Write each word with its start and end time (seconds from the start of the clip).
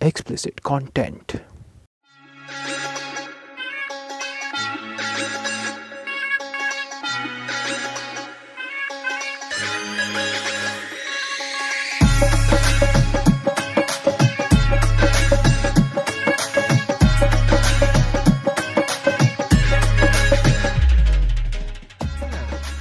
explicit 0.00 0.62
content. 0.62 1.42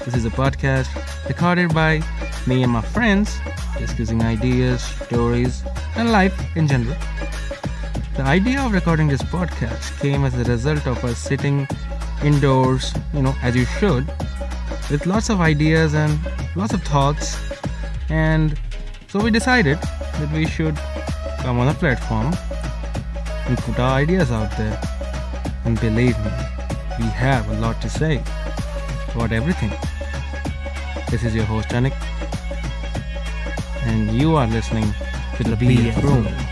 This 0.05 0.15
is 0.15 0.25
a 0.25 0.29
podcast 0.29 0.87
recorded 1.27 1.73
by 1.73 2.01
me 2.45 2.63
and 2.63 2.71
my 2.71 2.81
friends 2.81 3.37
discussing 3.77 4.23
ideas, 4.23 4.81
stories, 4.81 5.63
and 5.97 6.11
life 6.11 6.39
in 6.55 6.67
general. 6.67 6.95
The 8.15 8.23
idea 8.23 8.61
of 8.61 8.71
recording 8.71 9.07
this 9.07 9.23
podcast 9.23 9.99
came 9.99 10.25
as 10.25 10.33
a 10.35 10.43
result 10.43 10.85
of 10.85 11.03
us 11.03 11.17
sitting 11.17 11.67
indoors, 12.23 12.93
you 13.13 13.21
know, 13.21 13.35
as 13.41 13.55
you 13.55 13.65
should, 13.65 14.05
with 14.91 15.05
lots 15.07 15.29
of 15.29 15.41
ideas 15.41 15.95
and 15.95 16.19
lots 16.55 16.73
of 16.73 16.83
thoughts. 16.83 17.37
And 18.09 18.59
so 19.07 19.19
we 19.19 19.31
decided 19.31 19.79
that 19.81 20.31
we 20.31 20.45
should 20.45 20.75
come 21.39 21.59
on 21.59 21.67
a 21.67 21.73
platform 21.73 22.33
and 23.47 23.57
put 23.57 23.79
our 23.79 23.97
ideas 23.97 24.31
out 24.31 24.55
there. 24.57 24.79
And 25.65 25.79
believe 25.79 26.17
me, 26.19 26.31
we 26.99 27.05
have 27.05 27.49
a 27.49 27.59
lot 27.59 27.81
to 27.81 27.89
say 27.89 28.23
about 29.15 29.31
everything. 29.31 29.71
This 31.09 31.23
is 31.23 31.33
your 31.33 31.45
host, 31.45 31.69
Anik, 31.69 31.95
and 33.83 34.11
you 34.19 34.35
are 34.35 34.47
listening 34.47 34.93
to 35.37 35.55
be 35.55 35.89
a 35.89 35.99
room. 36.01 36.46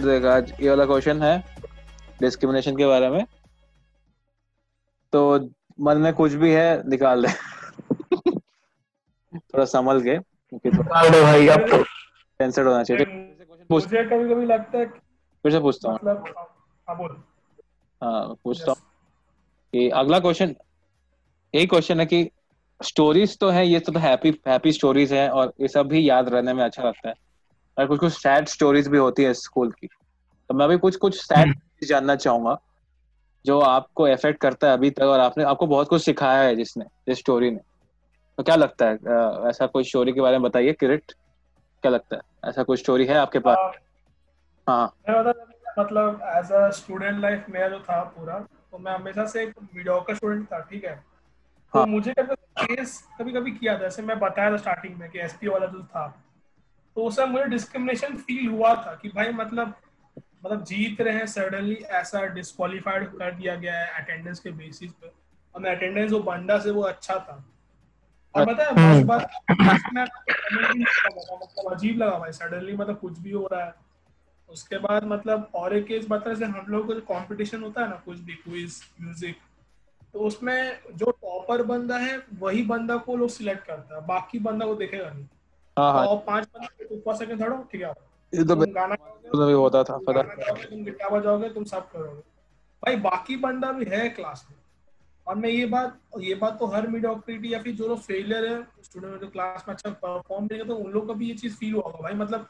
Kirat 0.00 0.12
देख 0.12 0.24
आज 0.24 0.52
ये 0.60 0.68
वाला 0.70 0.84
question 0.86 1.22
है 1.22 1.44
discrimination 2.20 2.76
के 2.76 2.86
बारे 2.86 3.08
में। 3.10 3.24
तो 5.12 5.20
मन 5.80 5.98
में 5.98 6.12
कुछ 6.12 6.32
भी 6.32 6.52
है 6.52 6.88
निकाल 6.88 7.26
दे। 7.26 7.32
थोड़ा 9.36 9.64
संभल 9.64 10.00
के 10.00 10.16
निकाल 10.18 11.10
दो 11.10 11.22
भाई 11.22 11.48
अब 11.48 11.60
तो। 11.60 11.82
सेंसर्ड 11.84 12.68
होना 12.68 12.82
चाहिए। 12.82 13.06
मुझे 13.70 14.04
कभी 14.04 14.34
कभी 14.34 14.46
लगता 14.46 14.78
है 14.78 14.86
फिर 14.86 15.52
से 15.52 15.60
पूछता 15.60 15.88
हूँ। 15.88 15.96
मतलब 15.96 16.24
हाँ 16.38 16.96
हाँ 18.02 18.34
पूछता 18.44 18.70
हूँ। 18.70 18.80
कि 19.72 19.88
अगला 19.90 20.18
क्वेश्चन 20.20 20.54
यही 21.54 21.66
क्वेश्चन 21.66 22.00
है 22.00 22.06
कि 22.06 22.30
स्टोरीज 22.82 23.38
तो 23.38 23.48
है 23.48 23.66
ये 23.66 23.80
तो 23.80 23.98
हैप्पी 23.98 24.40
हैप्पी 24.48 24.72
स्टोरीज 24.72 25.12
है 25.12 25.28
और 25.30 25.52
ये 25.60 25.68
सब 25.68 25.88
भी 25.88 26.08
याद 26.10 26.28
रहने 26.28 26.52
में 26.52 26.64
अच्छा 26.64 26.82
लगता 26.82 27.08
है। 27.08 27.29
और 27.80 27.86
कुछ 27.86 28.00
कुछ 28.00 28.12
सैड 28.12 28.48
स्टोरीज 28.48 28.88
भी 28.88 28.98
होती 28.98 29.24
है 29.24 29.32
स्कूल 29.34 29.70
की। 29.70 29.86
तो 29.86 30.54
मैं 30.54 30.68
भी 30.68 30.76
कुछ 30.78 30.96
कुछ 30.96 31.20
सैड 31.22 31.54
जानना 31.84 32.16
चाहूँगा 32.16 32.56
जो 33.44 33.58
आपको 33.60 34.08
इफ़ेक्ट 34.08 34.40
करता 34.40 34.66
है 34.66 34.72
अभी 34.72 34.90
तक 34.90 35.02
और 35.02 35.20
आपने 35.20 35.44
आपको 35.44 35.66
बहुत 35.66 35.88
कुछ 35.88 36.04
सिखाया 36.04 36.42
है 36.42 36.56
जिसने 36.56 36.84
जिस 37.08 37.18
स्टोरी 37.18 37.50
ने। 37.50 37.60
तो 38.38 38.42
क्या 38.42 38.56
लगता 38.56 38.86
है 38.86 38.94
ऐसा 39.48 39.66
कोई 39.66 39.84
स्टोरी 39.84 40.12
के 40.12 40.20
बारे 40.20 40.38
में 40.38 40.42
बताइए 40.42 40.72
किरिट? 40.72 41.12
क्या 41.82 41.92
लगता 41.92 42.16
है 42.16 42.50
ऐसा 42.50 42.62
कोई 42.62 42.76
स्टोरी 42.76 43.06
है 43.06 43.14
आपके 43.14 43.38
पास? 43.38 43.56
हाँ, 44.66 44.86
हाँ। 45.08 45.32
मतलब 45.78 46.20
एज 46.36 46.52
अ 46.52 46.68
स्टूडेंट 46.70 47.20
लाइफ 47.20 47.44
मेरा 47.50 47.68
जो 47.68 47.78
था 47.80 48.02
पूरा 48.16 48.38
तो 48.72 48.78
मैं 48.78 48.92
हमेशा 48.92 49.26
से 49.26 49.42
एक 49.42 49.54
मीडियोकर 49.74 50.14
स्टूडेंट 50.14 50.46
था 50.46 50.60
ठीक 50.60 50.84
है? 50.84 50.94
तो 50.94 51.78
हाँ। 51.78 51.86
मुझे 51.86 52.12
कभी 52.12 52.34
केस 52.64 52.98
कभी 53.18 53.32
कभी 53.32 53.50
किया 53.50 53.74
था 53.74 53.78
जैसे 53.78 54.02
मैं 54.02 54.18
बताया 54.18 54.50
था 54.50 54.56
स्टार्टिंग 54.56 54.96
में 54.96 55.10
कि 55.10 55.18
एसपी 55.18 55.48
वाला 55.48 55.66
जो 55.66 55.82
था 55.82 56.06
तो 56.96 57.04
उस 57.04 57.18
मुझे 57.20 57.44
डिस्क्रिमिनेशन 57.46 58.16
फील 58.18 58.48
हुआ 58.48 58.74
था 58.76 58.94
कि 59.02 59.08
भाई 59.08 59.32
मतलब 59.32 59.74
मतलब 60.16 60.64
जीत 60.64 61.00
रहे 61.00 61.14
हैं 61.14 61.26
सडनली 61.26 61.74
ऐसा 61.74 62.20
डिस्qualified 62.34 63.06
कर 63.18 63.34
दिया 63.34 63.54
गया 63.56 63.78
है 63.78 64.02
अटेंडेंस 64.02 64.40
के 64.40 64.50
बेसिस 64.52 64.92
पे। 64.92 65.10
और 65.54 65.60
मैं 65.60 65.74
अटेंडेंस 65.76 66.12
वो 66.12 66.18
बंदा 66.20 66.58
से 66.58 66.70
वो 66.70 66.82
अच्छा 66.82 67.14
था। 67.18 67.44
और 68.34 68.46
पता 68.46 68.64
है 68.64 69.04
बात 69.04 69.30
मतलब 71.44 71.72
अजीब 71.72 71.98
लगा 71.98 72.18
भाई 72.18 72.32
सडनली 72.32 72.76
मतलब 72.76 72.98
कुछ 72.98 73.18
भी 73.18 73.30
हो 73.30 73.48
रहा 73.52 73.64
है। 73.64 73.74
उसके 74.48 74.78
बाद 74.78 75.04
मतलब 75.04 75.50
और 75.54 75.76
एक 75.76 75.86
केस 75.86 76.06
बता 76.10 76.32
जैसे 76.32 76.44
हम 76.44 76.66
लोग 76.68 76.86
को 76.86 76.94
जो 76.94 77.00
कंपटीशन 77.02 77.62
होता 77.62 77.82
है 77.82 77.88
ना, 77.88 77.96
कुछ 77.96 78.18
भी 78.18 78.32
क्विज 78.34 78.80
म्यूज़िक 79.00 79.36
तो 80.14 80.18
उसमें 80.18 80.78
जो 80.92 81.10
टॉपर 81.12 81.62
बंदा 81.62 81.96
है, 81.98 82.16
वही 82.38 82.62
बंदा 82.62 82.96
को 82.96 83.16
लोग 83.16 83.28
सिलेक्ट 83.30 83.66
करता 83.66 83.94
है, 83.94 84.06
बाकी 84.06 84.38
बंदा 84.38 84.66
को 84.66 84.74
देखेगा 84.74 85.10
नहीं। 85.10 85.26
हाँ 85.76 85.92
हाँ। 85.92 86.16
पाँच 86.26 86.48
बंदे 86.56 87.16
सेकंड 87.16 87.40
थर्ड 87.40 87.52
हो 87.52 87.62
ठीक 87.72 87.82
है 87.82 87.92
ये 88.32 88.44
तो 88.44 88.56
गाना 88.56 88.94
तो 88.94 89.46
भी 89.46 89.52
होता 89.52 89.82
था 89.84 89.98
पता 90.06 90.22
तुम 90.62 90.84
गिटार 90.84 91.10
बजाओगे 91.10 91.48
तुम 91.48 91.64
सब 91.64 91.90
करोगे। 91.90 92.20
भाई 92.82 92.96
बाकी 92.98 93.36
बंदा 93.36 93.70
भी 93.72 93.84
है 93.84 94.08
क्लास 94.08 94.46
में। 94.50 94.56
और 95.26 95.36
मैं 95.36 95.48
ये 95.48 95.66
बात 95.66 95.98
ये 96.20 96.34
बात 96.34 96.58
तो 96.58 96.66
हर 96.66 96.86
मीडियोक्रिटी 96.88 97.52
या 97.52 97.62
फिर 97.62 97.74
जो 97.74 97.88
लोग 97.88 97.98
फेलियर 98.00 98.44
है 98.46 98.62
स्टूडेंट 98.84 99.20
जो 99.20 99.28
क्लास 99.30 99.64
में 99.68 99.74
अच्छा 99.74 99.90
परफॉर्म 99.90 100.44
नहीं 100.44 100.58
करते 100.60 100.72
उन 100.74 100.90
लोग 100.92 101.06
को 101.06 101.14
भी 101.14 101.28
ये 101.28 101.34
चीज़ 101.34 101.56
फील 101.56 101.74
हुआ 101.74 101.82
होगा। 101.82 101.98
भाई 101.98 102.14
मतलब 102.14 102.48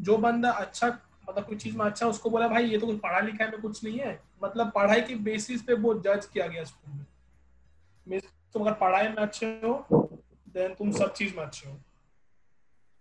जो 0.00 0.16
बंदा 0.18 0.50
अच्छा 0.50 0.88
मतलब 1.28 1.44
कुछ 1.46 1.62
चीज़ 1.62 1.76
में 1.78 1.84
अच्छा 1.86 2.06
उसको 2.06 2.30
बोला 2.30 2.48
भाई 2.48 2.64
ये 2.64 2.78
तो 2.78 2.86
कुछ 2.86 2.98
पढ़ा 3.00 3.20
लिखा 3.20 3.46
में 3.46 3.60
कुछ 3.60 3.84
नहीं 3.84 3.98
है। 3.98 4.20
मतलब 4.44 4.70
पढ़ाई 4.74 5.00
के 5.00 5.14
बेसिस 5.24 5.62
पे 5.62 5.74
वो 5.74 5.94
जज 6.06 6.26
किया 6.26 6.46
गया 6.46 6.64
स्कूल 6.64 6.94
में। 8.06 8.20
तुम 8.54 8.62
अगर 8.62 8.72
पढ़ाई 8.78 9.08
में 9.08 9.16
अच्छे 9.16 9.46
हो 9.64 9.74
देन 10.54 10.74
तुम 10.74 10.90
सब 10.92 11.12
चीज़ 11.12 11.36
में 11.36 11.42
अच्छे 11.44 11.68
हाँ। 11.68 11.76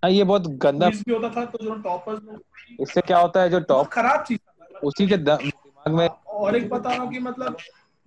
ये 0.07 0.23
बहुत 0.23 0.47
गंदा 0.63 0.89
भी 0.89 1.13
होता 1.13 1.29
था 1.29 1.45
तो 1.45 1.57
जो 1.63 1.75
टॉपर्स 1.81 2.79
इससे 2.79 3.01
क्या 3.01 3.17
होता 3.19 3.41
है 3.41 3.49
जो 3.49 3.59
टॉप 3.69 3.87
खराब 3.87 4.23
चीज़ 4.23 4.39
उसी 4.83 5.07
के 5.07 5.17
दिमाग 5.17 5.93
में 5.93 6.07
और 6.07 6.55
एक 6.55 6.69
बता 6.69 6.89
रहा 6.89 7.03
हूँ 7.03 7.11
कि 7.11 7.19
मतलब 7.19 7.57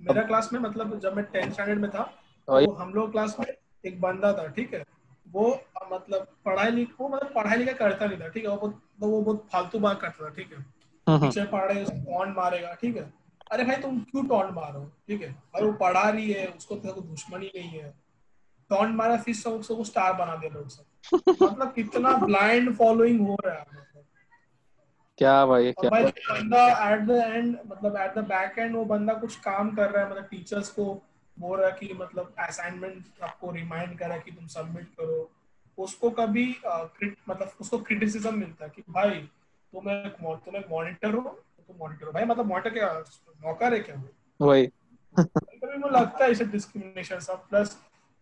मेरा 0.01 0.23
क्लास 0.23 0.49
में 0.53 0.61
मतलब 0.61 0.99
जब 1.01 1.17
मैं 1.17 1.25
टेंथ 1.25 1.53
स्टैंडर्ड 1.53 1.81
में 1.81 1.91
था 1.91 2.03
तो 2.49 2.73
हम 2.73 2.93
लोग 2.95 3.13
क्लास 3.13 3.37
में 3.41 3.47
एक 3.87 4.01
बंदा 4.01 4.33
था 4.33 4.47
ठीक 4.47 4.75
है? 4.75 4.85
वो 5.33 5.61
मतलब 5.93 6.27
पढ़ाई 6.45 6.71
लिख 6.71 6.89
वो 7.01 7.09
मतलब 7.09 7.33
पढ़ाई 7.35 7.59
लिखा 7.59 7.73
करता 7.73 8.07
नहीं 8.07 8.19
था 8.21 8.29
ठीक 8.29 8.45
है? 8.45 8.51
वो 8.51 8.57
बहुत 8.57 8.81
तो 9.01 9.07
वो 9.07 9.21
बहुत 9.21 9.47
फालतू 9.53 9.79
बात 9.79 10.01
करता 10.01 10.25
था 10.25 10.29
ठीक 10.29 10.53
है? 10.53 11.21
टीचर 11.21 11.47
पढ़ 11.47 11.73
रहे 11.73 11.83
हैं 11.83 12.05
टॉन्ट 12.05 12.37
मारेगा 12.37 12.75
ठीक 12.83 12.97
है? 12.97 13.13
अरे 13.53 13.65
भाई 13.65 13.77
तुम 13.77 13.99
क्यों 14.01 14.27
टॉन्ट 14.27 14.55
मारो 14.55 14.85
ठीक 15.09 15.23
है? 15.23 15.31
भाई 15.31 15.63
वो 15.63 15.73
पढ़ा 15.73 16.09
रही 16.09 16.33
है 16.33 16.47
उसको 16.47 16.75
तो 16.75 17.01
दुश्मनी 17.01 17.51
नहीं 17.57 17.69
है। 17.71 17.95
टॉन्ट 18.71 18.97
मारा 18.97 19.17
फिर 19.17 19.35
सब 19.35 19.53
उसको 19.53 19.85
स्टार 19.85 20.13
बना 20.13 20.37
दे 20.37 20.49
लोग 20.49 20.69
सब। 20.69 20.85
मतलब 21.43 21.73
कितना 21.73 22.17
ब्लाइंड 22.19 22.75
फॉलोइंग 22.77 23.27
हो 23.29 23.37
रहा 23.45 23.55
है 23.55 23.67
मतलब। 23.71 24.05
क्या 25.19 25.35
भाई 25.47 25.73
क्या 25.73 25.91
भाई 25.91 26.05
बंदा 26.05 26.67
एट 26.93 27.01
द 27.01 27.11
एंड 27.11 27.57
मतलब 27.67 27.97
एट 27.97 28.15
द 28.15 28.25
बैक 28.29 28.59
एंड 28.59 28.75
वो 28.77 28.85
बंदा 28.85 29.15
कुछ 29.15 29.37
काम 29.41 29.75
कर 29.77 29.91
रहा 29.91 30.05
है 30.05 30.11
मतलब 30.11 30.25
टीचर्स 30.25 30.69
को 30.71 30.85
बोल 31.37 31.59
रहा 31.59 31.69
है 31.69 31.77
कि 31.81 31.95
मतलब 31.95 32.35
असाइनमेंट 32.39 33.23
आपको 33.23 33.51
रिमाइंड 33.51 33.99
करा 33.99 34.17
कि 34.17 34.31
तुम 34.31 34.47
सबमिट 34.49 34.89
करो। 35.01 35.31
उसको 35.79 36.11
कभी 36.11 36.45
मतलब 37.29 37.53
उसको 37.61 37.79
क्रिटिसिज्म 37.81 38.35
मिलता 38.35 38.65
है 38.65 38.71
कि 38.77 38.83
भाई 38.91 39.11
तुम 39.11 39.89
एक 39.91 40.17
तुम 40.45 40.57
एक 40.57 40.67
मॉनिटर 40.71 41.15
हो 41.15 41.21
तुम 41.21 41.77
मॉनिटर 41.79 42.07
हो। 42.07 42.13
भाई 42.13 42.25
मतलब 42.25 42.47
मॉनिटर 42.47 42.71
क्या 42.71 42.93
नौकर 43.45 43.75
है 43.75 43.81
क्या 43.81 43.97
वो? 43.97 44.47
वही। 44.47 44.67
कभी 45.17 45.77
मुझे 45.79 45.95
लगता 45.95 46.25
है 46.25 46.31
इसे 46.31 46.45
डिस्क्रिमिनेशन 46.45 47.19
सब 47.21 47.49
प्लस 47.49 47.77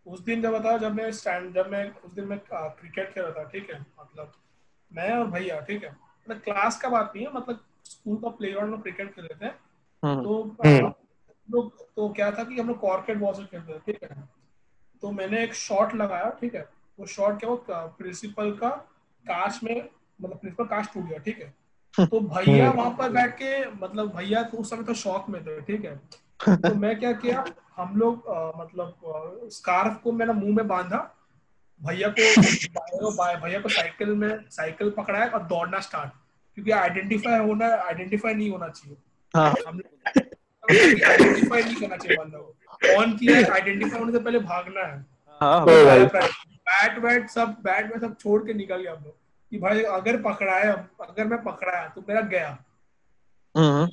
उस 0.07 0.21
दिन 0.21 0.43
जब 0.43 0.53
बताओ 0.53 0.79
जब 0.79 0.95
मैं 0.95 1.13
स्टैंड 1.13 1.55
जब 1.55 1.71
मैं 1.71 1.91
उस 2.05 2.13
दिन 2.13 2.25
मैं 2.25 2.39
क्रिकेट 2.51 3.15
खेल 3.15 3.25
रहा 3.25 3.45
था 3.45 3.49
ठीक 3.49 3.71
है? 3.71 3.81
मतलब 3.81 4.33
मैं 4.93 5.13
और 5.13 5.27
भैया 5.27 5.61
ठीक 5.61 5.85
है? 5.85 5.91
मतलब 5.91 6.41
क्लास 6.41 6.81
का 6.81 6.89
बात 6.89 7.13
नहीं 7.17 7.27
है 7.27 7.33
मतलब 7.33 7.65
स्कूल 7.85 8.17
का 8.17 8.29
प्ले 8.29 8.51
ग्राउंड 8.51 8.71
में 8.71 8.81
क्रिकेट 8.81 9.15
खेल 9.15 9.25
रहे 9.25 9.49
थे। 9.49 9.55
हम्म, 10.03 10.23
तो 10.25 10.57
हम्म। 10.67 10.93
लोग 11.51 11.87
तो 11.97 12.09
क्या 12.09 12.31
था 12.31 12.45
कि 12.45 12.61
हम 12.61 12.69
लोग 12.69 12.81
कॉर्केट 12.81 13.17
बॉल 13.17 13.35
से 13.35 13.45
खेलते 13.45 13.75
थे 13.75 13.93
ठीक 13.93 14.03
है? 14.03 14.29
तो 15.03 15.11
मैंने 15.11 15.43
एक 15.45 15.55
शॉट 15.55 15.95
लगाया 15.95 16.31
ठीक 16.31 16.55
है? 16.55 16.69
वो 17.01 17.07
शॉट 17.07 17.41
क्या 17.41 17.51
वो 17.51 17.65
प्रिंसिपल 17.69 18.53
का 18.53 18.69
काश 19.25 19.61
में 19.65 19.89
मतलब 20.23 20.39
प्रिंसिपल 20.39 20.65
काश 20.65 20.89
टूट 20.95 21.05
गया 21.05 21.19
ठीक 21.19 21.39
है? 21.39 21.55
तो 22.07 22.21
भैया 22.21 22.71
वहाँ 22.71 22.91
पर 22.91 23.11
बैठ 23.11 23.35
के 23.35 23.71
मतलब 23.71 24.17
भैया 24.17 24.43
तो 24.43 24.59
उस 24.59 24.71
समय 24.71 24.85
तो 24.85 24.95
शौक 24.95 25.29
में 25.29 25.45
थे 25.47 25.61
ठीक 25.61 25.85
है? 25.85 25.97
तो 26.57 26.75
मैं 26.75 26.99
क्या 26.99 27.13
किया 27.13 27.45
हम 27.77 27.97
लोग 27.97 28.25
मतलब 28.57 29.49
स्कार्फ 29.53 30.01
को 30.05 30.13
मैंने 30.13 30.33
मुँह 30.33 30.55
में 30.57 30.67
बांधा 30.69 30.99
भैया 31.81 32.09
को 32.19 33.11
भैया 33.37 33.61
को 33.61 33.69
साइकिल 33.69 34.15
में 34.15 34.49
साइकिल 34.51 34.91
पकड़ाया 34.91 35.27
और 35.27 35.43
दौड़ना 35.43 35.81
स्टार्ट 35.81 36.13
क्योंकि 36.57 36.71
आइडेंटिफाई 36.71 37.39
होना 37.39 37.67
आइडेंटिफाई 37.85 38.35
नहीं 38.35 38.51
होना 38.51 38.69
चाहिए। 38.69 38.97
हाँ। 39.35 39.55
हम 39.67 39.81
आइडेंटिफाई 40.65 41.63
नहीं 41.63 41.77
करना 41.77 41.97
चाहिए 41.97 42.17
बंदा 42.17 42.39
को। 42.39 43.01
ऑन 43.01 43.13
किया 43.13 43.53
आइडेंटिफाई 43.55 44.01
होने 44.01 44.13
से 44.13 44.19
पहले 44.19 44.39
भागना 44.41 44.87
है। 44.87 45.05
हाँ 45.41 45.65
बैट 45.67 46.99
वैट 46.99 47.29
सब 47.31 47.57
बैट 47.63 47.91
में 47.93 47.99
सब 48.01 48.17
छोड़ 48.19 48.43
के 48.47 48.55
निकल 48.55 48.83
गया 48.83 48.93
हम 48.93 49.05
लोग। 49.05 49.17
कि 49.53 49.59
भाई 49.59 49.83
अगर 49.83 50.21
पकड़ाया 50.23 50.73
अगर 51.01 51.27
मैं 51.27 51.43
पकड़ाया 51.43 51.89
तो 51.89 52.05
मेरा 52.09 52.21
गया। 52.21 52.51
हम्म, 53.55 53.89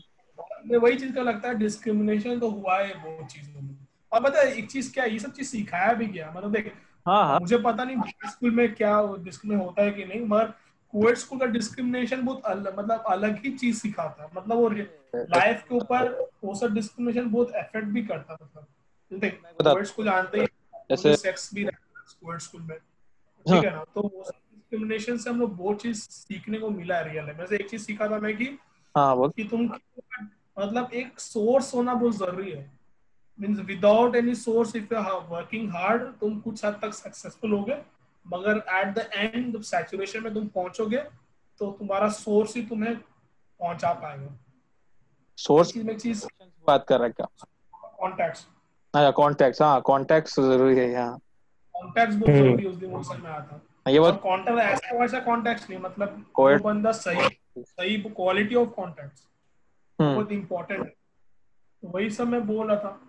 मैं 0.70 0.78
वही 0.78 0.98
चीज़ 0.98 1.14
का 1.14 1.22
लगता 1.22 1.48
है 1.48 1.56
डिस्क्रिमिनेशन 1.56 2.40
तो 2.40 2.50
हुआ 2.50 2.78
है 2.80 2.94
वो 2.96 3.28
चीज़ों 3.28 3.62
में। 3.62 3.76
और 4.12 4.24
पता 4.24 4.40
है 4.40 4.54
एक 4.58 4.70
चीज़ 4.72 4.94
क्या 4.94 5.04
है, 5.04 5.12
ये 5.12 5.20
सब 5.20 5.32
चीज़ 5.32 5.48
सिखाया 5.48 5.94
भी 5.94 6.06
गया। 6.08 6.34
मतलब 6.36 6.52
देख 6.52 6.74
हाँ 7.06 7.24
हाँ। 7.28 7.40
मुझे 7.40 7.58
पता 7.58 7.84
नहीं 7.84 8.30
स्कूल 8.30 8.52
में 8.52 8.74
क्या 8.76 9.02
डिस्क्रिमिनेशन 9.20 9.66
होता 9.66 9.84
है 9.84 9.92
कि 9.92 10.06
नहीं 10.06 10.22
मगर 10.26 10.46
कोविड 10.94 11.16
स्कूल 11.16 11.40
का 11.40 11.46
डिस्क्रिमिनेशन 11.46 12.22
बहुत 12.22 12.46
अलग 12.46 12.80
मतलब 12.80 13.04
अलग 13.08 13.46
ही 13.46 13.52
चीज़ 13.52 13.80
सिखाता 13.80 14.24
है। 14.24 14.30
मतलब 14.36 14.58
वो 14.58 14.70
लाइफ 15.16 15.64
के 15.70 15.76
ऊपर 15.76 16.10
वो 16.44 16.56
सब 16.56 16.74
डिस्क्रिमिनेशन 16.74 17.30
बहुत 17.30 17.52
इफ़ेक्ट 17.56 17.88
भी 17.88 18.04
करता 18.04 18.34
है 18.34 18.38
मतलब। 18.44 19.20
देख 19.20 19.42
कोविड 19.62 19.86
स्कूल 19.86 20.06
जानते 20.06 20.40
ही 20.40 20.46
जैसे 20.90 21.16
सेक्स 21.16 21.54
भी 21.54 21.64
रहता 21.64 22.00
है 22.00 22.04
कोविड 22.22 22.40
स्कूल 22.40 22.62
में। 22.62 22.78
ठीक 22.78 23.64
है 23.64 23.72
ना? 23.72 23.84
तो 23.96 24.02
वो 24.02 24.24
सब 24.24 24.56
डिस्क्रिमिनेशन 24.56 25.18
से 25.18 25.30
हम 25.30 25.40
लोग 25.40 25.56
बहुत 25.58 25.82
चीज़ 25.82 26.02
सीखने 26.10 26.58
को 26.60 26.70
मिला 26.70 26.96
है 26.96 27.12
रियल 27.12 27.26
लाइफ 27.26 27.38
में। 27.38 27.46
से 27.46 27.56
एक 27.56 27.70
चीज़ 27.70 27.82
सीखा 27.82 28.08
था 28.08 28.20
मैं 28.20 28.36
कि 28.38 28.58
हाँ 28.96 29.16
बोल। 29.16 29.30
कि 29.30 29.44
तुम 29.44 29.68
मतलब 30.60 30.94
एक 30.94 31.20
सोर्स 31.20 31.74
होना 31.76 31.94
बहुत 31.94 32.16
ज़रूरी 32.16 32.52
है। 32.52 32.70
Means 33.40 33.60
without 33.66 34.16
any 34.16 34.34
source 34.36 34.76
if 34.76 34.94
you 34.94 35.00
working 35.30 35.70
hard 35.72 36.02
तुम 36.20 36.40
कुछ 36.40 36.64
हद 36.66 36.80
तक 36.82 36.94
सक्सेसफुल 36.94 37.52
होगे 37.54 37.78
मगर 38.26 38.58
एट 38.80 38.94
द 38.96 39.10
एंड 39.14 39.62
सैचुरेशन 39.64 40.24
में 40.24 40.34
तुम 40.34 40.48
पहुंचोगे 40.56 40.98
तो 41.62 41.72
तुम्हारा 41.80 42.10
सोर्स 42.18 42.56
ही 42.56 42.62
तुम्हें 42.66 42.96
पहुँचा 42.96 43.94
पाएगा। 43.94 44.36
सोर्स 45.38 45.76
में 45.78 45.98
चीज़ 45.98 46.26
बात 46.68 46.86
कर 46.88 47.00
रहा 47.00 47.10
क्या? 47.10 47.28
कॉन्टैक्ट्स 48.00 48.46
अच्छा 48.94 49.12
कॉन्टेक्ट 49.12 49.62
हाँ 49.62 49.82
कॉन्टेक्ट 49.82 50.30
ज़रूरी 50.30 50.78
है 50.80 50.90
यहाँ 50.92 51.18
कॉन्टैक्ट्स 51.76 52.16
बहुत 52.16 52.30
हम्म। 52.30 52.44
ज़रूरी 52.44 52.64
है 52.64 52.70
उस 52.70 52.76
दिन 52.78 52.92
वो 52.92 53.04
समझ 53.04 53.20
में 53.22 53.30
आया 53.32 53.40
था 53.42 53.92
ये 53.92 54.00
बात 54.00 54.20
कॉन्टैक्ट 54.24 54.60
ऐसा 54.62 54.98
वैसा 55.00 55.20
कॉन्टैक्ट्स 55.20 55.70
नहीं 55.70 55.80
मतलब 55.80 56.16
वो 56.40 56.44
Coed- 56.44 56.64
बंदा 56.64 56.92
सही 56.92 57.28
सही 57.58 57.98
क्वालिटी 58.02 58.56
ऑफ़ 58.56 58.70
कॉन्टैक्ट्स 58.70 59.28
बहुत 60.04 60.32
इम्पोर्टेंट 60.32 60.80
है। 60.80 60.90
तो 61.84 61.88
वही 61.88 62.10
सब 62.10 62.28
मैं 62.28 62.46
बोल 62.48 62.68
रहा 62.68 62.78
था। 62.78 63.00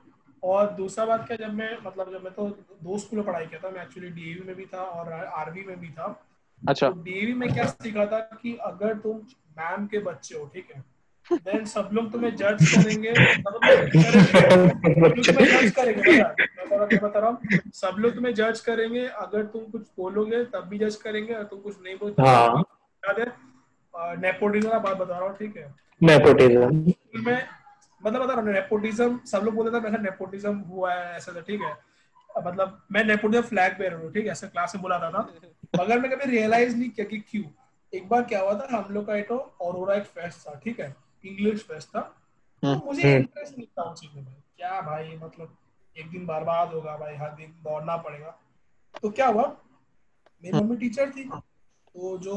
और 0.42 0.70
दूसरा 0.70 1.04
बात 1.06 1.26
क्या 1.26 1.37
जब 1.37 1.54
मैं 1.54 1.70
मतलब 1.87 2.12
जब 2.12 2.25
मैं 2.25 2.32
तो 2.32 2.46
दो 2.82 2.98
स्कूल 2.98 3.19
में 3.19 3.26
पढ़ाई 3.26 3.46
किया 3.46 3.60
था 3.64 3.70
मैं 3.70 3.82
एक्चुअली 3.82 4.08
डीएवी 4.10 4.46
में 4.46 4.56
भी 4.56 4.64
था 4.66 4.82
और 4.82 5.12
आरवी 5.12 5.64
में 5.64 5.81
भी 5.81 5.88
था। 5.88 6.26
अच्छा। 6.69 6.90
तो 6.90 7.02
डीएवी 7.02 7.32
में 7.34 7.52
क्या 7.52 7.64
सीखा 7.64 8.06
था 8.06 8.19
कि 8.42 8.56
अगर 8.60 8.94
तुम 8.94 9.16
मैम 9.58 9.87
के 9.87 9.98
बच्चे 9.98 10.38
हो 10.38 10.46
ठीक 10.54 10.69
है 10.76 10.84
देन 11.31 11.64
सब 11.64 11.88
लोग 11.92 12.10
तुम्हें 12.12 12.37
जज 12.37 12.70
करेंगे 12.75 13.14
सब 13.14 13.50
लोग 13.52 13.64
तुम्हें 13.64 15.60
जज 15.60 15.70
करेंगे। 15.70 16.22
पता? 16.22 16.25
मैं 16.25 16.70
बता 16.70 16.76
रहा- 16.76 16.92
मैं 16.92 17.00
बता 17.02 17.20
रहा 17.20 17.38
सब 17.75 17.96
लोग 17.98 18.14
तुम्हें 18.14 18.34
जज 18.34 18.60
करेंगे 18.60 19.06
अगर 19.06 19.44
तुम 19.44 19.64
कुछ 19.64 19.82
बोलोगे 19.96 20.44
तब 20.44 20.64
भी 20.69 20.78
जज 20.78 20.96
करेंगे 20.96 21.34
और 21.34 21.44
तुम 21.44 21.60
कुछ 21.60 21.76
नहीं 21.82 21.96
बोलोगे 21.96 22.22
हाँ। 22.22 22.64
याद 23.02 23.19
है 23.20 23.32
नेपोटिज्म 24.16 24.70
का 24.70 24.78
बात 24.78 24.96
बता 24.96 25.19
रहा 25.19 25.28
हूँ 25.28 25.37
ठीक 25.37 25.56
है। 25.56 25.75
नेपोटिज्म 26.02 27.23
में 27.25 27.47
मतलब 28.00 28.23
बता 28.23 28.41
नेपोटिज्म 28.43 29.19
सब 29.26 29.43
लोग 29.44 29.55
बोलते 29.55 29.81
थे 29.81 29.99
नेपोटिज्म 30.02 30.56
हुआ 30.69 30.93
है 30.94 31.17
ऐसा 31.17 31.32
था 31.37 31.41
ठीक 31.49 31.61
है। 31.61 31.73
मतलब 32.47 32.81
मैं 32.93 33.05
नेपोटिज्म 33.05 33.43
फ्लैग 33.43 33.79
बेयर 33.79 33.94
हूँ 33.94 34.12
ठीक 34.12 34.25
है 34.25 34.32
ऐसे 34.32 34.47
क्लास 34.49 34.75
में 34.75 34.82
बुलाता 34.82 35.11
था 35.11 35.23
मगर 35.81 35.99
मैं 36.00 36.11
कभी 36.11 36.31
रियलाइज़ 36.31 36.76
नहीं 36.76 36.91
किया 36.91 37.06
कि 37.06 37.19
क्यों। 37.31 37.44
एक 37.93 38.08
बार 38.08 38.23
क्या 38.23 38.41
हुआ 38.41 38.55
था 38.55 38.76
हम 38.76 38.93
लोग 38.94 39.06
का 39.06 39.17
एक 39.17 39.31
औरोरा 39.31 39.94
एक 39.94 40.05
फेस्ट 40.17 40.47
था 40.47 40.55
ठीक 40.64 40.81
है 40.81 40.94
इंग्लिश 41.25 41.62
फेस्ट 41.62 41.88
था। 41.88 42.00
तो 42.00 42.69
हम्म। 42.69 42.81
मुझे 42.87 43.02
हम्म। 43.02 43.17
इंटरेस्ट 43.17 43.58
नहीं 43.58 43.67
था 43.79 43.82
उस 43.82 44.00
चीज़ 44.00 44.17
में 44.17 44.25
क्या 44.56 44.81
भाई 44.81 45.17
मतलब 45.23 45.56
एक 45.97 46.11
दिन 46.11 46.26
बर्बाद 46.26 46.73
होगा 46.75 46.97
भाई 46.97 47.14
हर 47.17 47.31
दिन 47.35 47.55
दौड़ना 47.64 47.97
पड़ेगा। 47.97 48.38
तो 49.02 49.11
क्या 49.11 49.26
हुआ 49.29 49.44
मेरी 50.43 50.56
मम्मी 50.58 50.76
टीचर 50.76 51.11
थी 51.11 51.25
तो 51.25 52.17
जो 52.19 52.35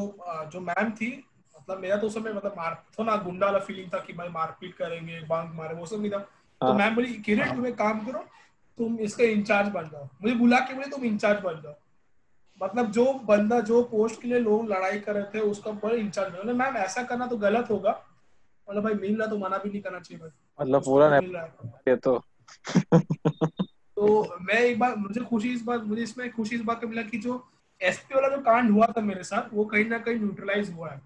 जो 0.54 0.60
मैम 0.62 0.92
थी 0.92 1.10
मतलब 1.64 1.82
मेरा 1.82 1.98
तो 1.98 2.08
उस 2.08 2.14
समय 2.14 2.34
मतलब 2.34 2.54
मार 2.58 2.74
तो 2.98 3.04
ना 3.04 3.16
गुंडा 3.18 3.46
वाला 3.46 3.60
फीलिंग 3.60 3.88
था 3.94 4.00
कि 4.00 4.14
भाई 4.14 4.30
मारपीट 4.30 4.74
करेंगे 4.76 5.20
बांग 5.28 5.54
मारे 5.56 5.76
वो 5.76 5.86
सब 5.86 6.02
नहीं 6.02 6.12
था। 6.12 6.18
तो 6.18 6.68
हाँ। 6.68 6.76
मैम 6.76 6.96
बोली 6.96 7.14
किरण 7.24 7.56
तुम 7.56 7.68
एक 7.68 7.76
काम 7.76 8.06
करो 8.06 8.26
तुम 8.78 8.98
इसका 9.00 9.24
इंचार्ज 9.26 9.70
बन 9.72 9.90
जाओ। 9.90 10.04
मुझे 10.22 10.36
बुला 10.36 10.60
के 10.60 10.74
बोले 10.74 10.90
तुम 10.90 11.04
इंचार्ज 11.06 11.44
बन 11.44 11.62
जाओ। 11.64 11.74
मतलब 12.62 12.92
जो 12.92 13.14
बंदा 13.26 13.60
जो 13.62 13.82
पोस्ट 13.84 14.22
के 14.22 14.28
लिए 14.28 14.40
लोग 14.40 14.70
लड़ाई 14.70 15.00
कर 15.00 15.14
रहे 15.14 15.24
थे 15.34 15.40
उसका 15.42 15.72
पर 15.80 15.96
इंचार्ज 15.96 16.34
बना 16.34 16.54
मैम 16.54 16.78
ऐसा 16.78 17.04
करना 17.04 17.28
तो 17.28 17.38
गलत 17.38 17.70
होगा। 17.70 17.92
मतलब 18.68 18.84
भाई 18.84 18.94
मिल 18.94 19.18
रहा 19.18 19.28
तो 19.28 19.38
मना 19.38 19.58
भी 19.58 19.70
नहीं 19.70 19.82
करना 19.82 20.00
चाहिए 20.00 20.22
भाई। 20.22 20.30
मतलब 20.60 20.84
पूरा 20.84 21.10
नहीं 21.10 21.34
ये 21.88 21.96
तो। 21.96 22.18
तो 23.98 24.38
मैं 24.42 24.60
एक 24.60 24.80
बार 24.80 24.96
मुझे 24.96 25.22
खुशी 25.22 25.54
इस 25.54 25.64
बात 25.64 25.84
मुझे 25.84 26.02
इसमें 26.04 26.32
खुशी 26.32 26.56
इस 26.56 26.62
बात 26.62 26.82
का 26.82 26.88
मिला 26.88 27.02
कि 27.02 27.18
जो 27.18 27.44
एसपी 27.82 28.16
वाला 28.16 28.28
जो 28.28 28.42
कांड 28.42 28.72
हुआ 28.72 28.86
था 28.88 29.02
मेरे 29.02 29.24
साथ 29.24 29.54
वो 29.54 29.66
कहीं 29.66 29.86
ना 29.86 29.98
कहीं 29.98 30.16
न्यूट्रलाइज 30.16 30.74
हुआ 30.74 30.90
है। 30.90 31.02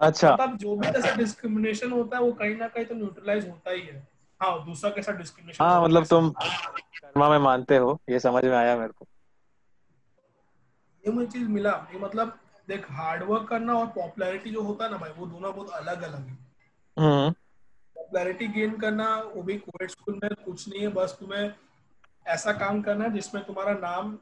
अच्छा। 0.00 0.32
मतलब 0.32 0.56
जो 0.56 0.76
भी 0.76 0.86
ऐसा 0.86 1.14
डिस्क्रिमिनेशन 1.14 1.92
होता 1.92 2.16
है 2.16 2.22
वो 2.22 2.32
कहीं 2.32 2.56
ना 2.56 2.68
कहीं 2.68 2.84
तो 2.84 2.94
न्यूट्रलाइज 2.94 3.48
होता 3.48 3.70
ही 3.70 3.80
है। 3.80 4.06
हाँ 4.40 4.64
दूसरा 4.64 4.90
कैसा 4.90 5.12
डिस्क्रिमिनेशन 5.12 5.64
हाँ 5.64 5.82
मतलब 5.82 6.04
तुम 6.06 6.30
कर्मा 6.30 7.28
में 7.30 7.38
मानते 7.38 7.76
हो 7.76 8.00
ये 8.10 8.20
समझ 8.20 8.44
में 8.44 8.56
आया 8.56 8.76
मेरे 8.76 8.92
को। 8.92 9.06
ये 11.04 11.12
मुझे 11.12 11.26
चीज़ 11.26 11.48
मिला 11.48 11.70
ये 11.92 11.98
मतलब 11.98 12.38
देख 12.68 12.86
हार्डवर्क 12.90 13.48
करना 13.48 13.74
और 13.74 13.86
पॉपुलैरिटी 13.86 14.50
जो 14.50 14.62
होता 14.62 14.84
है 14.84 14.90
ना 14.90 14.96
भाई 14.96 15.10
वो 15.10 15.26
दोनों 15.26 15.54
बहुत 15.54 15.70
अलग 15.70 16.02
अलग 16.02 16.26
है 16.26 17.30
पॉपुलैरिटी 17.96 18.48
गेन 18.48 18.76
करना 18.78 19.16
वो 19.34 19.42
भी 19.42 19.56
कोविड 19.58 19.90
स्कूल 19.90 20.20
में 20.22 20.30
कुछ 20.44 20.68
नहीं 20.68 20.80
है 20.80 20.88
बस 20.88 21.16
तुम्हें 21.20 21.52
ऐसा 22.26 22.52
काम 22.52 22.82
करना 22.82 23.04
है 23.04 23.12
जिसमें 23.12 23.44
तुम्हारा 23.44 23.72
नाम 23.72 24.18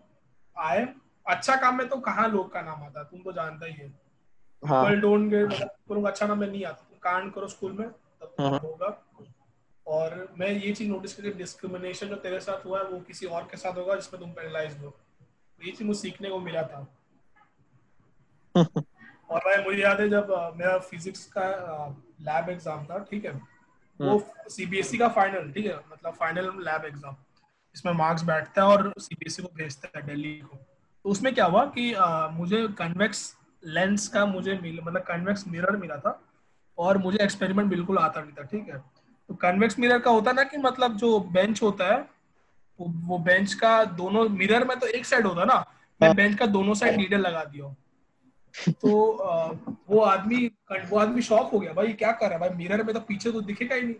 आए। 0.56 0.86
अच्छा 1.26 1.56
काम 1.56 1.78
में 1.78 1.88
तो 1.88 1.96
कहाँ 2.00 2.28
लोग 2.28 2.52
का 2.52 2.62
नाम 2.62 2.82
आता 2.82 3.00
है? 3.00 3.06
तुम 3.06 3.22
तो 3.22 3.32
जानता 3.32 3.66
है 3.66 3.72
हाँ। 3.72 3.88
पीपल 4.62 5.00
डोंट 5.00 5.28
गेट 5.30 5.52
मतलब 5.52 6.06
अच्छा 6.08 6.34
में 6.34 6.46
नहीं 6.46 6.64
आता। 6.64 6.98
कांड 7.02 7.32
करो 7.32 7.48
स्कूल 7.48 7.72
में 7.72 7.88
तब। 7.88 8.26
तुम्हारा 8.36 8.58
होगा। 8.58 9.02
और 9.86 10.34
मैं 10.38 10.48
ये 10.50 10.72
चीज़ 10.72 10.88
नोटिस 10.90 11.14
की 11.14 11.30
डिस्क्रिमिनेशन 11.30 12.08
जो 12.08 12.16
तेरे 12.22 12.40
साथ 12.40 12.64
हुआ 12.66 12.78
है 12.78 12.84
वो 12.84 12.98
किसी 13.00 13.26
और 13.26 13.42
के 13.50 13.56
साथ 13.56 13.76
होगा 13.78 13.94
जिसमें 13.94 14.20
तुम 14.22 14.30
पेनलाइज 14.32 14.76
हो। 14.78 14.94
ये 15.58 15.70
चीज़ 15.72 15.84
मुझे 15.84 16.00
सीखने 16.00 16.30
को 16.30 16.38
मिला 16.40 16.62
था। 16.62 16.86
और 19.30 19.38
भाई 19.44 19.62
मुझे 19.64 19.82
याद 19.82 20.00
है 20.00 20.08
जब 20.08 20.28
मेरा 20.56 20.78
फिजिक्स 20.88 21.24
का 21.36 21.44
लैब 22.22 22.48
एग्ज़ाम 22.50 22.84
था 22.84 22.98
ठीक 23.10 23.24
है? 23.24 23.32
वो 24.00 24.18
सीबीएसई 24.50 24.98
का 24.98 25.08
फाइनल 25.08 25.50
ठीक 25.52 25.66
है? 25.66 25.76
मतलब 25.92 26.12
फाइनल 26.14 26.50
लैब 26.64 26.84
एग्ज़ाम 26.84 27.16
इसमें 27.74 27.92
मार्क्स 27.92 28.22
बैठता 28.24 28.62
है 28.62 28.68
और 28.68 28.92
सीबीएसई 28.98 29.42
को 29.42 29.48
भेजता 29.54 29.88
है 29.96 30.06
दिल्ली 30.06 30.32
को। 30.40 30.56
तो 30.56 31.10
उसमें 31.10 31.34
क्या 31.34 31.44
हुआ 31.44 31.64
कि 31.66 31.92
अ, 31.92 32.28
मुझे 32.32 32.66
कन्वेक्स 32.78 33.24
लेंस 33.66 34.06
का 34.08 34.24
मुझे 34.26 34.58
मिल 34.62 34.80
मतलब 34.84 35.02
कन्वेक्स 35.02 35.46
मिरर 35.48 35.76
मिला 35.76 35.96
था 35.96 36.20
और 36.78 36.98
मुझे 36.98 37.18
एक्सपेरिमेंट 37.24 37.68
बिल्कुल 37.70 37.98
आता 37.98 38.20
नहीं 38.20 38.32
था 38.32 38.42
ठीक 38.42 38.68
है? 38.68 38.78
तो 39.28 39.34
कन्वेक्स 39.34 39.78
मिरर 39.78 39.98
का 39.98 40.10
होता 40.10 40.32
ना 40.32 40.42
कि 40.44 40.56
मतलब 40.58 40.96
जो 40.96 41.18
बेंच 41.20 41.62
होता 41.62 41.92
है 41.94 41.98
वो, 42.80 42.86
वो 43.06 43.18
बेंच 43.18 43.54
का 43.54 43.84
दोनों 43.84 44.28
मिरर 44.28 44.64
में 44.64 44.78
तो 44.78 44.86
एक 44.86 45.06
साइड 45.06 45.26
होता 45.26 45.44
ना 45.44 45.64
मैं 46.00 46.14
बेंच 46.16 46.34
का 46.38 46.46
दोनों 46.46 46.74
साइड 46.74 46.96
नीडल 46.96 47.20
लगा 47.20 47.44
दिया 47.44 47.74
तो 48.82 49.06
अ, 49.10 49.52
वो 49.90 50.00
आदमी 50.00 50.46
वो 50.90 50.98
आदमी 50.98 51.22
शॉक 51.22 51.50
हो 51.52 51.60
गया 51.60 51.72
भाई 51.72 51.92
क्या 51.92 52.12
कर 52.12 52.26
रहा 52.30 52.34
है? 52.34 52.40
भाई 52.40 52.56
मिरर 52.58 52.82
में 52.82 52.94
तो 52.94 53.00
पीछे 53.00 53.32
तो 53.32 53.40
दिखेगा 53.40 53.74
ही 53.74 53.82
नहीं। 53.82 53.94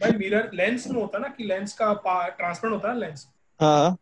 भाई 0.00 0.10
मिरर 0.18 0.50
लेंस 0.54 0.86
में 0.86 1.00
होता 1.00 1.18
ना 1.18 1.28
कि 1.28 1.44
लेंस 1.44 1.72
का 1.82 1.92
ट्रांसपेरेंट 2.28 2.74
होता 2.74 2.88
है 2.88 2.94
ना 2.94 3.00
लेंस 3.00 3.26
हाँ। 3.60 3.96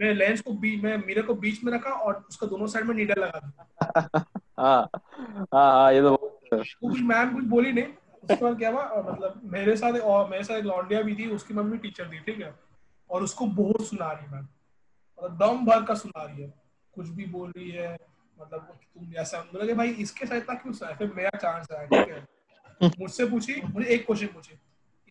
मैं 0.00 0.14
लेंस 0.14 0.40
को 0.40 0.52
बीच 0.52 0.82
में 0.82 0.96
मिरर 1.06 1.22
को 1.22 1.34
बीच 1.34 1.64
में 1.64 1.72
रखा 1.72 1.90
और 1.90 2.26
उसका 2.28 2.46
दोनों 2.46 2.66
साइड 2.66 2.84
में 2.84 2.94
नीडल 2.94 3.20
लगा 3.20 3.38
दिया। 3.38 4.24
हाँ 4.58 4.90
हाँ 5.54 5.72
हाँ 5.72 5.92
ये 5.92 6.00
तो 6.00 6.10
वो 6.10 6.40
कुछ 6.52 7.00
मैम 7.00 7.34
कुछ 7.34 7.44
बोली 7.44 7.72
नहीं। 7.72 7.84
उसके 8.24 8.44
बाद 8.44 8.58
क्या 8.58 8.70
हुआ 8.70 9.02
मतलब 9.08 9.40
मेरे 9.44 9.76
साथ 9.76 9.92
और 9.92 10.28
मेरे 10.30 10.44
साथ 10.44 10.56
एक 10.56 10.64
लौंडिया 10.64 11.02
भी 11.02 11.14
थी 11.16 11.26
उसकी 11.30 11.54
मम्मी 11.54 11.78
टीचर 11.78 12.12
थी 12.12 12.18
ठीक 12.18 12.40
है? 12.40 12.54
और 13.10 13.22
उसको 13.22 13.46
बहुत 13.46 13.86
सुना 13.86 14.12
रही 14.12 14.32
मैम 14.32 14.42
मतलब 14.42 15.38
दम 15.38 15.66
भर 15.66 15.84
का 15.84 15.94
सुना 15.94 16.24
रही 16.24 16.42
है। 16.42 16.54
कुछ 16.94 17.08
भी 17.08 17.24
बोल 17.26 17.52
रही 17.56 17.70
है 17.70 17.98
मतलब 18.40 18.78
तुम 18.94 19.14
ऐसा 19.16 19.38
मतलब 19.38 19.66
कि 19.66 19.74
भाई 19.74 19.88
इसके 19.88 20.26
साथ 20.26 20.36
इतना 20.36 20.54
क्यों 20.54 20.72
सुना 20.72 20.90
है? 20.90 20.96
फिर 20.96 21.12
मेरा 21.16 21.38
चांस 21.38 21.66
आया 21.72 21.86
ठीक 21.86 22.08
है? 22.08 22.26
मुझसे 23.00 23.26
पूछी 23.26 23.60
मुझे 23.64 23.88
एक 23.88 24.06
क्वेश्चन 24.06 24.26
पूछी 24.26 24.54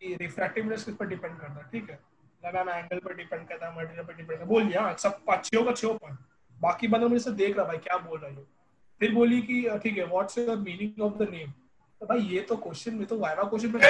कि 0.02 0.16
रिफ्रैक्टिवनेस 0.16 0.84
किस 0.84 0.96
पर 0.96 1.08
डिपेंड 1.08 1.40
करता 1.40 1.54
है 1.54 1.70
ठीक 1.72 1.90
है? 1.90 2.00
मैं 2.54 2.64
मैम 2.64 2.70
एंगल 2.70 3.00
पर 3.00 3.14
डिपेंड 3.16 3.48
करता 3.48 3.68
है 3.68 3.78
मटेरियल 3.78 4.06
पर 4.06 4.14
डिपेंड 4.14 4.30
करता 4.30 4.42
है। 4.42 4.48
बोल 4.50 4.66
दिया 4.68 4.82
हाँ, 4.82 4.96
सब 5.00 5.20
अच्छे 5.30 5.58
होगा 5.58 5.72
अच्छे 5.72 5.88
बाकी 6.62 6.88
बंदा 6.88 7.08
मुझे 7.08 7.32
देख 7.32 7.58
रहा 7.58 7.66
भाई 7.66 7.78
क्या 7.78 7.98
बोल 7.98 8.20
रही 8.20 8.36
हो 8.36 8.46
फिर 9.00 9.14
बोली 9.14 9.42
कि 9.42 9.80
ठीक 9.84 9.98
है 9.98 10.06
what's 10.06 10.40
the 10.40 10.58
meaning 10.60 11.02
of 11.04 11.14
the 11.14 11.30
name 11.32 11.52
तो 12.00 12.06
भाई 12.06 12.20
ये 12.20 12.42
तो 12.42 12.56
क्वेश्चन 12.56 12.96
में 12.96 13.06
तो 13.08 13.18
वाइवा 13.20 13.44
क्वेश्चन 13.44 13.72
में 13.72 13.82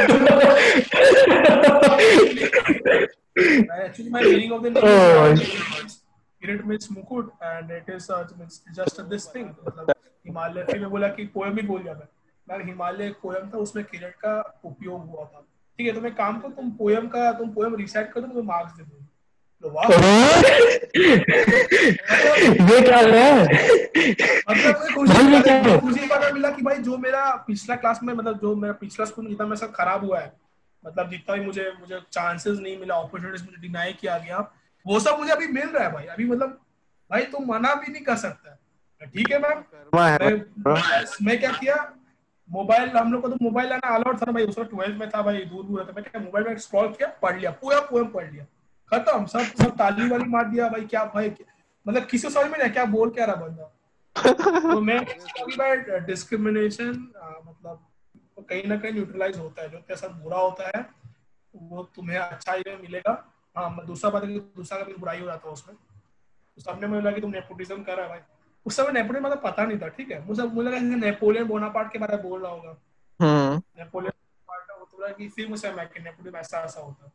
actually 3.85 4.09
my 4.09 4.21
meaning 4.23 4.51
of 4.51 4.63
the 4.63 4.69
name 4.69 4.83
Oh, 4.83 5.31
is 5.31 6.01
Kirit 6.43 6.65
means 6.65 6.91
मुकुट 6.91 7.31
and 7.41 7.71
it 7.71 7.89
is 7.95 8.09
uh, 8.09 8.27
means 8.39 8.61
just 8.75 8.97
this 9.09 9.25
thing. 9.27 9.47
मतलब 9.67 9.93
हिमालय 10.27 10.63
फिर 10.63 10.79
मैं 10.79 10.89
बोला 10.89 11.07
कि 11.07 11.25
पोएम 11.25 11.53
भी 11.53 11.61
बोल 11.61 11.81
मैं। 11.83 12.07
मैं 12.49 12.65
हिमालय 12.65 13.07
एक 13.07 13.15
था 13.53 13.57
उसमें 13.57 13.85
किरट 13.85 14.15
का 14.15 14.61
उपयोग 14.65 15.09
हुआ 15.09 15.25
था। 15.25 15.45
ठीक 15.79 15.87
है 15.87 15.93
तुम 15.93 16.05
एक 16.07 16.15
काम 16.17 16.39
करो 16.39 16.51
तुम 16.51 16.69
पोयम 16.71 17.07
का 17.07 17.31
तुम 17.31 17.49
पोयम 17.49 17.75
रिसाइट 17.75 18.11
कर 18.11 18.21
दो 18.21 18.27
तुम्हें 18.27 18.43
मार्क्स 18.43 18.73
दे 18.73 18.83
दो 18.83 18.95
तो 19.61 19.69
ये 22.49 22.81
क्या 22.81 22.97
हो? 22.97 23.07
रहा 23.07 23.23
है 23.23 23.43
मतलब 24.49 24.73
मुझे 24.97 25.77
खुशी 25.79 25.99
है? 25.99 26.07
पता 26.07 26.29
मिला 26.33 26.49
कि 26.49 26.61
भाई 26.61 26.77
जो 26.77 26.97
मेरा 26.97 27.23
पिछला 27.47 27.75
क्लास 27.75 27.99
में 28.03 28.13
मतलब 28.13 28.39
जो 28.39 28.55
मेरा 28.55 28.73
पिछला 28.73 29.05
स्कूल 29.05 29.27
जितना 29.27 29.45
मेरा 29.45 29.55
सब 29.55 29.71
खराब 29.71 30.05
हुआ 30.05 30.19
है। 30.19 30.33
मतलब 30.85 31.09
जितना 31.09 31.35
भी 31.35 31.45
मुझे 31.45 31.71
मुझे 31.79 31.99
चांसेस 32.11 32.59
नहीं 32.59 32.77
मिला 32.79 32.95
अपॉर्चुनिटीज़ 32.95 33.43
मुझे 33.43 33.61
डिनाई 33.61 33.93
किया 33.93 34.17
गया। 34.17 34.39
वो 34.87 34.99
सब 34.99 35.19
मुझे 35.19 35.31
अभी 35.31 35.47
मिल 35.47 35.67
रहा 35.67 35.83
है 35.83 35.91
भाई। 35.93 36.05
अभी 36.05 36.25
मतलब 36.25 36.49
भाई 37.11 37.21
तुम 37.21 37.45
मना 37.47 37.73
भी 37.73 37.91
नहीं 37.91 38.03
कर 38.03 38.15
सकता। 38.15 38.57
ठीक 39.01 39.31
है 39.31 39.39
मैम 39.39 39.63
मैं 39.95 41.03
मैं 41.21 41.39
क्या 41.39 41.51
किया? 41.51 41.75
मोबाइल 42.49 42.89
हम 42.89 43.11
लोग 43.13 43.21
को 43.21 43.29
तो 43.29 43.37
मोबाइल 43.41 43.69
लाना 43.69 43.95
अलाउड 43.95 44.17
था 44.17 44.25
ना 44.25 44.31
भाई। 44.31 44.45
उसमें 44.45 44.67
ट्वेल्थ 44.67 44.97
में 44.99 45.09
था 45.09 45.21
भाई 45.21 45.43
दूर 45.45 45.63
दूर 45.65 45.85
था 45.85 45.93
मैं 45.97 46.23
मोबाइल 46.25 46.47
में 46.47 46.57
स्क्रॉल 46.57 46.87
किया 46.93 47.07
पढ़ 47.21 47.37
लिया 47.39 47.51
पूरा 47.61 47.79
पोएम 47.89 48.07
पढ़ 48.11 48.31
लिया। 48.31 48.45
खत्म 48.91 49.25
सब 49.25 49.39
सब 49.63 49.75
ताली 49.77 50.09
वाली 50.09 50.29
मार 50.29 50.45
दिया 50.49 50.67
भाई 50.69 50.85
क्या 50.85 51.03
भाई 51.15 51.31
मतलब 51.85 52.05
किसी 52.05 52.29
समझ 52.29 52.51
में 52.51 52.57
नहीं 52.59 52.71
क्या 52.71 52.85
बोल 52.93 53.09
क्या 53.09 53.25
रहा 53.25 53.35
बंदा। 53.35 53.73
तो 54.73 54.79
मैं 54.81 56.05
डिस्क्रिमिनेशन 56.05 56.89
मतलब 57.47 57.85
कहीं 58.39 58.63
ना 58.69 58.77
कहीं 58.77 58.93
न्यूट्रलाइज 58.93 59.37
होता 59.37 59.61
है। 59.61 59.69
जो 59.69 59.77
तेरे 59.77 59.95
साथ 59.95 60.09
बुरा 60.21 60.39
होता 60.39 60.71
है 60.75 60.85
वो 61.55 61.83
तुम्हें 61.95 62.17
अच्छा 62.17 62.53
ही 62.53 62.75
मिलेगा। 62.81 63.13
हाँ 63.55 63.85
दूसरा 63.85 64.09
बात 64.11 64.23
है 64.23 64.39
दूसरा 64.39 64.77
का 64.77 64.83
भी 64.83 64.93
बुराई 64.93 65.19
हो 65.19 65.25
जाता 65.25 65.47
है 65.47 65.53
उसमें। 65.53 65.75
तो 65.75 66.61
सबने 66.61 66.87
मुझे 66.87 67.01
लगा 67.01 67.11
कि 67.11 67.21
तुम 67.21 67.31
नेपोटिज्म 67.31 67.83
कर 67.83 67.95
रहा 67.97 68.05
है 68.05 68.09
भाई। 68.09 68.19
उस 68.67 68.75
समय 68.75 68.91
नेपोलियन 68.91 69.23
मतलब 69.25 69.41
पता 69.43 69.65
नहीं 69.65 69.77
था 69.79 69.87
ठीक 69.87 70.11
है? 70.11 70.25
मुझे 70.27 70.43
मुझे 70.43 70.69
लगा 70.69 70.79
जैसे 70.79 70.95
नेपोलियन 70.95 71.45
बोनापार्ट 71.47 71.91
के 71.93 71.99
बारे 71.99 72.17
में 72.17 72.29
बोल 72.29 72.41
रहा 72.41 72.51
होगा। 72.51 72.77
हम्म। 73.19 73.61
नेपोलियन 73.77 74.11
का 74.49 74.75
वो 74.75 74.85
तो 74.85 75.13
कि 75.13 75.27
फिर 75.27 75.47
मुझे 75.47 75.71
मैं 75.71 75.87
कि 75.87 75.99
नेपोलियन 75.99 76.35
ऐसा 76.35 76.59
ऐसा 76.59 76.81
होता। 76.81 77.11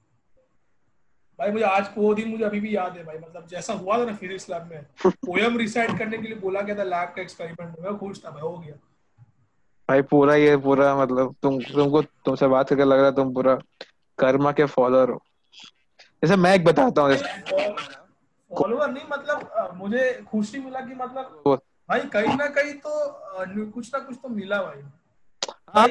भाई 1.38 1.50
मुझे 1.50 1.64
आज 1.64 1.88
वो 1.98 2.14
दिन 2.14 2.28
मुझे 2.28 2.44
अभी 2.44 2.60
भी 2.60 2.76
याद 2.76 2.96
है 2.96 3.04
भाई 3.04 3.18
मतलब 3.18 3.46
जैसा 3.46 3.72
हुआ 3.72 3.98
था 3.98 4.04
ना 4.04 4.14
फिजिक्स 4.14 4.50
लैब 4.50 4.62
में 4.62 4.82
पोयम 5.26 5.56
रिसाइट 5.58 5.98
करने 5.98 6.18
के 6.18 6.28
लिए 6.28 6.36
बोला 6.36 6.60
गया 6.60 6.78
था 6.78 6.82
लैब 6.82 7.12
का 7.16 7.22
एक्सपेरिमेंट 7.22 7.78
में 7.80 7.98
खुश 7.98 8.24
था 8.24 8.30
भाई 8.30 8.42
हो 8.42 8.56
गया। 8.58 8.74
भाई 9.88 10.02
पूरा 10.02 10.34
ये 10.34 10.56
पूरा 10.56 10.94
मतलब 10.96 11.34
तुम 11.42 11.58
तुमको 11.62 12.02
तुमसे 12.02 12.46
बात 12.46 12.68
करके 12.68 12.84
लग 12.84 12.96
रहा 12.96 13.06
है 13.06 13.14
तुम 13.14 13.34
पूरा 13.34 13.54
कर्मा 14.18 14.52
के 14.52 14.64
फॉलोअर 14.64 15.10
हो। 15.10 15.22
जैसे 16.22 16.36
मैं 16.36 16.54
एक 16.54 16.64
बताता 16.64 17.02
हूँ 17.02 17.14
फॉलोअर 18.58 18.90
नहीं 18.90 19.04
मतलब 19.08 19.70
मुझे 19.74 20.24
खुशी 20.30 20.58
मिला 20.58 20.80
कि 20.80 20.94
मतलब 20.94 21.42
भाई 21.88 22.00
कहीं 22.00 22.36
ना 22.36 22.46
कहीं 22.48 22.74
तो 22.74 23.70
कुछ 23.70 23.94
ना 23.94 24.00
कुछ 24.00 24.16
तो 24.22 24.28
मिला 24.28 24.62
भाई। 24.62 24.82
हाँ, 25.68 25.88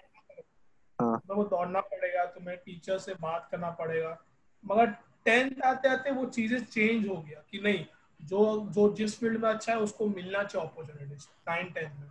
हाँ। 1.01 1.21
तो 1.27 1.35
वो 1.35 1.43
दौड़ना 1.43 1.81
पड़ेगा 1.81 2.25
तुम्हें 2.25 2.57
टीचर 2.57 2.97
से 2.97 3.13
बात 3.13 3.47
करना 3.51 3.69
पड़ेगा। 3.69 4.17
मगर 4.63 4.85
टेंथ 5.25 5.61
आते 5.65 5.89
आते 5.89 6.11
वो 6.11 6.25
चीज़ें 6.25 6.63
चेंज 6.65 7.07
हो 7.07 7.15
गया 7.15 7.43
कि 7.51 7.59
नहीं 7.59 7.85
जो 8.21 8.67
जो 8.69 8.93
जिस 8.93 9.19
फ़ील्ड 9.19 9.43
में 9.43 9.49
अच्छा 9.49 9.71
है 9.71 9.79
उसको 9.79 10.07
मिलना 10.07 10.43
चाहिए 10.43 10.67
अपॉर्चुनिटीज़ 10.67 11.27
नाइन 11.49 11.71
टेंथ 11.71 11.99
में। 11.99 12.09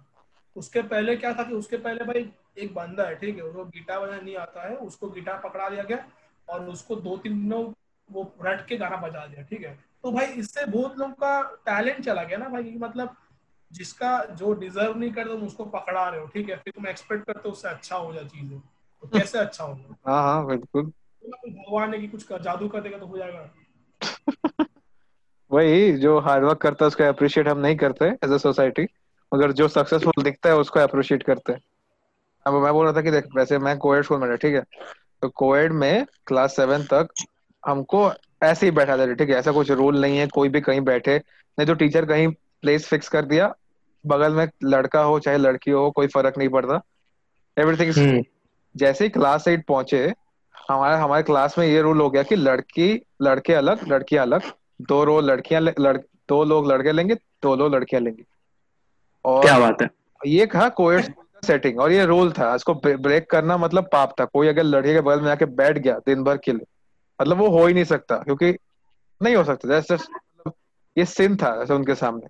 उसके 0.57 0.83
पहले 0.83 1.17
क्या 1.17 1.33
था 1.35 1.43
कि 1.43 1.55
उसके 1.55 1.77
पहले 1.77 2.05
भाई 2.05 2.33
एक 2.59 2.75
बंदा 2.75 3.05
है 3.05 3.15
ठीक 3.15 3.37
है 3.37 3.43
उसको 3.43 3.65
गिटार 3.65 4.01
बजाना 4.01 4.21
नहीं 4.21 4.37
आता 4.37 4.69
है 4.69 4.77
उसको 4.77 5.09
गिटार 5.09 5.41
पकड़ा 5.45 5.69
दिया 5.69 5.83
गया 5.83 6.05
और 6.49 6.69
उसको 6.69 6.97
दो 6.97 7.17
तीन 7.17 7.33
दिनों 7.43 7.73
वो 8.11 8.33
रट 8.43 8.67
के 8.67 8.77
गाना 8.77 8.97
बजा 8.97 9.27
दिया 9.27 9.43
ठीक 9.43 9.63
है। 9.63 9.79
तो 10.03 10.13
भाई 10.13 10.27
इससे 10.27 10.65
बहुत 10.67 10.99
लोग 10.99 11.11
का 11.13 11.43
टैलेंट 11.43 12.05
चला 12.05 12.23
गया 12.25 12.39
ना 12.39 12.49
भाई 12.49 12.75
मतलब 12.79 13.17
जिसका 13.73 14.25
जो 14.25 14.53
डिजर्व 14.53 14.99
नहीं 14.99 15.11
करते 15.13 15.31
तुम 15.31 15.47
उसको 15.47 15.65
पकड़ा 15.65 16.09
रहे 16.09 16.21
हो 16.21 16.27
ठीक 16.27 16.49
है। 16.51 16.57
फिर 16.57 16.73
तुम 16.77 16.87
एक्सपेक्ट 16.87 17.27
करते 17.27 17.49
हो 17.49 17.53
उससे 17.53 17.69
अच्छा 17.69 17.97
हो 17.97 18.13
जाए 18.13 18.25
चीज़ें 18.25 18.59
तो 18.61 19.09
कैसे 19.09 19.39
अच्छा 19.39 19.65
होगा? 19.65 19.95
हाँ 20.07 20.23
हाँ 20.23 20.47
बिल्कुल। 20.47 20.93
भगवान 21.25 21.91
ने 21.91 21.99
कि 21.99 22.09
कुछ 22.09 22.23
कर- 22.23 22.43
जादू 22.43 22.69
कर 22.69 22.81
देगा 22.81 22.99
तो 22.99 23.07
हो 23.07 23.19
जाएगा। 23.19 23.51
वही 25.51 25.93
जो 25.93 26.19
हार्डवर्क 26.21 26.59
करता 26.59 26.85
है 26.85 26.89
उसको 26.89 27.05
अप्रिशिएट 27.05 27.49
हम 27.49 27.59
नहीं 27.59 27.77
करते 27.77 28.05
एज 28.25 28.33
अ 28.33 28.37
सोसाइटी 28.37 28.87
मगर 29.35 29.53
जो 29.53 29.69
सक्सेसफुल 29.69 30.23
दिखता 30.23 30.49
है 30.49 30.57
उसको 30.57 30.81
अप्रिशिएट 30.81 31.23
करते 31.23 31.53
हैं। 31.53 31.61
अब 32.51 32.63
मैं 32.63 32.73
बोल 32.73 32.85
रहा 32.85 32.95
था 32.95 33.03
कि 33.03 33.11
देख 33.11 33.25
वैसे 33.37 33.59
मैं 33.59 33.77
कोएड 33.79 34.05
स्कूल 34.05 34.21
में 34.21 34.31
था 34.31 34.37
ठीक 34.37 34.55
है? 34.55 34.63
तो 35.23 35.29
कोएड 35.29 35.73
में 35.73 36.07
क्लास 36.27 36.57
सेवन 36.57 36.83
तक 36.83 37.09
हमको 37.67 38.11
ऐसे 38.43 38.67
ही 38.67 38.73
बैठा 38.73 38.97
देते 38.97 39.15
ठीक 39.15 39.31
है? 39.31 39.37
ऐसा 39.37 39.53
कुछ 39.53 39.71
रूल 39.71 40.01
नहीं 40.01 40.19
है 40.19 40.27
कोई 40.27 40.49
भी 40.49 40.61
कहीं 40.61 40.81
बैठे। 40.81 41.17
नहीं 41.19 41.67
तो 41.67 41.75
टीचर 41.75 42.05
कहीं 42.05 42.29
प्लेस 42.63 42.87
फिक्स 42.87 43.09
कर 43.09 43.25
दिया 43.25 43.55
बगल 44.07 44.35
में 44.35 44.49
लड़का 44.65 45.03
हो 45.03 45.19
चाहे 45.19 45.39
लड़की 45.39 45.71
हो 45.71 45.91
कोई 45.91 46.07
फ़र्क 46.07 46.39
नहीं 46.39 46.49
पड़ता। 46.49 46.81
Everything 47.57 47.93
hmm. 47.99 48.23
जैसे 48.77 49.05
ही 49.05 49.11
क्लास 49.11 49.49
एट 49.49 49.67
पहुँचे 49.67 50.15
हमारे 50.69 50.97
हमारे 50.97 51.23
क्लास 51.23 51.59
में 51.59 51.67
ये 51.67 51.81
रूल 51.83 52.01
हो 52.01 52.11
गया 52.11 52.23
कि 52.23 52.37
लड़की 52.37 53.03
लड़के 53.23 53.55
अलग 53.55 53.89
लड़कियाँ 53.89 54.25
अलग 54.25 54.43
दो 54.83 55.05
रो 55.05 55.21
लड़कियाँ 55.21 55.61
लड़, 55.61 55.97
दो 56.29 56.45
लोग 56.45 56.67
लड़के 56.67 56.93
लेंगे 56.93 57.15
दो 57.15 57.57
लोग 57.57 57.75
लड़कियाँ 57.75 58.03
लेंगे। 58.03 58.25
और 59.25 59.43
क्या 59.43 59.59
बात 59.59 59.83
है। 59.83 59.91
ये 60.27 60.47
कहा 60.47 60.69
कोएड 60.69 61.05
सेटिंग 61.47 61.81
और 61.81 61.93
ये 61.93 62.05
रूल 62.07 62.33
था 62.33 62.55
इसको 62.55 62.75
ब्रेक 62.77 63.31
करना 63.31 63.57
मतलब 63.59 63.89
पाप 63.93 64.15
था। 64.21 64.25
कोई 64.25 64.49
अगर 64.49 64.63
लड़के 64.65 64.95
के 64.95 65.01
बगल 65.01 65.21
में 65.21 65.27
जाके 65.27 65.45
बैठ 65.55 65.79
गया 65.79 65.99
दिन 66.07 66.25
भर 66.25 66.37
के 66.37 66.53
लिए 66.53 66.67
मतलब 67.19 67.39
वो 67.39 67.49
हो 67.51 67.67
ही 67.67 67.75
नहीं 67.75 67.85
सकता 67.85 68.17
क्योंकि 68.19 68.51
नहीं 69.21 69.37
हो 69.37 69.45
सकता। 69.45 69.69
जैसे 69.69 69.95
मतलब 69.95 70.53
ये 70.97 71.05
सिन 71.07 71.37
था 71.37 71.49
ऐसे 71.63 71.75
उनके 71.75 71.95
सामने। 71.95 72.27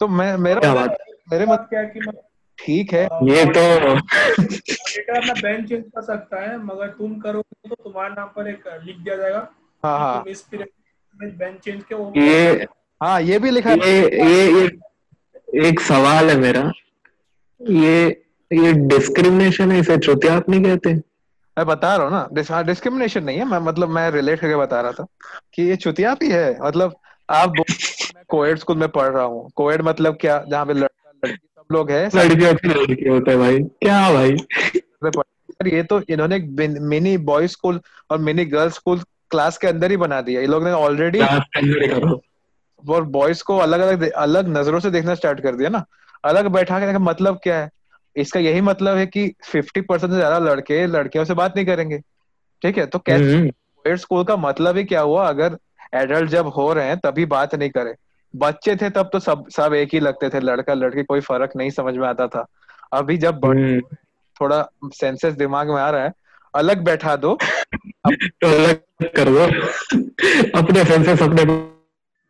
तो 0.00 0.08
मैं 0.08 0.36
मेरा 0.38 0.60
क्या 0.60 0.74
बात? 0.74 0.96
मेरे 1.32 1.46
मत 1.46 1.66
क्या 1.70 1.80
है 1.80 1.86
कि 1.86 2.00
मतलब 2.00 2.22
ठीक 2.58 2.92
है। 2.92 3.04
ये 3.24 3.44
तो 3.46 3.60
अपना 3.90 5.32
बेंच 5.32 5.68
चेंज 5.68 5.84
कर 5.84 6.02
सकता 6.02 6.40
है 6.40 6.56
मगर 6.64 6.88
तुम 6.98 7.18
करोगे 7.20 7.68
तो 7.68 7.74
तुम्हारे 7.74 8.14
नाम 8.14 8.28
पर 8.36 8.48
एक 8.48 8.68
लिख 8.84 8.96
दिया 8.96 9.16
जाएगा 9.16 9.48
हाँ 9.82 9.98
हाँ। 9.98 10.22
तुम 10.22 10.30
इस 10.32 10.40
पीरियड 10.42 11.36
बेंच 11.38 11.58
चेंज 11.60 11.82
के 11.84 11.94
वो 11.94 12.12
ये 12.16 12.66
हाँ 13.00 13.20
ये 13.22 13.38
भी 13.38 13.50
लिखा 13.50 13.70
है 13.70 13.76
ये 13.78 14.24
ये 14.24 14.50
ये 14.52 15.68
एक 15.68 15.80
सवाल 15.80 16.30
है 16.30 16.36
मेरा। 16.38 16.70
ये 17.60 18.08
ये 18.50 18.72
डिस्क्रिमिनेशन 18.72 19.72
है 19.72 19.78
इसे 19.80 19.96
चुतियाप 19.98 20.48
नहीं 20.48 20.62
कहते? 20.64 20.92
मैं 21.56 21.66
बता 21.66 21.94
रहा 21.96 22.06
हूँ 22.06 22.12
ना 22.12 22.28
डिस, 22.32 22.50
हाँ 22.50 22.64
डिस्क्रिमिनेशन 22.64 23.24
नहीं 23.24 23.38
है 23.38 23.44
मैं 23.44 23.58
मतलब 23.58 23.88
मैं 23.88 24.10
रिलेट 24.10 24.40
करके 24.40 24.56
बता 24.56 24.80
रहा 24.80 24.92
था 24.92 25.06
कि 25.54 25.62
ये 25.62 25.76
चुतिया 25.76 26.14
भी 26.14 26.30
है 26.30 26.58
मतलब 26.62 26.94
आप 27.28 27.52
मैं 27.58 28.24
कोएड 28.28 28.58
स्कूल 28.58 28.76
में 28.76 28.88
पढ़ 28.88 29.08
रहा 29.08 29.24
हूँ। 29.24 29.50
कोएड 29.56 29.82
मतलब 29.82 30.16
क्या? 30.20 30.38
जहाँ 30.50 30.66
पे 30.66 30.72
लड़का 30.72 31.10
लड़की 31.24 31.46
सब 31.46 31.74
लोग 31.74 31.90
है 31.90 32.04
लड़के 32.06 33.08
होते 33.08 33.30
हैं 33.30 33.38
भाई। 33.40 33.58
क्या 33.58 34.12
भाई? 34.12 34.36
ये 35.66 35.82
तो 35.82 36.00
इन्होंने 36.08 36.36
एक 36.36 36.78
मिनी 36.80 37.16
बॉयज़ 37.18 37.50
स्कूल 37.50 37.80
और 38.10 38.18
मिनी 38.18 38.44
गर्ल्स 38.44 38.74
स्कूल 38.74 39.00
क्लास 39.30 39.58
के 39.58 39.66
अंदर 39.66 39.90
ही 39.90 39.96
बना 39.96 40.20
दिया 40.20 40.40
ये 40.40 40.46
लोग 40.46 40.64
ने 40.64 40.72
ऑलरेडी 40.72 41.18
ही 41.18 41.80
और 42.82 43.04
बॉयज़ 43.04 43.42
को 43.44 43.56
अलग 43.58 43.80
अलग 43.80 44.10
अलग 44.10 44.48
नज़रों 44.48 44.80
से 44.80 44.90
देखना 44.90 45.14
स्टार्ट 45.14 45.40
कर 45.40 45.56
दिया 45.56 45.68
ना। 45.68 45.84
अलग 46.24 46.46
बैठा 46.46 46.78
के 46.80 46.98
मतलब 46.98 47.40
क्या 47.42 47.58
है? 47.58 47.68
इसका 48.16 48.40
यही 48.40 48.60
मतलब 48.60 48.96
है 48.96 49.06
कि 49.06 49.32
फिफ्टी 49.44 49.80
परसेंट 49.80 50.12
से 50.12 50.16
ज़्यादा 50.16 50.38
लड़के 50.38 50.86
लड़कियों 50.86 51.24
से 51.24 51.34
बात 51.34 51.56
नहीं 51.56 51.66
करेंगे। 51.66 51.98
ठीक 52.62 52.78
है? 52.78 52.86
तो 52.86 52.98
कैसे 52.98 53.36
हम्म, 53.36 53.96
स्कूल 53.96 54.24
का 54.24 54.36
मतलब 54.36 54.76
ही 54.76 54.84
क्या 54.84 55.00
हुआ? 55.00 55.28
अगर 55.28 55.58
एडल्ट 55.94 56.30
जब 56.30 56.46
हो 56.46 56.72
रहे 56.72 56.86
हैं 56.86 56.98
तभी 56.98 57.26
बात 57.26 57.54
नहीं 57.54 57.70
करे। 57.70 57.94
बच्चे 58.36 58.76
थे 58.76 58.90
तब 58.90 59.10
तो 59.12 59.18
सब 59.20 59.48
सब 59.48 59.74
एक 59.74 59.88
ही 59.92 60.00
लगते 60.00 60.28
थे। 60.28 60.40
लड़का 60.40 60.74
लड़की 60.74 61.02
कोई 61.02 61.20
फ़र्क 61.20 61.50
नहीं 61.56 61.70
समझ 61.70 61.96
में 61.96 62.08
आता 62.08 62.26
था। 62.26 62.46
अभी 62.92 63.16
जब 63.16 63.44
हम्म, 63.44 63.80
थोड़ा 64.40 64.68
सेंसेस 64.84 65.34
दिमाग 65.34 65.68
में 65.68 65.80
आ 65.82 65.90
रहा 65.90 66.04
है 66.04 66.12
अलग 66.54 66.84
बैठा 66.84 67.16
दो। 67.16 67.34
तो 68.06 68.48
अलग 68.48 68.80
कर 69.02 69.28
दो। 69.28 69.44
अपने 70.58 70.84
सेंसेस 70.84 71.22
अपने 71.22 71.42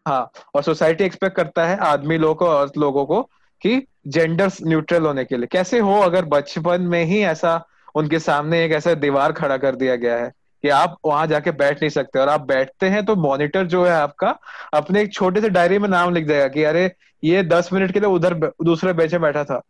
हाँ 0.06 0.30
और 0.54 0.62
सोसाइटी 0.62 1.04
एक्सपेक्ट 1.04 1.36
करता 1.36 1.66
है 1.66 1.76
आदमी 1.76 2.18
लोगों 2.18 2.34
को 2.34 2.46
और 2.46 2.70
लोगों 2.78 3.06
को 3.06 3.30
कि 3.62 3.82
जेंडर 4.08 4.50
न्यूट्रल 4.62 5.06
होने 5.06 5.24
के 5.24 5.36
लिए। 5.36 5.46
कैसे 5.46 5.78
हो 5.80 5.98
अगर 6.00 6.24
बचपन 6.26 6.82
में 6.82 7.04
ही 7.04 7.20
ऐसा 7.26 7.62
उनके 7.94 8.18
सामने 8.20 8.64
एक 8.64 8.72
ऐसा 8.72 8.94
दीवार 8.96 9.32
खड़ा 9.32 9.56
कर 9.56 9.76
दिया 9.76 9.96
गया 9.96 10.16
है 10.16 10.30
कि 10.64 10.68
आप 10.68 10.96
वहाँ 11.06 11.26
जाके 11.26 11.50
बैठ 11.52 11.82
नहीं 11.82 11.90
सकते 11.90 12.18
और 12.18 12.28
आप 12.28 12.40
बैठते 12.46 12.88
हैं 12.88 13.04
तो 13.04 13.16
मॉनिटर 13.18 13.66
जो 13.66 13.84
है 13.84 13.92
आपका 13.92 14.36
अपने 14.74 15.02
एक 15.02 15.12
छोटे 15.12 15.40
से 15.40 15.48
डायरी 15.50 15.78
में 15.78 15.88
नाम 15.88 16.14
लिख 16.14 16.26
देगा 16.26 16.48
कि 16.48 16.64
अरे 16.64 16.90
ये 17.22 17.42
दस 17.44 17.72
मिनट 17.72 17.92
के 17.92 18.00
लिए 18.00 18.08
उधर 18.10 18.34
दूसरे 18.64 18.92
बेंच 18.92 19.12
में 19.12 19.22
बैठा 19.22 19.44
था। 19.44 19.60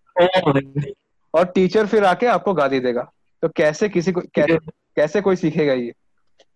और 1.34 1.44
टीचर 1.46 1.86
फिर 1.86 2.04
आके 2.04 2.26
आपको 2.26 2.54
गाली 2.54 2.80
देगा। 2.80 3.02
तो 3.42 3.48
कैसे 3.48 3.88
किसी 3.88 4.12
को 4.12 4.20
कैसे, 4.34 4.56
कैसे 4.96 5.20
कोई 5.20 5.36
सीखेगा 5.36 5.72
ये? 5.72 5.92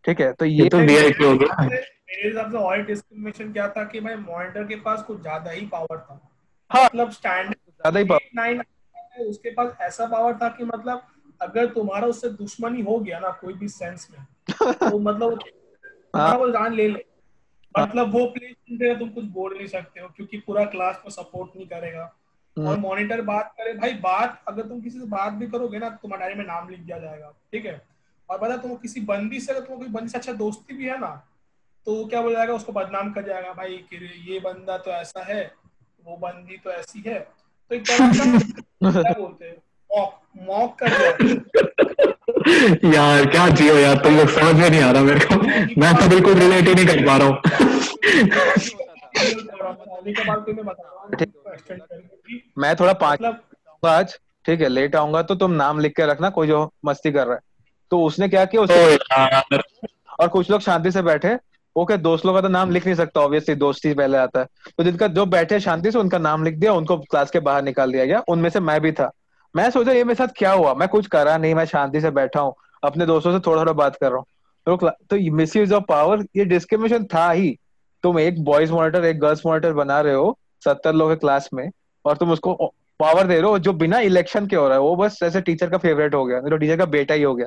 ठीक 0.05 0.21
है 0.21 0.33
तो 0.33 0.45
ये 0.45 0.63
ये 0.63 0.69
तो 0.69 0.79
हो 0.79 1.37
गया। 1.37 1.63
मेरे 1.63 2.29
हिसाब 2.29 2.51
से 2.51 2.59
और 2.59 2.83
डिस्क्रिमिनेशन 2.83 3.53
क्या 3.53 3.69
था 3.69 3.85
कि 3.85 4.01
भाई 4.01 4.15
मॉनिटर 4.17 4.65
के 4.65 4.77
पास 4.77 5.03
कुछ 5.03 5.21
ज़्यादा 5.21 5.51
ही 5.51 5.67
पावर 5.67 5.99
था। 5.99 6.21
हाँ। 6.71 6.85
मतलब 6.85 7.11
ज़्यादा 7.11 7.99
ही 7.99 8.05
नाइन 8.35 8.63
उसके 9.29 9.51
पास 9.51 9.77
ऐसा 9.81 10.07
पावर 10.07 10.35
था 10.35 10.49
कि 10.49 10.65
मतलब 10.65 11.03
अगर 11.41 11.67
तुम्हारा 11.67 12.07
उससे 12.07 12.29
दुश्मनी 12.29 12.83
हो 12.83 12.99
गया 12.99 13.19
ना 13.19 13.31
कोई 13.31 13.55
भी 13.55 13.69
सेंस 13.69 14.09
में 14.11 14.25
तो 14.73 14.99
मतलब 14.99 15.39
वो 16.17 16.49
जान 16.51 16.75
ले 16.75 16.89
ले। 16.89 17.05
मतलब 17.79 18.13
वो 18.13 18.27
प्लेस 18.27 18.99
तुम 18.99 19.09
कुछ 19.09 19.25
बोल 19.25 19.57
नहीं 19.57 19.67
सकते 19.67 20.01
हो 20.01 20.09
क्योंकि 20.09 20.39
पूरा 20.39 20.65
क्लास 20.65 20.97
को 20.97 21.11
सपोर्ट 21.11 21.57
नहीं 21.57 21.67
करेगा। 21.67 22.15
और 22.57 22.79
मॉनिटर 22.79 23.21
बात 23.23 23.55
करे 23.59 23.73
भाई 23.73 23.93
बात 23.93 24.45
अगर 24.49 24.63
तुम 24.63 24.81
किसी 24.81 24.99
से 24.99 25.07
बात 25.07 25.33
भी 25.33 25.47
करोगे 25.47 25.79
ना 25.79 25.89
तुम्हारे 25.91 26.21
डायरी 26.21 26.39
में 26.39 26.45
नाम 26.45 26.69
लिख 26.69 26.81
दिया 26.81 26.99
जाएगा 26.99 27.33
ठीक 27.53 27.67
है? 27.67 27.87
और 28.31 28.39
पता 28.39 28.57
तुम 28.57 28.77
किसी 28.77 29.01
बंदी 29.01 29.41
से 29.41 29.53
अगर 29.53 29.67
तुम 29.67 29.79
कोई 29.79 29.89
बंदी 29.89 30.09
से 30.09 30.19
अच्छा 30.19 30.33
दोस्ती 30.33 30.75
भी 30.75 30.85
है 30.85 30.99
ना 31.01 31.11
तो 31.87 32.05
क्या 32.07 32.23
बोल 32.23 32.33
जाएगा 32.33 32.55
उसको 32.55 32.73
बदनाम 32.73 33.13
कर 33.13 33.23
जाएगा 33.23 33.53
भाई 33.53 33.85
ये 34.27 34.41
बंदा 34.41 34.79
तो 34.79 34.91
ऐसा 34.91 35.25
है। 35.25 35.64
वो 36.07 36.17
बंदी 36.17 36.57
तो 36.65 36.71
ऐसी 36.71 37.03
है। 37.07 37.19
तो 37.71 37.75
एक 37.75 37.83
तरह 37.83 38.09
का 38.09 39.03
क्या 39.03 39.13
बोलते 39.13 39.45
हैं? 39.45 39.57
मॉक 39.91 40.13
मॉक 40.49 40.79
कर 40.79 40.89
जाएगा 40.91 41.33
यार 42.95 43.27
क्या 43.27 43.47
जियो 43.51 43.77
यार 43.77 43.97
तुम 44.05 44.17
लोग 44.17 44.29
समझ 44.31 44.55
में 44.55 44.69
नहीं 44.71 44.81
आ 44.83 44.91
रहा 44.91 45.03
मेरे 45.03 45.21
को। 45.23 45.35
मैं 45.81 45.95
तो 45.95 46.09
बिल्कुल 46.09 46.35
रिलेट 46.35 46.69
ही 46.69 46.75
नहीं 46.75 46.87
कर 46.87 47.05
पा 47.07 47.17
रहा 47.17 47.29
हूँ। 47.29 47.37
मैं 52.59 52.75
थोड़ा 52.77 52.93
पाँच 52.93 53.21
मतलब 53.21 53.87
आज 53.87 54.19
ठीक 54.47 54.61
है 54.61 54.69
लेट 54.69 54.97
आऊँगा 54.97 55.23
तो 55.23 55.35
तुम 55.35 55.51
नाम 55.53 55.81
लिख 55.81 55.93
के 55.97 56.07
रखना 56.07 56.31
कोई 56.31 56.47
जो 56.47 56.71
मस्ती 56.85 57.13
कर 57.13 57.27
रहा 57.27 57.35
है। 57.35 57.41
तो 57.91 58.03
उसने 58.05 58.29
क्या 58.29 58.45
किया? 58.45 58.63
उसने 58.63 59.59
और 60.21 60.29
कुछ 60.29 60.51
लोग 60.51 60.61
शांति 60.61 60.91
से 60.91 61.03
बैठे 61.03 61.37
वो 61.77 61.85
क्या 61.85 61.97
दोस्त 61.97 62.27
लोग 62.27 62.35
का 62.35 62.41
तो 62.41 62.49
नाम 62.49 62.71
लिख 62.71 62.85
नहीं 62.87 62.95
सकता 62.97 63.21
ऑब्वियसली 63.21 63.55
दोस्ती 63.55 63.93
पहले 63.95 64.19
आता 64.19 64.41
है। 64.41 64.47
तो 64.79 64.85
जिनका 64.85 65.07
जो 65.09 65.25
बैठे 65.27 65.61
शांति 65.61 65.91
से 65.93 65.99
उनका 65.99 66.19
नाम 66.19 66.45
लिख 66.45 66.55
दिया 66.55 66.73
उनको 66.73 66.97
क्लास 67.01 67.31
के 67.31 67.41
बाहर 67.41 67.63
निकाल 67.63 67.93
दिया 67.93 68.05
गया 68.05 68.23
उनमें 68.29 68.51
से 68.51 68.61
मैं 68.61 68.81
भी 68.81 68.93
था। 68.93 69.11
मैं 69.55 69.71
सोचा 69.71 69.93
ये 69.93 70.05
मेरे 70.05 70.15
साथ 70.15 70.35
क्या 70.37 70.53
हुआ? 70.53 70.75
मैं 70.75 70.89
कुछ 70.89 71.07
करा 71.07 71.37
नहीं 71.39 71.55
मैं 71.55 71.65
शांति 71.65 72.01
से 72.01 72.11
बैठा 72.13 72.41
हूँ 72.41 72.55
अपने 72.85 73.07
दोस्तों 73.07 73.33
से 73.33 73.41
थोड़ा 73.47 73.61
थोड़ा 73.61 73.73
बात 73.73 73.97
कर 73.97 74.11
रहा 74.11 74.19
हूँ। 74.19 74.27
तो 74.67 75.33
मिस 75.33 75.57
यूज़ 75.57 75.75
ऑफ़ 75.75 75.85
पावर 75.89 76.25
ये 76.37 76.45
डिस्क्रिमिनेशन 76.45 77.05
था 77.15 77.31
ही। 77.31 77.57
तुम 78.05 78.19
एक 78.19 78.43
बॉयज़ 78.45 78.73
मॉनिटर 78.73 79.05
एक 79.05 79.19
गर्ल्स 79.21 79.43
मॉनिटर 79.47 79.73
बना 79.73 80.01
रहे 80.01 80.15
हो 80.15 80.39
सत्तर 80.65 80.93
लोग 80.93 81.13
क्लास 81.21 81.49
में 81.55 81.69
और 82.05 82.17
तुम 82.17 82.31
उसको 82.31 82.55
पावर 83.01 83.27
दे 83.27 83.35
रहे 83.35 83.51
हो 83.51 83.59
जो 83.59 83.73
बिना 83.75 83.99
इलेक्शन 84.01 84.47
के 84.47 84.57
हो 84.57 84.67
रहा 84.69 84.77
है 84.77 84.83
वो 84.83 84.95
बस 84.97 85.19
ऐसे 85.23 85.41
टीचर 85.41 85.71
का 85.71 85.79
फेवरेट 85.79 86.15
हो 86.15 86.25
गया 86.25 86.57
टीचर 86.57 86.77
का 86.77 86.85
बेटा 86.87 87.15
ही 87.15 87.23
हो 87.23 87.35
गया। 87.35 87.47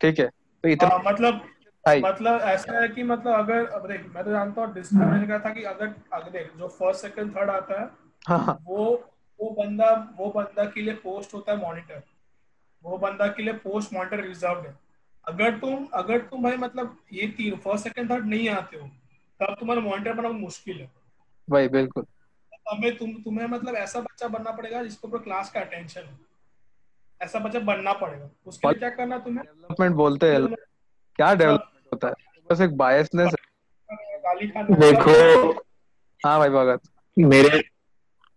ठीक 0.00 0.18
है? 0.18 0.26
तो 0.26 0.68
इतना 0.68 0.88
हाँ, 0.88 1.02
मतलब 1.06 1.40
मतलब 1.86 2.40
ऐसा 2.40 2.80
है 2.80 2.88
कि 2.88 3.02
मतलब 3.02 3.34
अगर 3.34 3.66
अब 3.66 3.86
देख 3.88 4.04
मैं 4.06 4.24
तो 4.24 4.30
जानता 4.30 4.62
हूँ 4.62 4.74
डिस्क्रिमिनेशन 4.74 5.26
का 5.26 5.38
था 5.38 5.52
कि 5.54 5.62
अगर 5.64 5.94
अगर 6.12 6.30
देख 6.30 6.52
जो 6.58 6.68
फ़र्स्ट 6.68 7.02
सेकंड 7.02 7.36
थर्ड 7.36 7.50
आता 7.50 7.80
है 7.80 7.88
हाँ 8.28 8.58
वो 8.62 8.84
वो 9.40 9.50
बंदा 9.50 9.90
वो 10.16 10.30
बंदा 10.30 10.64
के 10.64 10.82
लिए 10.82 10.94
पोस्ट 10.94 11.34
होता 11.34 11.52
है 11.52 11.58
मॉनिटर 11.58 12.02
वो 12.84 12.98
बंदा 12.98 13.26
के 13.28 13.42
लिए 13.42 13.52
पोस्ट 13.54 13.92
मॉनिटर 13.94 14.20
रिज़र्व 14.20 14.60
है। 14.60 14.74
अगर 15.26 15.58
तुम 15.58 15.86
अगर 15.94 16.18
तुम 16.20 16.42
भाई 16.42 16.56
मतलब 16.56 16.96
ये 17.12 17.26
तीन 17.36 17.56
फ़र्स्ट 17.56 17.84
सेकंड 17.84 18.10
थर्ड 18.10 18.26
नहीं 18.26 18.48
आते 18.48 18.76
हो 18.76 18.86
तब 19.40 19.56
तुम्हारा 19.60 19.80
मॉनिटर 19.80 20.12
बनाना 20.12 20.38
मुश्किल 20.38 20.80
है। 20.80 20.90
भाई 21.48 21.68
बिल्कुल। 21.68 22.06
हमें 22.68 22.96
तुम 22.96 23.12
तुम्हें 23.22 23.46
मतलब 23.46 23.74
ऐसा 23.74 24.00
बच्चा 24.00 24.28
बनना 24.28 24.50
पड़ेगा 24.50 24.82
जिसको 24.82 25.08
पूरा 25.08 25.22
क्लास 25.22 25.50
का 25.50 25.60
अटेंशन 25.60 26.00
है। 26.00 26.18
ऐसा 27.20 27.38
बच्चा 27.38 27.58
बनना 27.60 27.92
पड़ेगा। 27.92 28.28
उसके 28.46 28.68
लिए 28.68 28.78
क्या 28.78 28.90
करना 28.90 29.18
तुम्हें? 29.18 29.44
डेवलपमेंट 29.44 29.94
बोलते 29.96 30.32
हैं। 30.32 30.46
क्या 31.18 31.34
डेवलपमेंट 31.34 31.70
होता 32.02 32.08
है। 32.08 32.14
बस 32.50 32.60
एक 32.60 32.76
बायसनेस 32.76 33.34
देखो 34.72 35.12
हाँ 36.20 36.38
भाई 36.38 36.48
भगत 36.48 36.80
मेरे 37.16 37.62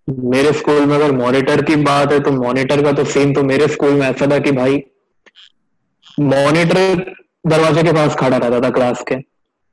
मेरे 0.07 0.51
स्कूल 0.53 0.85
में 0.85 0.95
अगर 0.95 1.11
मॉनिटर 1.11 1.61
की 1.61 1.75
बात 1.75 2.11
है 2.11 2.19
तो 2.19 2.31
मॉनिटर 2.31 2.83
का 2.83 2.91
तो 2.91 3.03
सीन 3.03 3.33
तो 3.33 3.43
मेरे 3.43 3.67
स्कूल 3.67 3.93
में 3.93 4.07
ऐसा 4.07 4.27
था 4.31 4.39
कि 4.39 4.51
भाई 4.51 4.83
मॉनिटर 6.19 7.13
दरवाजे 7.47 7.83
के 7.83 7.91
पास 7.93 8.15
खड़ा 8.15 8.37
रहता 8.37 8.59
था 8.59 8.69
क्लास 8.69 9.03
के। 9.07 9.15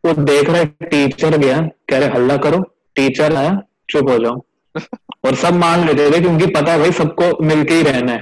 वो 0.04 0.12
देख 0.14 0.48
रहा 0.50 0.58
है 0.58 0.66
टीचर 0.82 1.36
गया 1.38 1.60
कह 1.88 1.98
रहे 1.98 2.08
हल्ला 2.08 2.36
करो 2.36 2.60
टीचर 2.96 3.36
आया 3.36 3.60
चुप 3.90 4.08
हो 4.08 4.18
जाओ। 4.18 4.40
और 5.26 5.34
सब 5.34 5.54
मान 5.54 5.86
लेते 5.86 6.10
थे 6.10 6.20
क्योंकि 6.20 6.46
पता 6.46 6.72
है 6.72 6.78
भाई 6.78 6.92
सबको 6.92 7.44
मिलके 7.44 7.74
ही 7.74 7.82
रहना 7.82 8.12
है। 8.12 8.20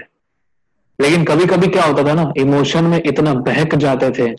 लेकिन 0.98 1.24
कभी 1.24 1.46
कभी 1.46 1.68
क्या 1.68 1.84
होता 1.84 2.04
था 2.04 2.14
ना 2.14 2.32
इमोशन 2.36 2.84
में 2.84 3.02
इतना 3.02 3.34
बहक 3.42 3.74
जाते 3.74 4.10
थे। 4.10 4.30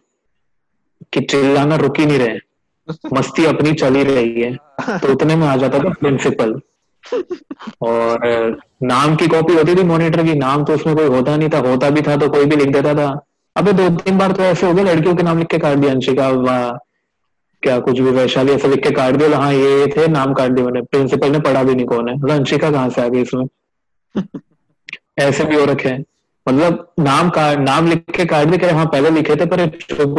कि 1.13 1.21
चिल्लाना 1.21 1.75
रुक 1.75 1.99
ही 1.99 2.05
नहीं 2.05 2.19
रहे। 2.19 2.37
मस्ती 3.13 3.45
अपनी 3.45 3.73
चल 3.73 3.95
ही 3.95 4.03
रही 4.03 4.41
है। 4.41 4.55
तो 4.99 5.11
उतने 5.11 5.35
में 5.35 5.47
आ 5.47 5.55
जाता 5.55 5.79
था 5.79 5.89
प्रिंसिपल 5.89 6.61
और 7.81 8.19
नाम 8.83 9.15
की 9.15 9.27
कॉपी 9.27 9.53
होती 9.53 9.75
थी 9.75 9.83
मॉनिटर 9.83 10.23
की। 10.23 10.33
नाम 10.33 10.65
तो 10.65 10.73
उसमें 10.73 10.95
कोई 10.95 11.05
होता 11.05 11.37
नहीं 11.37 11.49
था। 11.49 11.57
होता 11.57 11.89
भी 11.89 12.01
था 12.01 12.17
तो 12.17 12.29
कोई 12.29 12.45
भी 12.45 12.55
लिख 12.55 12.67
देता 12.67 12.93
था। 12.93 13.25
अबे 13.55 13.73
दो 13.73 13.89
तीन 13.89 14.17
बार 14.17 14.31
तो 14.31 14.43
ऐसे 14.43 14.67
हो 14.67 14.73
गए 14.73 14.83
लड़कियों 14.83 15.15
के 15.15 15.23
नाम 15.23 15.39
लिख 15.39 15.47
के 15.47 15.57
काट 15.57 15.77
दिया 15.77 15.91
अंशिका 15.91 16.29
वा- 16.29 16.77
क्या 17.61 17.79
कुछ 17.79 17.99
भी 17.99 18.11
वैशाली 18.11 18.51
ऐसे 18.51 18.67
लिख 18.67 18.83
के 18.83 18.91
काट 18.91 19.13
दिया। 19.13 19.37
हाँ 19.37 19.53
ये 19.53 19.79
ये 19.79 19.87
थे 19.87 20.07
नाम 20.07 20.33
काट 20.33 20.51
दिया 20.51 20.65
मैंने। 20.65 20.81
प्रिंसिपल 20.81 21.31
ने 21.31 21.39
पढ़ा 21.39 21.63
भी 21.63 21.75
नहीं 21.75 21.85
कौन 21.85 22.09
है। 22.09 22.39
अंशिका 22.39 22.71
कहाँ 22.71 22.89
से 22.89 23.01
आ 23.01 23.07
गई 23.07 23.21
इसमें? 23.21 23.45
ऐसे 25.19 25.45
भी 25.45 25.55
हो 25.55 25.65
रखे 25.65 25.89
हैं। 25.89 26.03
मतलब 26.45 26.87
नाम 26.99 27.29
का 27.29 27.53
नाम 27.55 27.87
लिख 27.87 28.03
के 28.15 28.25
काट 28.25 28.47
भी 28.47 28.57
कह 28.57 28.75
हाँ 28.75 28.85
पहले 28.85 29.09
लिखे 29.09 29.35
थे, 29.35 29.45
पर 29.45 29.59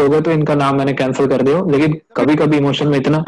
हो 0.00 0.08
गए 0.08 0.20
तो 0.20 0.30
इनका 0.30 0.54
नाम 0.54 0.76
मैंने 0.78 0.92
कैंसिल 0.94 1.26
कर 1.28 1.42
दिया। 1.42 1.62
लेकिन 1.70 2.00
कभी 2.16 2.36
कभी 2.36 2.56
इमोशन 2.56 2.88
में 2.88 2.98
इतना 2.98 3.24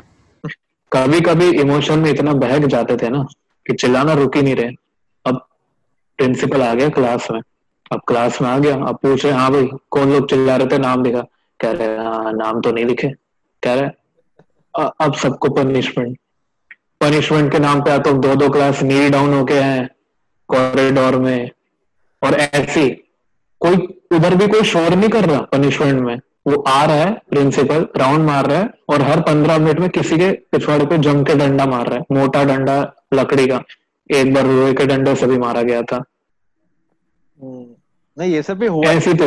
कभी 0.92 1.20
कभी 1.20 1.48
इमोशन 1.60 1.98
में 1.98 2.10
इतना 2.10 2.32
बहक 2.34 2.64
जाते 2.66 2.96
थे 2.96 3.08
ना, 3.08 3.22
कि 3.66 3.74
चिल्लाना 3.74 4.12
रुक 4.14 4.36
ही 4.36 4.42
नहीं 4.42 4.56
रहे। 4.56 4.70
अब 5.24 5.46
प्रिंसिपल 6.18 6.62
आ 6.62 6.72
गया 6.74 6.88
क्लास 6.90 7.30
में। 7.30 7.40
अब 7.90 8.00
क्लास 8.08 8.40
में 8.42 8.48
आ 8.48 8.58
गया, 8.58 8.74
अब 8.76 8.98
पूछ 9.02 9.26
हाँ 9.26 9.50
भाई, 9.52 9.68
कौन 9.90 10.12
लोग 10.12 10.28
चिल्ला 10.30 10.56
रहे 10.56 10.66
थे? 10.66 10.78
नाम 10.78 11.04
लिखा। 11.04 11.20
कह 11.60 11.70
रहे 11.72 11.96
हाँ 11.98 12.32
नाम 12.34 12.60
तो 12.60 12.72
नहीं 12.72 12.84
लिखे। 12.84 13.08
कह 13.62 13.74
रहे 13.74 13.90
अब 15.00 15.14
सबको 15.14 15.48
पनिशमेंट 15.50 16.16
पनिशमेंट 17.00 17.50
के 17.52 17.58
नाम 17.58 17.82
पे 17.82 17.90
आ 17.90 17.98
तो 17.98 18.12
दो 18.14 18.34
दो 18.34 18.48
क्लास 18.50 18.82
नील 18.82 19.10
डाउन 19.10 19.32
होके 19.34 19.54
हैं 19.54 19.88
कॉरिडोर 20.48 21.16
में। 21.18 21.50
और 22.24 22.34
ऐसी 22.34 22.88
कोई 23.60 23.76
उधर 24.12 24.34
भी 24.34 24.46
कोई 24.48 24.62
शोर 24.62 24.94
नहीं 24.94 25.08
कर 25.08 25.24
रहा 25.24 25.40
पनिशमेंट 25.52 26.00
में। 26.00 26.16
वो 26.46 26.60
आ 26.62 26.84
रहा 26.84 26.96
है 26.96 27.12
प्रिंसिपल 27.30 27.86
राउंड 27.96 28.24
मार 28.26 28.46
रहा 28.46 28.58
है 28.58 28.70
और 28.88 29.02
हर 29.02 29.20
पंद्रह 29.20 29.58
मिनट 29.58 29.78
में 29.80 29.88
किसी 29.90 30.16
के 30.18 30.30
पिछवाड़े 30.52 30.86
पे 30.86 30.98
जम 30.98 31.22
के 31.24 31.34
डंडा 31.34 31.66
मार 31.66 31.86
रहा 31.86 31.98
है। 31.98 32.20
मोटा 32.20 32.44
डंडा 32.44 32.76
लकड़ी 33.14 33.46
का। 33.46 33.62
एक 34.10 34.32
बार 34.34 34.46
लोहे 34.46 34.72
के 34.74 34.86
डंडे 34.86 35.14
से 35.16 35.26
भी 35.26 35.38
मारा 35.38 35.62
गया 35.62 35.82
था। 35.82 36.02
नहीं 37.40 38.32
ये 38.32 38.42
सब 38.42 38.58
भी 38.58 38.66
हुआ 38.66 38.90
ऐसी 38.90 39.14
तो 39.14 39.26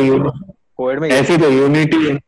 कोविड 0.76 1.00
में 1.00 1.08
ऐसी 1.10 1.36
तो 1.38 1.50
यूनिटी 1.50 2.04
है। 2.06 2.18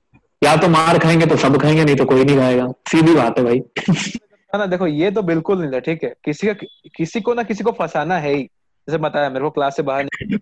या 0.43 0.57
तो 0.57 0.69
मार 0.69 0.99
खाएँगे 0.99 1.27
तो 1.27 1.37
सब 1.37 1.61
खाएँगे 1.63 1.85
नहीं 1.85 1.97
तो 1.97 2.05
कोई 2.05 2.25
नहीं 2.25 2.37
खाएगा। 2.37 2.67
सीधी 2.89 3.15
बात 3.15 3.39
है 3.39 3.45
भाई। 3.45 3.63
ना 4.55 4.67
देखो 4.67 4.87
ये 4.87 5.11
तो 5.11 5.23
बिल्कुल 5.23 5.61
नहीं 5.61 5.71
था 5.71 5.79
ठीक 5.79 6.05
है। 6.05 6.15
किसी 6.25 6.47
का 6.47 6.53
किसी 6.97 7.21
को 7.21 7.35
ना 7.35 7.43
किसी 7.43 7.65
को 7.65 7.73
फंसाना 7.73 8.19
है 8.19 8.35
ही। 8.35 8.49
जैसे 8.88 8.99
बताया 8.99 9.31
मेरे 9.31 9.45
को 9.45 9.51
क्लास 9.51 9.77
से 9.77 9.83
बाहर 9.83 10.05
नहीं 10.05 10.38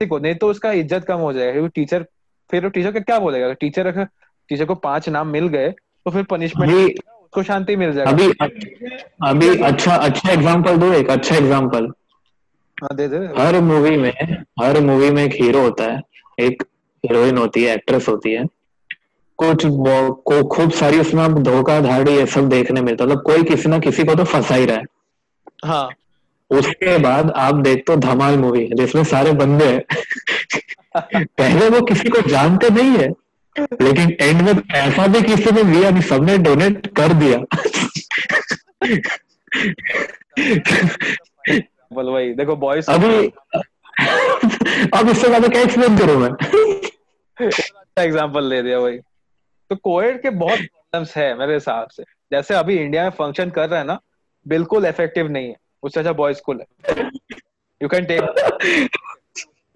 को 0.00 0.18
नहीं 0.18 0.34
तो 0.34 0.48
उसका 0.50 0.72
इज़्ज़त 0.72 1.04
कम 1.04 1.18
हो 1.18 1.32
जाएगा 1.32 1.52
क्योंकि 1.52 1.68
टीचर 1.74 2.04
फिर 2.50 2.62
वो 2.64 2.68
टीचर 2.70 2.92
का 2.92 3.00
क्या 3.00 3.18
बोलेगा? 3.18 3.52
टीचर 3.52 3.86
अगर 3.86 4.04
टीचर 4.48 4.64
को 4.64 4.74
पाँच 4.74 5.08
नाम 5.08 5.28
मिल 5.28 5.48
गए 5.48 5.70
तो 5.70 6.10
फिर 6.10 6.22
पनिशमेंट 6.22 6.72
उसको 6.72 7.42
शांति 7.42 7.76
मिल 7.76 7.92
जाएगा। 7.92 8.10
अभी 8.10 8.26
अभी 9.22 9.48
अच्छा 9.60 9.94
अच्छा 9.94 10.32
एग्जांपल 10.32 10.76
दो 10.76 10.92
एक 10.92 11.10
अच्छा 11.10 11.36
एग्जांपल 11.36 11.90
हाँ 12.78 12.96
दे 12.96 13.08
दे। 13.08 13.16
हर 13.36 13.60
मूवी 13.62 13.96
में 13.96 14.12
हर 14.60 14.80
मूवी 14.80 15.10
में 15.10 15.22
एक 15.24 15.32
हीरो 15.32 15.60
होता 15.60 15.84
है। 15.84 16.00
एक 16.38 16.62
हीरोइन 17.04 17.38
होती 17.38 17.62
है 17.64 17.74
एक्ट्रेस 17.74 18.08
होती 18.08 18.32
है। 18.32 18.44
कुछ 19.38 19.62
को 19.66 20.42
खूब 20.48 20.70
सारी 20.72 21.00
उसमें 21.00 21.22
अब 21.24 21.42
धोखाधड़ी 21.42 22.12
ये 22.12 22.26
सब 22.26 22.48
देखने 22.48 22.80
मिलता 22.80 23.04
है। 23.04 23.10
मतलब 23.10 23.22
कोई 23.22 23.42
किसी 23.44 23.68
ना 23.68 23.78
किसी 23.78 24.04
को 24.04 24.14
तो 24.14 24.24
फंसा 24.24 24.54
ही 24.54 24.66
रहा 24.66 24.76
है। 24.76 24.84
हाँ। 25.64 25.88
उसके 26.50 26.98
बाद 26.98 27.30
आप 27.30 27.54
देखते 27.54 27.92
हो 27.92 27.98
धमाल 27.98 28.36
मूवी 28.36 28.66
है 28.66 28.76
जिसमें 28.76 29.04
सारे 29.04 29.32
बंदे 29.32 29.64
हैं। 29.64 29.82
पहले 31.38 31.68
वो 31.68 31.80
किसी 31.80 32.08
को 32.08 32.20
जानते 32.28 32.70
नहीं 32.70 32.90
है 32.90 33.08
लेकिन 33.58 34.16
एंड 34.20 34.42
में 34.42 34.60
पैसा 34.60 35.06
भी 35.06 35.22
किसी 35.22 35.50
ने 35.50 35.64
दिया 35.64 35.90
नहीं 35.90 36.02
सबने 36.02 36.38
डोनेट 36.38 36.86
कर 36.86 37.12
दिया। 37.12 37.38
भाई 41.92 42.32
देखो 42.32 42.56
बॉयज़ 42.56 42.90
अभी 42.90 43.26
अब 44.98 45.08
इससे 45.08 45.26
ज़्यादा 45.28 45.48
क्या 45.48 45.62
एक्सप्लेन 45.62 45.98
करूँ 45.98 46.16
मैं? 46.16 46.30
अच्छा 47.38 48.02
एग्जांपल 48.02 48.44
ले 48.44 48.62
दिया 48.62 48.80
भाई। 48.80 48.98
तो 49.70 49.76
कोविड 49.76 50.22
के 50.22 50.30
बहुत 50.30 50.58
प्रॉब्लम्स 50.58 51.16
है 51.16 51.38
मेरे 51.38 51.54
हिसाब 51.54 51.88
से। 51.88 52.02
जैसे 52.32 52.54
अभी 52.54 52.76
इंडिया 52.76 53.02
में 53.02 53.10
फ़ंक्शन 53.10 53.50
कर 53.50 53.68
रहा 53.68 53.80
है 53.80 53.86
ना 53.86 54.00
बिल्कुल 54.46 54.86
इफ़ेक्टिव 54.86 55.28
नहीं 55.28 55.48
है। 55.48 55.56
उससे 55.86 56.00
अच्छा 56.00 56.12
बॉयज़ 56.14 56.36
स्कूल 56.36 56.60
है। 56.60 56.66
यू 57.80 57.88
कैन 57.88 58.04
टेक 58.04 58.22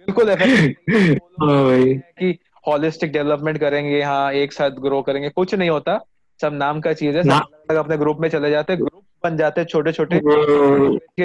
बिल्कुल 0.06 0.30
हाँ 1.42 1.78
कि 2.18 2.38
होलिस्टिक 2.64 3.12
डेवलपमेंट 3.12 3.58
करेंगे 3.58 4.02
हाँ 4.02 4.32
एक 4.34 4.52
साथ 4.52 4.70
ग्रो 4.80 5.00
करेंगे 5.02 5.28
कुछ 5.30 5.54
नहीं 5.54 5.70
होता। 5.70 5.98
सब 6.40 6.52
नाम 6.54 6.80
का 6.80 6.92
चीज़ 6.92 7.16
है 7.16 7.22
सब 7.22 7.76
अपने 7.76 7.96
ग्रुप 7.96 8.18
में 8.20 8.28
चले 8.28 8.50
जाते 8.50 8.76
ग्रुप 8.76 9.02
बन 9.24 9.36
जाते 9.36 9.64
छोटे 9.64 9.92
छोटे 9.92 10.18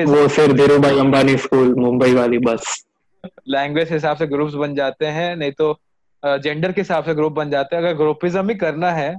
वो 0.05 0.27
फिर 0.27 0.53
धीरू 0.53 0.77
भाई 0.79 0.99
अंबानी 0.99 1.37
स्कूल 1.37 1.73
मुंबई 1.75 2.13
वाली 2.13 2.37
बस। 2.39 2.83
लैंग्वेज 3.47 3.87
के 3.87 3.93
हिसाब 3.93 4.17
से 4.17 4.27
ग्रुप्स 4.27 4.53
बन 4.55 4.75
जाते 4.75 5.05
हैं 5.17 5.35
नहीं 5.35 5.51
तो 5.51 5.77
जेंडर 6.23 6.71
के 6.71 6.81
हिसाब 6.81 7.03
से 7.03 7.13
ग्रुप 7.15 7.33
बन 7.33 7.49
जाते 7.49 7.75
हैं। 7.75 7.83
अगर 7.83 7.93
ग्रुपिज्म 7.97 8.49
ही 8.49 8.55
करना 8.55 8.91
है 8.91 9.15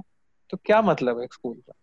तो 0.49 0.57
क्या 0.65 0.81
मतलब 0.81 1.19
है 1.19 1.27
स्कूल 1.33 1.53
का? 1.55 1.73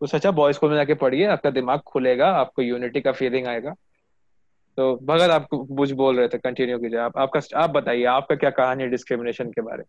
तो 0.00 0.06
सच्चा 0.06 0.30
बॉयज़ 0.30 0.56
स्कूल 0.56 0.70
में 0.70 0.76
जाके 0.76 0.94
पढ़िए 0.94 1.26
आपका 1.26 1.50
दिमाग 1.50 1.80
खुलेगा 1.86 2.26
आपको 2.34 2.62
यूनिटी 2.62 3.00
का 3.00 3.12
फीलिंग 3.12 3.46
आएगा। 3.46 3.70
तो 4.78 4.94
भगत 5.04 5.30
आप 5.30 5.46
कुछ 5.52 5.90
बोल 5.92 6.16
रहे 6.16 6.28
थे 6.28 6.38
कंटिन्यू 6.38 6.78
कीजिए। 6.78 6.98
आप 7.00 7.18
आपका 7.18 7.40
आप 7.62 7.70
बताइए 7.70 8.04
आपका 8.06 8.34
क्या 8.36 8.50
कहानी 8.52 8.82
है 8.82 8.88
डिस्क्रिमिनेशन 8.90 9.50
के 9.50 9.62
बारे 9.62 9.82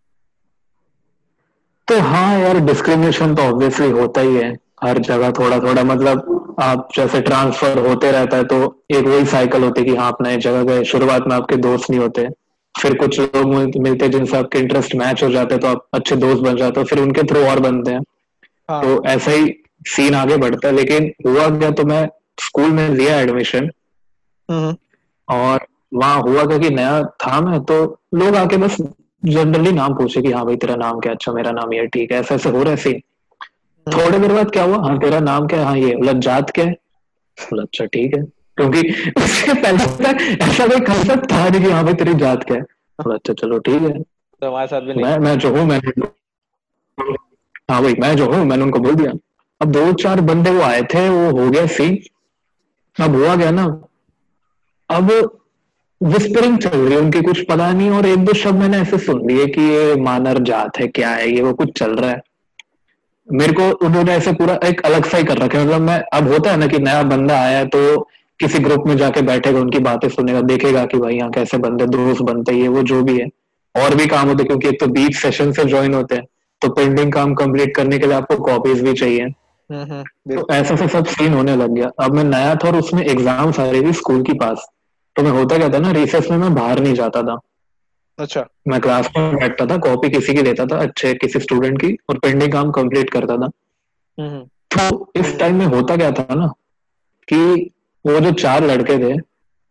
तो 1.87 1.99
हाँ 2.01 2.39
यार 2.39 2.59
डिस्क्रिमिनेशन 2.61 3.35
तो 3.35 3.43
ऑब्वियसली 3.43 3.89
होता 3.91 4.21
ही 4.21 4.35
है। 4.35 4.51
हर 4.83 4.97
जगह 4.99 5.31
थोड़ा 5.31 5.57
थोड़ा 5.59 5.83
मतलब 5.83 6.57
आप 6.61 6.89
जैसे 6.95 7.21
ट्रांसफ़र 7.21 7.79
होते 7.87 8.11
रहता 8.11 8.37
है 8.37 8.43
तो 8.43 8.57
एक 8.91 9.05
वही 9.05 9.25
साइकिल 9.27 9.63
होती 9.63 9.81
है 9.81 9.87
कि 9.87 9.95
हाँ 9.95 10.07
आप 10.07 10.21
नए 10.21 10.37
जगह 10.39 10.63
गए 10.63 10.83
शुरुआत 10.83 11.27
में 11.27 11.35
आपके 11.35 11.55
दोस्त 11.57 11.89
नहीं 11.89 11.99
होते। 11.99 12.27
फिर 12.75 12.97
कुछ 12.97 13.19
लोग 13.19 13.53
मिलते 13.77 14.05
हैं 14.05 14.11
जिनसे 14.11 14.37
आपके 14.37 14.59
इंटरेस्ट 14.59 14.95
मैच 14.95 15.23
हो 15.23 15.29
जाते 15.29 15.53
हैं 15.53 15.61
तो 15.61 15.67
आप 15.67 15.87
अच्छे 15.93 16.15
दोस्त 16.17 16.43
बन 16.43 16.55
जाते 16.57 16.79
हो 16.79 16.85
फिर 16.85 16.99
उनके 16.99 17.23
थ्रू 17.23 17.45
और 17.45 17.59
बनते 17.59 17.91
हैं। 17.91 18.01
हाँ। 18.69 18.81
तो 18.83 19.03
ऐसा 19.05 19.31
ही 19.31 19.49
सीन 19.81 20.15
आगे 20.15 20.37
बढ़ता 20.37 20.67
है 20.67 20.73
लेकिन 20.75 21.11
हुआ 21.27 21.49
क्या 21.57 21.69
तो 21.71 21.83
मैं 21.85 22.07
स्कूल 22.43 22.71
में 22.71 22.87
लिया 22.89 23.19
एडमिशन 23.21 23.69
हम्म। 24.49 24.75
और 25.27 25.65
वहाँ 25.93 26.21
हुआ 26.21 26.45
क्या 26.45 26.57
कि 26.57 26.69
नया 26.69 27.01
था 27.25 27.39
मैं 27.41 27.59
तो 27.63 27.83
लोग 28.15 28.35
आके 28.35 28.57
बस 28.57 28.77
जनरली 29.23 29.71
नाम 29.71 29.93
पूछे 29.95 30.21
कि 30.21 30.31
हाँ 30.31 30.45
भाई 30.45 30.55
तेरा 30.55 30.75
नाम 30.75 30.99
क्या 30.99 31.13
अच्छा 31.13 31.31
मेरा 31.33 31.51
नाम 31.51 31.73
ये 31.73 31.85
ठीक 31.93 32.11
है 32.11 32.19
ऐसे 32.19 32.35
ऐसे 32.35 32.49
हो 32.49 32.61
रहा 32.63 32.71
है 32.71 32.77
सीन 32.77 33.01
थोड़ी 33.87 34.17
देर 34.19 34.33
बाद 34.33 34.51
क्या 34.51 34.63
हुआ? 34.63 34.77
हाँ 34.77 34.97
तेरा 34.99 35.19
नाम 35.19 35.47
क्या 35.47 35.59
है? 35.59 35.65
हाँ 35.65 35.77
ये 35.77 35.95
बोला 35.95 36.11
जात 36.27 36.49
क्या 36.49 36.65
है? 36.65 36.71
अच्छा 37.59 37.85
ठीक 37.85 38.15
है। 38.15 38.21
क्योंकि 38.57 39.11
उससे 39.17 39.53
पहले 39.53 39.85
तक 40.03 40.41
ऐसा 40.41 40.67
कोई 40.67 40.79
कंसेप्ट 40.79 41.31
था 41.31 41.47
नहीं 41.49 41.61
कि 41.61 41.71
हाँ 41.71 41.83
भाई 41.83 41.93
तेरी 41.93 42.13
जात 42.19 42.43
क्या 42.43 42.57
है। 42.57 42.63
अच्छा 43.13 43.33
चलो 43.33 43.59
ठीक 43.59 43.81
है। 43.81 43.91
तो 44.01 44.47
हमारे 44.47 44.67
साथ 44.67 44.81
भी 44.81 44.93
नहीं 44.93 45.03
मैं 45.03 45.17
मैं 45.19 45.37
जो 45.39 45.55
हूँ 45.55 45.65
मैं 45.65 45.79
हाँ 47.71 47.81
भाई 47.83 47.95
मैं 47.99 48.15
जो 48.15 48.29
हूँ 48.31 48.43
मैंने 48.45 48.63
उनको 48.63 48.79
बोल 48.79 48.95
दिया। 48.95 49.11
अब 49.61 49.71
दो 49.71 49.91
चार 49.93 50.21
बंदे 50.21 50.51
वो 50.51 50.61
आए 50.61 50.81
थे, 50.83 51.07
वो 51.09 51.39
हो 51.39 51.49
गया 51.49 51.65
सीन 51.67 51.97
अब 52.97 53.15
हुआ 53.15 53.35
गया 53.35 53.51
ना? 53.51 53.63
अब 54.89 55.11
विस्परिंग 56.01 56.57
चल 56.57 56.69
रही 56.69 56.93
है, 56.93 56.99
उनकी 56.99 57.21
कुछ 57.21 57.43
पता 57.45 57.71
नहीं, 57.71 57.89
और 57.89 58.05
एक 58.05 58.25
दो 58.25 58.33
शब्द 58.33 58.59
मैंने 58.59 58.77
ऐसे 58.77 58.97
सुन 58.97 59.21
लिए 59.27 59.45
कि 59.47 59.61
ये 59.61 59.95
मानर 60.01 60.39
जात 60.43 60.77
है, 60.79 60.87
क्या 60.87 61.09
है, 61.09 61.29
ये 61.29 61.41
वो 61.41 61.53
कुछ 61.53 61.77
चल 61.79 61.95
रहा 61.95 62.11
है। 62.11 62.21
मेरे 63.27 63.53
को 63.53 63.69
उन्होंने 63.85 64.13
ऐसे 64.13 64.31
पूरा 64.33 64.59
एक 64.63 64.81
अलग 64.81 65.05
सा 65.05 65.17
ही 65.17 65.23
कर 65.23 65.37
रखा 65.37 65.57
है। 65.59 65.65
मतलब 65.65 65.81
मैं, 65.81 65.99
अब 66.13 66.27
होता 66.27 66.51
है 66.51 66.57
ना 66.57 66.67
कि 66.67 66.79
नया 66.79 67.01
बंदा 67.05 67.39
आया 67.39 67.63
तो 67.65 67.99
किसी 68.39 68.59
ग्रुप 68.59 68.83
में 68.87 68.95
जाके 68.97 69.21
बैठेगा, 69.21 69.59
उनकी 69.59 69.79
बातें 69.79 70.07
सुनेगा, 70.09 70.41
देखेगा 70.43 70.85
कि 70.85 70.97
भाई 70.97 71.15
यहाँ 71.15 71.29
कैसे 71.31 71.57
बंदे, 71.57 71.85
दोस्त 71.87 72.21
बनते 72.21 72.55
ये 72.55 72.67
वो 72.67 72.83
जो 72.83 73.01
भी 73.03 73.19
है। 73.19 73.27
और 73.75 73.95
भी 73.95 74.05
काम 74.07 74.27
होते 74.27 74.43
क्योंकि 74.43 74.67
एक 74.67 74.79
तो 74.79 74.87
बीच 74.89 75.15
सेशन 75.15 75.51
से 75.51 75.65
ज्वाइन 75.65 75.93
होते 75.93 76.15
हैं 76.15 76.23
तो 76.61 76.69
पेंडिंग 76.69 77.11
काम 77.13 77.33
कंप्लीट 77.35 77.75
करने 77.75 77.97
के 77.99 78.07
लिए 78.07 78.15
आपको 78.15 78.37
कॉपीज 78.43 78.81
भी 78.83 78.93
चाहिए। 78.93 79.27
तो 79.69 80.45
ऐसा 80.53 80.75
से 80.75 80.87
सब 80.87 81.05
सीन 81.07 81.33
होने 81.33 81.55
लग 81.55 81.71
गया। 81.71 81.89
अब 82.01 82.13
मैं 82.15 82.23
नया 82.23 82.55
था 82.55 82.67
और 82.67 82.75
उसमें 82.75 83.03
एग्ज़ाम 83.03 83.51
आ 83.51 83.65
रही 83.65 83.81
थी 83.83 83.93
स्कूल 83.93 84.21
की 84.23 84.33
पास। 84.35 84.65
तो 85.15 85.23
मैं 85.23 85.31
होता 85.31 85.57
क्या 85.57 85.69
था 85.69 85.79
ना 85.79 85.91
रिसेस 85.91 86.29
में 86.31 86.37
मैं 86.37 86.53
बाहर 86.55 86.79
नहीं 86.79 86.93
जाता 86.93 87.21
था। 87.23 87.37
अच्छा। 88.17 88.45
मैं 88.67 88.79
क्लास 88.81 89.09
में 89.17 89.35
बैठता 89.35 89.65
था 89.65 89.77
कॉपी 89.77 90.09
किसी 90.09 90.33
की 90.33 90.41
देता 90.41 90.65
था 90.65 90.77
अच्छे 90.77 91.13
किसी 91.15 91.39
स्टूडेंट 91.39 91.79
की 91.81 91.93
और 92.09 92.17
पेंडिंग 92.17 92.51
काम 92.53 92.71
कंप्लीट 92.71 93.09
करता 93.09 93.37
था। 93.37 93.49
तो 94.71 95.11
इस 95.15 95.37
टाइम 95.39 95.55
में 95.55 95.65
होता 95.65 95.97
क्या 95.97 96.11
था 96.11 96.35
ना 96.35 96.47
कि 97.27 97.37
वो 98.05 98.19
जो 98.19 98.31
चार 98.31 98.63
लड़के 98.63 98.97
थे 98.97 99.13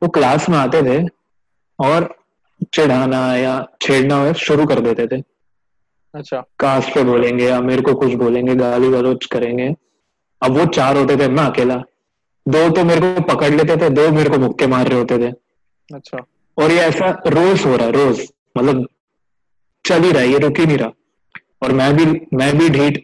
वो 0.02 0.08
क्लास 0.08 0.48
में 0.48 0.56
आते 0.58 0.82
थे 0.82 1.02
और 1.78 2.08
चिढ़ाना 2.74 3.20
या 3.36 3.54
छेड़ना 3.82 4.32
शुरू 4.34 4.66
कर 4.66 4.80
देते 4.80 5.06
थे। 5.06 5.22
अच्छा। 6.14 6.40
कास्ट 6.58 6.94
पे 6.94 7.02
बोलेंगे 7.04 7.48
या 7.48 7.60
मेरे 7.60 7.82
को 7.82 7.94
कुछ 7.94 8.14
बोलेंगे 8.14 8.54
गाली 8.54 8.88
गलौज 8.88 9.26
करेंगे। 9.26 9.68
अब 10.42 10.58
वो 10.58 10.64
चार 10.66 10.96
होते 10.96 11.16
थे 11.16 11.28
मैं 11.28 11.44
अकेला। 11.44 11.76
दो 12.46 12.68
तो 12.70 12.84
मेरे 12.84 13.00
को 13.00 13.22
पकड़ 13.24 13.50
लेते 13.50 13.76
थे 13.76 13.88
दो 13.90 14.10
मेरे 14.10 14.30
को 14.30 14.38
मुक्के 14.38 14.66
मार 14.66 14.88
रहे 14.88 14.98
होते 14.98 15.18
थे। 15.18 15.32
अच्छा। 15.88 16.18
और 16.58 16.70
ये 16.70 16.78
ऐसा 16.78 17.10
रोज 17.26 17.64
हो 17.66 17.76
रहा 17.76 17.86
है 17.86 17.92
रोज। 17.92 18.22
मतलब 18.58 18.86
चल 19.84 20.02
ही 20.02 20.12
रहा 20.12 20.22
है 20.22 20.28
ये 20.28 20.38
रुक 20.38 20.58
ही 20.58 20.66
नहीं 20.66 20.78
रहा। 20.78 20.90
और 21.62 21.72
मैं 21.72 21.92
भी 21.96 22.04
मैं 22.36 22.56
भी 22.58 22.68
ढीठ 22.68 22.98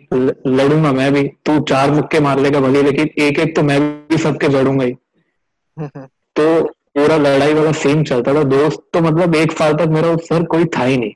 लड़ूँगा 0.47 0.93
मैं 0.93 1.13
भी। 1.13 1.23
तू 1.47 1.59
चार 1.61 1.91
मुक्के 1.91 2.21
मार 2.21 2.39
लेगा 2.39 2.61
भले 2.61 2.83
लेकिन 2.83 3.11
एक 3.19 3.39
एक 3.39 3.55
तो 3.57 3.63
मैं 3.63 3.81
भी 4.09 4.19
सबके 4.19 4.49
जड़ूँगा 4.49 4.85
ही। 4.85 4.93
तो 6.37 6.63
पूरा 6.97 7.17
लड़ाई 7.17 7.55
वाला 7.55 7.73
सेम 7.73 8.03
चलता 8.05 8.35
था। 8.35 8.43
दोस्त 8.43 8.83
तो 8.93 9.01
मतलब 9.01 9.35
एक 9.35 9.53
साल 9.53 9.75
तक 9.75 9.89
मेरा 9.91 10.17
सर 10.25 10.45
कोई 10.45 10.65
था 10.77 10.85
ही 10.85 10.97
नहीं। 10.97 11.13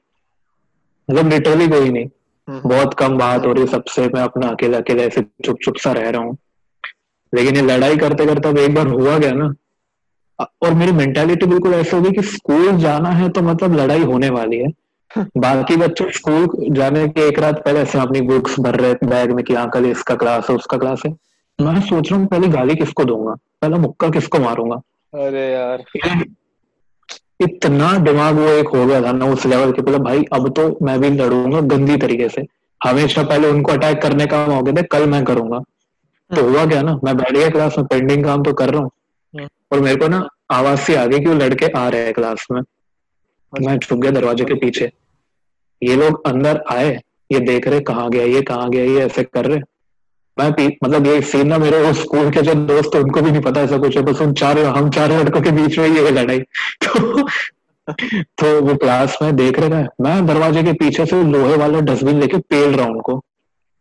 मतलब 1.08 1.28
लिटरली 1.28 1.68
कोई 1.68 1.88
नहीं। 1.88 2.08
बहुत 2.50 2.94
कम 2.94 3.18
बात 3.18 3.46
हो 3.46 3.52
रही 3.52 3.62
है 3.62 3.68
सबसे 3.68 4.02
मैं 4.02 4.22
अपना 4.22 4.48
अकेला 4.48 4.78
अकेला 4.78 5.02
ऐसे 5.02 5.22
चुप 5.44 5.58
चुप 5.62 5.76
सा 5.76 5.92
रह 5.92 6.10
रहा 6.10 6.22
हूँ। 6.22 6.36
लेकिन 7.34 7.56
ये 7.56 7.62
लड़ाई 7.62 7.96
करते 7.96 8.26
करते 8.26 8.48
अब 8.48 8.58
एक 8.58 8.74
बार 8.74 8.86
हुआ 8.86 9.18
गया 9.18 9.32
ना? 9.32 9.54
और 10.62 10.74
मेरी 10.74 10.92
मेंटालिटी 10.92 11.46
बिल्कुल 11.46 11.74
ऐसे 11.74 11.96
हो 11.96 12.02
गई 12.02 12.10
कि 12.10 12.22
स्कूल 12.22 12.76
जाना 12.76 13.08
है 13.08 13.28
तो 13.28 13.42
मतलब 13.42 13.74
लड़ाई 13.74 14.02
होने 14.02 14.30
वाली 14.30 14.58
है। 14.58 14.68
बाकी 15.36 15.76
बच्चे 15.76 16.10
स्कूल 16.12 16.48
जाने 16.70 17.08
के 17.08 17.28
एक 17.28 17.38
रात 17.38 17.64
पहले 17.64 17.80
ऐसे 17.80 17.98
अपनी 17.98 18.20
बुक्स 18.20 18.60
भर 18.60 18.74
रहे 18.74 18.94
बैग 18.94 19.32
में 19.32 19.44
कि 19.44 19.54
हाँ 19.54 19.68
कल 19.70 19.86
इसका 19.86 20.14
क्लास 20.14 20.50
है 20.50 20.56
उसका 20.56 20.76
क्लास 20.78 21.02
है। 21.06 21.12
मैं 21.58 21.80
सोच 21.80 22.10
रहा 22.10 22.20
हूँ 22.20 22.28
पहले 22.28 22.48
गाली 22.48 22.74
किसको 22.74 23.04
दूँगा? 23.04 23.32
पहला 23.62 23.76
मुक्का 23.76 24.08
किसको 24.08 24.38
मारूँगा? 24.38 24.76
अरे 25.14 25.52
यार। 25.52 25.84
इतना 27.40 27.92
दिमाग 27.98 28.38
वो 28.38 28.48
एक 28.48 28.68
हो 28.68 28.84
गया 28.86 29.02
था 29.02 29.12
ना 29.12 29.26
उस 29.26 29.46
लेवल 29.46 29.72
के 29.72 29.82
मतलब 29.82 30.04
भाई 30.04 30.24
अब 30.32 30.48
तो 30.48 30.68
मैं 30.82 30.98
भी 31.00 31.10
लड़ूँगा 31.10 31.60
गंदी 31.68 31.96
तरीके 31.96 32.28
से। 32.28 32.46
हमेशा 32.80 33.22
पहले 33.22 33.48
उनको 33.48 33.72
अटैक 33.72 34.00
करने 34.02 34.26
का 34.26 34.46
मौके 34.46 34.72
थे 34.72 34.82
कल 34.82 35.06
मैं 35.06 35.24
करूँगा। 35.24 35.58
तो 36.30 36.42
हुआ 36.42 36.64
क्या 36.66 36.82
ना 36.82 36.98
मैं 37.04 37.16
बैठ 37.16 37.32
गया 37.32 37.48
क्लास 37.48 37.78
में 37.78 37.86
पेंडिंग 37.86 38.24
काम 38.24 38.42
तो 38.42 38.52
कर 38.52 38.70
रहा 38.70 38.80
हूँ। 38.80 38.90
हम्म। 39.34 39.48
और 39.72 39.80
मेरे 39.80 39.96
को 39.96 40.08
ना 40.08 40.28
आवाज़ 40.50 40.80
सी 40.80 40.94
आ 40.94 41.04
गई 41.06 41.20
कि 41.20 41.26
वो 41.26 41.34
लड़के 41.34 41.66
आ 41.66 41.88
रहे 41.88 42.04
हैं 42.04 42.14
क्लास 42.14 42.46
में। 42.52 42.60
मैं 43.52 43.78
छुप 43.78 43.98
गया 43.98 44.10
दरवाजे 44.10 44.44
के 44.44 44.54
पीछे। 44.54 44.90
ये 45.82 45.96
लोग 45.96 46.26
अंदर 46.26 46.62
आए 46.70 47.00
ये 47.32 47.40
देख 47.40 47.68
रहे 47.68 47.80
कहाँ 47.80 48.08
गया 48.10 48.24
ये 48.24 48.42
कहाँ 48.42 48.68
गया 48.70 48.84
ये 48.84 49.04
ऐसे 49.04 49.22
कर 49.24 49.44
रहे? 49.44 49.60
मैं 50.40 50.76
मतलब 50.84 51.06
ये 51.06 51.22
सीन 51.22 51.46
ना 51.46 51.58
मेरे 51.58 51.82
वो 51.82 51.92
स्कूल 51.92 52.30
के 52.30 52.42
जो 52.42 52.54
दोस्त 52.54 52.94
हैं, 52.94 53.02
उनको 53.02 53.20
भी 53.20 53.30
नहीं 53.30 53.42
पता 53.42 53.60
ऐसा 53.60 53.78
कुछ 53.78 53.96
है 53.96 54.02
बस 54.02 54.20
उन 54.20 54.32
चार 54.32 54.58
हम 54.58 54.90
चार 54.90 55.12
लड़कों 55.12 55.40
के 55.40 55.50
बीच 55.50 55.78
में 55.78 55.88
ये 55.88 56.10
लड़ाई। 56.10 56.38
तो 56.84 57.28
तो 58.38 58.62
वो 58.62 58.76
क्लास 58.76 59.18
में 59.22 59.36
देख 59.36 59.58
रहे 59.58 59.70
थे 59.70 59.86
मैं 60.02 60.26
दरवाजे 60.26 60.62
के 60.62 60.72
पीछे 60.72 61.06
से 61.06 61.22
लोहे 61.22 61.56
वाला 61.56 61.80
डस्टबिन 61.80 62.20
लेके 62.20 62.38
पेल 62.38 62.74
रहा 62.74 62.86
हूँ 62.86 62.94
उनको। 62.94 63.24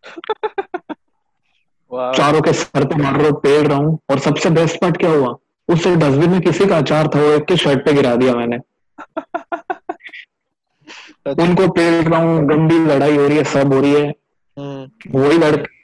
चारों 2.13 2.41
के 2.41 2.53
सर 2.53 2.85
पे 2.85 2.95
मार 2.95 3.13
रहा 3.13 3.27
हूँ 3.27 3.41
पेल 3.41 3.67
रहा 3.67 3.77
हूँ 3.77 3.99
और 4.09 4.19
सबसे 4.19 4.49
बेस्ट 4.49 4.81
पार्ट 4.81 4.97
क्या 4.97 5.09
हुआ? 5.09 5.37
उस 5.69 5.87
डस्टबिन 5.87 6.29
में 6.29 6.41
किसी 6.41 6.65
का 6.65 6.77
अचार 6.77 7.07
था 7.07 7.21
वो 7.21 7.31
एक 7.31 7.45
के 7.45 7.57
शर्ट 7.57 7.85
पे 7.85 7.93
गिरा 7.93 8.15
दिया 8.15 8.35
मैंने। 8.35 8.57
उनको 11.43 11.67
पेल 11.67 12.03
रहा 12.03 12.19
हूँ 12.19 12.47
गंदी 12.47 12.79
लड़ाई 12.79 13.17
हो 13.17 13.27
रही 13.27 13.37
है 13.37 13.43
सब 13.43 13.73
हो 13.73 13.81
रही 13.81 13.93
है। 13.93 14.13
हम्म। 14.57 15.19
वही 15.19 15.37
लड़के 15.37 15.76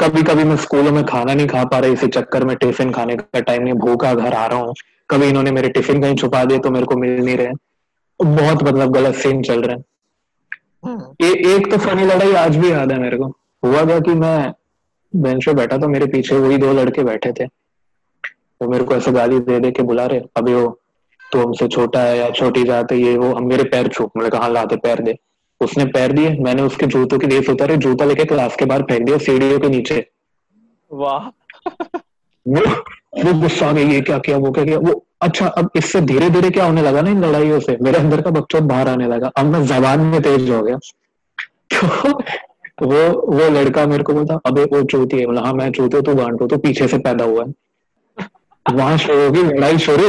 कभी 0.00 0.22
कभी 0.22 0.44
मैं 0.44 0.56
स्कूलों 0.56 0.92
में 0.92 1.04
खाना 1.04 1.34
नहीं 1.34 1.46
खा 1.46 1.64
पा 1.64 1.78
रहा 1.78 1.90
इसी 1.90 2.06
चक्कर 2.06 2.44
में 2.44 2.56
टिफ़िन 2.56 2.92
खाने 2.92 3.16
का 3.16 3.40
टाइम 3.40 3.62
नहीं 3.62 3.74
भूखा 3.74 4.12
घर 4.14 4.34
आ 4.34 4.46
रहा 4.46 4.58
हूँ। 4.58 4.74
कभी 5.10 5.28
इन्होंने 5.28 5.50
मेरे 5.50 5.68
टिफ़िन 5.68 6.00
कहीं 6.02 6.14
छुपा 6.16 6.44
दिए 6.44 6.58
तो 6.58 6.70
मेरे 6.70 6.86
को 6.86 6.96
मिल 6.96 7.24
नहीं 7.24 7.36
रहे 7.36 7.52
बहुत 8.20 8.62
मतलब 8.62 8.92
गलत 8.92 9.14
सीन 9.14 9.42
चल 9.42 9.62
रहे 9.62 9.76
हैं। 9.76 9.84
हम्म। 10.84 11.26
ए, 11.26 11.30
एक 11.56 11.70
तो 11.70 11.78
फनी 11.78 12.04
लड़ाई 12.04 12.32
आज 12.34 12.56
भी 12.56 12.70
याद 12.70 12.92
है 12.92 12.98
मेरे 12.98 13.16
को। 13.16 13.26
हुआ 13.62 13.84
क्या 13.84 13.98
कि 14.00 14.14
मैं 14.14 14.52
बेंच 15.14 15.44
पे 15.46 15.54
बैठा 15.54 15.78
था 15.78 15.86
मेरे 15.86 16.06
पीछे 16.06 16.36
वही 16.36 16.56
दो 16.58 16.72
लड़के 16.72 17.02
बैठे 17.04 17.32
थे। 17.32 17.44
वो 17.44 18.68
मेरे 18.68 18.84
को 18.84 18.94
ऐसे 18.94 19.12
गाली 19.12 19.38
दे 19.40 19.58
दे 19.60 19.70
के 19.70 19.82
बुला 19.82 20.06
रहे 20.06 20.20
अभी 20.36 20.54
वो 20.54 20.68
तो 21.32 21.46
हमसे 21.46 21.68
छोटा 21.68 22.00
है 22.00 22.16
या 22.18 22.30
छोटी 22.30 22.64
जाते 22.64 22.96
ये 22.96 23.16
वो 23.18 23.32
हम 23.34 23.46
मेरे 23.46 23.64
पैर 23.64 23.88
छू 23.88 24.10
मैंने 24.16 24.30
कहा 24.30 24.48
लाते 24.48 24.76
पैर 24.76 25.00
दे? 25.00 25.18
उसने 25.62 25.84
पैर 25.88 26.12
दिए 26.12 26.30
मैंने 26.40 26.62
उसके 26.62 26.86
जूतों 26.86 27.18
की 27.18 27.26
रेस 27.26 27.48
उतारे 27.48 27.76
जूता 27.76 28.04
लेके 28.04 28.24
क्लास 28.24 28.56
के 28.56 28.64
बाहर 28.64 28.82
फेंक 28.82 29.04
दिया 29.06 29.18
सीढ़ियों 29.20 29.58
के 29.60 29.68
नीचे। 29.68 30.06
वाह। 30.90 31.28
वो 32.46 32.60
वो 33.16 33.32
गुस्सा 33.40 33.70
गई 33.72 33.84
ये 33.86 34.00
क्या 34.00 34.18
किया 34.18 34.36
वो 34.38 34.50
क्या 34.52 34.64
किया? 34.64 34.78
वो 34.78 35.04
अच्छा 35.22 35.46
अब 35.48 35.70
इससे 35.76 36.00
धीरे 36.02 36.30
धीरे 36.30 36.50
क्या 36.50 36.64
होने 36.64 36.82
लगा 36.82 37.00
ना 37.00 37.10
इन 37.10 37.24
लड़ाइयों 37.24 37.58
से? 37.60 37.76
मेरे 37.82 37.98
अंदर 37.98 38.20
का 38.22 38.30
बच्चों 38.30 38.66
बाहर 38.68 38.88
आने 38.88 39.06
लगा। 39.08 39.30
अब 39.36 39.46
मैं 39.46 39.64
जबान 39.66 40.00
में 40.00 40.20
तेज 40.22 40.50
हो 40.50 40.62
गया। 40.62 40.78
तो 41.72 41.86
वो 42.82 43.02
वो 43.32 43.48
लड़का 43.50 43.86
मेरे 43.86 44.02
को 44.02 44.12
बोलता 44.12 44.40
अबे 44.46 44.64
वो 44.66 44.82
चूती 44.84 45.18
है। 45.18 45.26
बोला 45.26 45.40
हाँ 45.40 45.52
मैं 45.52 45.70
चूती 45.72 45.96
हूँ 45.96 46.04
तू 46.04 46.14
गांटू 46.14 46.46
तू 46.46 46.56
पीछे 46.58 46.88
से 46.88 46.98
पैदा 47.00 47.24
हुआ 47.24 47.44
है। 47.44 47.52
वहाँ 48.66 48.96
शुरू 48.98 49.18
होगी 49.20 49.42
लड़ाई 49.42 49.78
शुरू। 49.78 50.08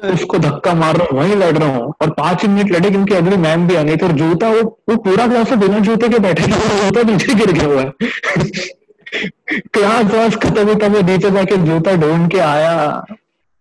उसको 0.00 0.38
धक्का 0.38 0.72
मार 0.74 0.96
रहा 0.96 1.06
हूँ 1.10 1.18
वहीं 1.18 1.36
लड़ 1.36 1.56
रहा 1.56 1.68
हूँ 1.76 1.92
और 2.02 2.10
पाँच 2.12 2.44
मिनट 2.44 2.70
लड़े 2.72 2.90
क्योंकि 2.90 3.14
अगली 3.14 3.36
मैम 3.36 3.66
भी 3.68 3.76
आ 3.76 3.82
गई 3.82 3.96
थी 3.96 4.06
और 4.06 4.12
जूता 4.12 4.50
वो 4.50 4.62
वो 4.90 4.96
पूरा 5.04 5.26
क्लास 5.28 5.48
से 5.48 5.56
बिना 5.56 5.78
जूते 5.80 6.08
के 6.08 6.18
बैठे 6.18 6.42
थे 6.42 6.82
जूता 6.82 7.02
नीचे 7.12 7.34
गिर 7.34 7.52
गया 7.52 7.66
हुआ 7.66 7.80
है। 7.80 7.92
क्लास 9.72 10.36
खत्म 10.36 10.74
तब 10.74 10.94
वो 10.94 11.00
नीचे 11.02 11.30
जाके 11.30 11.56
जूता 11.66 11.94
ढूंढ 11.96 12.30
के 12.30 12.38
आया। 12.40 12.74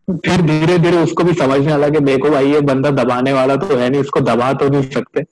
फिर 0.07 0.41
धीरे 0.41 0.77
धीरे 0.79 0.97
उसको 0.97 1.23
भी 1.23 1.33
समझने 1.33 1.65
में 1.65 1.73
आया 1.73 1.89
कि 1.89 1.99
देखो 2.01 2.29
भाई 2.29 2.51
ये 2.51 2.59
बंदा 2.63 2.89
दबाने 2.93 3.33
वाला 3.33 3.55
तो 3.55 3.75
है 3.75 3.89
नहीं 3.89 4.01
इसको 4.01 4.21
दबा 4.21 4.51
तो 4.53 4.69
नहीं 4.69 4.89
सकते। 4.91 5.23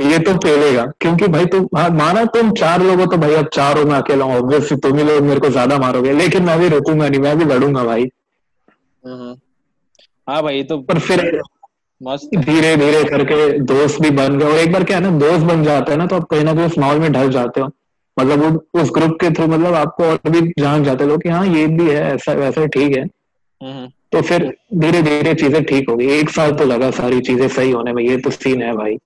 ये 0.00 0.18
तो 0.18 0.34
पेलेगा 0.38 0.84
क्योंकि 1.00 1.26
भाई 1.28 1.46
तुम 1.46 1.66
हाँ, 1.76 1.88
माना 1.90 2.24
तुम 2.36 2.50
चार 2.52 2.82
लोग 2.82 3.10
तो 3.10 3.16
भाई 3.18 3.34
अब 3.34 3.48
चार 3.54 3.78
हो 3.78 3.84
मैं 3.84 3.96
अकेला 3.96 4.24
हूँ। 4.24 4.36
ऑब्वियसली 4.36 4.76
तुम 4.78 4.98
ही 4.98 5.04
लोग 5.04 5.22
मेरे 5.24 5.40
को 5.40 5.48
ज़्यादा 5.50 5.78
मारोगे 5.78 6.12
लेकिन 6.12 6.44
मैं 6.44 6.58
भी 6.60 6.68
रुकूँगा 6.68 7.08
नहीं 7.08 7.20
मैं 7.20 7.36
भी 7.38 7.44
लड़ूँगा 7.44 7.84
भाई। 7.84 8.10
हम्म। 9.04 9.34
हाँ 10.30 10.42
भाई 10.42 10.62
तो 10.62 10.78
पर 10.80 10.98
फिर 11.00 11.40
मस्त। 12.00 12.34
धीरे 12.36 12.76
धीरे 12.76 13.02
करके 13.04 13.58
दोस्त 13.60 14.00
भी 14.02 14.10
बन 14.10 14.38
गए। 14.38 14.46
और 14.46 14.58
एक 14.58 14.72
बार 14.72 14.84
क्या 14.84 14.96
है 14.96 15.02
ना 15.02 15.10
दोस्त 15.18 15.44
बन 15.46 15.62
जाते 15.64 15.92
हैं 15.92 15.98
ना 15.98 16.06
तो 16.06 16.16
आप 16.16 16.24
कहीं 16.30 16.44
ना 16.44 16.54
कहीं 16.54 16.66
उस 16.66 16.78
माहौल 16.78 16.98
में 17.00 17.12
ढल 17.12 17.30
जाते 17.30 17.60
हो। 17.60 17.66
मतलब 18.16 18.62
उस 18.74 18.90
ग्रुप 18.94 19.16
के 19.20 19.30
थ्रू 19.30 19.46
मतलब 19.46 19.74
आपको 19.74 20.04
और 20.04 20.30
भी 20.30 20.40
जान 20.58 20.84
जाते 20.84 21.06
लोग 21.06 21.22
कि 21.22 21.28
हाँ 21.28 21.46
ये 21.46 21.66
भी 21.68 21.88
है 21.90 22.02
ऐसा 22.14 22.32
वैसा 22.32 22.66
ठीक 22.68 22.96
है। 22.96 23.02
हम्म। 23.60 23.86
तो 24.12 24.20
फिर 24.22 24.44
धीरे 24.74 25.02
धीरे 25.02 25.34
चीज़ें 25.34 25.62
ठीक 25.64 25.88
हो 25.90 25.96
गई। 25.96 26.08
एक 26.10 26.30
साल 26.30 26.52
तो 26.52 26.64
लगा 26.64 26.90
सारी 26.90 27.20
चीज़ें 27.20 27.46
सही 27.48 27.70
होने 27.70 27.92
में 27.92 28.02
ये 28.02 28.16
तो 28.16 28.30
सीन 28.30 28.62
है 28.62 28.72
भाई। 28.76 28.96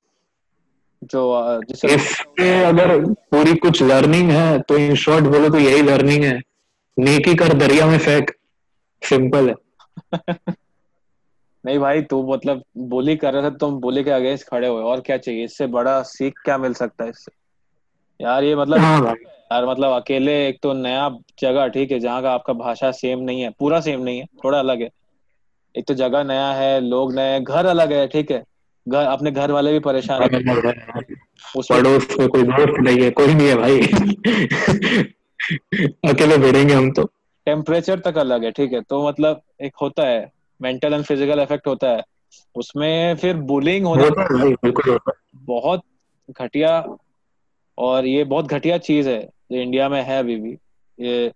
जो 1.05 1.61
जिसे 1.69 1.95
इसके 1.95 2.53
अगर 2.65 2.99
पूरी 3.31 3.55
कुछ 3.57 3.83
लर्निंग 3.83 4.31
है 4.31 4.59
तो 4.59 4.77
इन 4.79 4.95
शॉर्ट 4.97 5.25
बोलो 5.27 5.49
तो 5.49 5.59
यही 5.59 5.83
लर्निंग 5.83 6.25
है। 6.25 6.41
नेकी 6.97 7.35
कर 7.35 7.53
दरिया 7.55 7.87
में 7.87 7.99
फेंक। 7.99 8.31
सिंपल 9.03 9.49
है। 9.49 9.55
नहीं 11.65 11.79
भाई 11.79 12.03
तू 12.03 12.23
मतलब 12.33 12.63
बोली 12.89 13.17
कर 13.17 13.33
रहा 13.35 13.43
था 13.43 13.51
तुम 13.51 13.79
बोली 13.81 14.03
के 14.05 14.11
अगेंस्ट 14.11 14.49
खड़े 14.49 14.69
हुए 14.69 14.83
और 14.83 15.01
क्या 15.01 15.17
चाहिए? 15.17 15.45
इससे 15.45 15.67
बड़ा 15.67 16.01
सीख 16.03 16.41
क्या 16.45 16.59
मिल 16.59 16.75
सकता 16.75 17.05
है 17.05 17.11
इससे? 17.11 17.33
यार 18.21 18.45
ये 18.45 18.57
मतलब 18.57 18.79
हाँ 18.79 19.01
भाई। 19.03 19.25
यार 19.53 19.67
मतलब 19.67 19.93
अकेले 19.93 20.33
एक 20.49 20.59
तो 20.63 20.73
नया 20.73 21.09
जगह 21.41 21.69
ठीक 21.69 21.93
है 21.93 21.99
जहाँ 22.01 22.23
का 22.23 22.33
आपका 22.33 22.53
भाषा 22.53 22.91
सेम 22.91 23.21
नहीं 23.21 23.41
है 23.43 23.51
पूरा 23.59 23.81
सेम 23.81 24.01
नहीं 24.01 24.19
है 24.19 24.27
थोड़ा 24.45 24.59
अलग 24.59 24.83
है। 24.83 24.89
एक 25.75 25.87
तो 25.87 25.95
जगह 25.95 26.25
नया 26.25 26.51
है 26.53 26.81
लोग 26.81 27.15
नए 27.15 27.33
हैं 27.33 27.43
घर 27.45 27.67
अलग 27.67 27.93
है 27.93 28.07
ठीक 28.09 28.31
है। 28.31 28.43
घर 28.87 29.05
अपने 29.05 29.31
घर 29.31 29.51
वाले 29.51 29.73
भी 29.73 29.79
परेशान 29.79 30.23
है। 30.23 30.29
उसमें 31.57 31.83
पड़ोस 31.83 32.09
में 32.21 32.29
कोई 32.29 32.43
दोस्त 32.43 32.81
नहीं 32.81 33.03
है 33.03 33.11
कोई 33.11 33.35
नहीं 33.35 33.49
है 33.49 33.57
भाई। 33.57 33.81
अकेले 36.13 36.39
भिड़ेंगे 36.39 36.75
हम 36.75 36.91
तो। 36.93 37.05
टेम्परेचर 37.47 37.99
तक 37.99 38.19
अलग 38.19 38.45
है 38.45 38.51
ठीक 38.51 38.73
है। 38.73 38.81
तो 38.81 39.07
मतलब 39.09 39.41
एक 39.63 39.73
होता 39.83 40.07
है 40.07 40.34
मेंटल 40.61 40.95
एंड 40.95 41.05
फ़िज़िकल 41.05 41.41
इफ़ेक्ट 41.41 41.67
होता 41.67 41.89
है। 41.89 42.03
उसमें 42.55 43.17
फिर 43.17 43.37
बुलिंग 43.49 43.87
होना 43.87 44.09
बहुत 45.37 45.83
घटिया 46.31 46.73
और 47.79 48.07
ये 48.07 48.25
बहुत 48.25 48.47
घटिया 48.49 48.79
चीज़ 48.81 49.09
है 49.09 49.21
जो 49.53 49.59
इंडिया 49.59 49.89
में 49.89 50.01
है 50.03 50.19
अभी 50.19 50.37
भी। 50.37 50.57
ये 50.99 51.33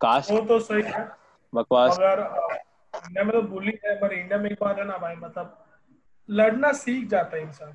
कास्ट 0.00 0.30
वो 0.30 0.40
तो 0.40 0.58
सही 0.60 0.82
है। 0.82 1.08
बकवास। 1.52 1.98
अगर 1.98 2.20
इंडिया 2.94 3.24
में 3.24 3.32
तो 3.32 3.42
बुली 3.48 3.72
है 3.84 3.94
पर 4.00 4.12
इंडिया 4.12 4.38
में 4.38 4.50
एक 4.50 4.56
बात 4.60 4.78
है 4.78 4.86
ना 4.86 4.96
भाई 4.96 5.14
मतलब 5.16 5.56
लड़ना 6.28 6.72
सीख 6.72 7.08
जाता 7.08 7.36
है 7.36 7.42
इंसान। 7.42 7.74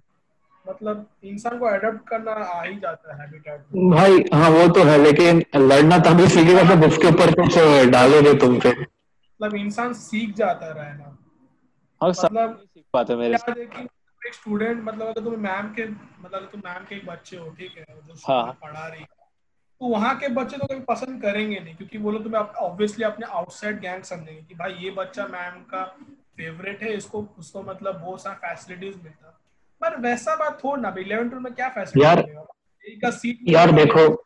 मतलब 0.66 1.06
इंसान 1.24 1.58
को 1.60 1.66
अडॉप्ट 1.66 2.08
करना 2.08 2.32
आ 2.32 2.62
ही 2.64 2.76
जाता 2.76 3.14
है 3.14 3.20
हैबिटेट 3.22 3.92
भाई 3.92 4.24
हाँ 4.34 4.50
वो 4.50 4.68
तो 4.74 4.84
है 4.84 4.98
लेकिन 4.98 5.44
लड़ना 5.56 5.98
तभी 6.06 6.28
सीखेगा 6.28 6.64
जब 6.70 6.84
उसके 6.84 7.08
ऊपर 7.08 7.34
कुछ 7.42 7.58
डालोगे 7.92 8.34
तुम 8.40 8.60
फिर 8.60 8.86
मतलब 9.42 9.56
इंसान 9.56 9.94
सीख 9.94 10.36
जाता 10.36 10.66
है 10.66 10.74
रहना 10.74 11.18
और 12.02 12.10
मतलब 12.10 12.60
सीख 12.74 12.84
पाते 12.94 13.16
मेरे 13.16 13.36
एक 14.28 14.34
स्टूडेंट 14.34 14.84
मतलब 14.84 15.08
अगर 15.08 15.24
तुम 15.24 15.40
मैम 15.40 15.74
के 15.74 15.86
मतलब 16.22 16.50
तुम 16.52 16.62
मैम 16.66 16.86
के 16.86 16.96
एक 16.96 17.06
बच्चे 17.06 17.38
हो 17.38 17.50
ठीक 17.50 17.78
है 17.78 17.86
जो 18.08 18.14
हाँ। 18.28 18.58
पढ़ा 18.64 18.88
रही 18.88 19.00
है, 19.02 19.08
तो 19.82 19.88
वहाँ 19.88 20.18
के 20.20 20.28
बच्चे 20.28 20.58
तो 20.58 20.66
कभी 20.68 20.80
पसंद 20.80 21.22
करेंगे 21.22 21.60
नहीं 21.60 21.76
क्योंकि 21.76 21.98
वो 21.98 22.12
लोग 22.12 22.24
तुम्हें 22.24 22.42
ऑब्वियसली 22.42 23.04
अपने 23.06 23.26
आउटसाइड 23.26 23.80
गैंग 23.80 24.04
समझेंगे 24.04 24.42
कि 24.42 24.56
भाई 24.56 24.74
ये 24.74 24.92
बच्चा 24.92 25.28
मैम 25.28 25.62
का 25.62 25.84
फेवरेट 26.38 26.84
है 26.84 26.94
इसको 26.94 27.28
उसको 27.40 27.64
मतलब 27.64 27.96
बहुत 27.96 28.22
सारा 28.22 28.36
फैसिलिटीज़ 28.36 28.98
मिलता। 28.98 29.40
पर 29.82 30.00
वैसा 30.00 30.36
बात 30.36 30.64
थोड़ 30.64 30.80
ना 30.80 30.96
इलेवन 31.00 31.30
ट्वेल्व 31.30 31.44
में 31.44 31.54
क्या 31.54 31.70
फैसिलिटी 31.70 32.06
यार- 32.08 32.26
यार 33.48 33.72
देखो 33.72 34.25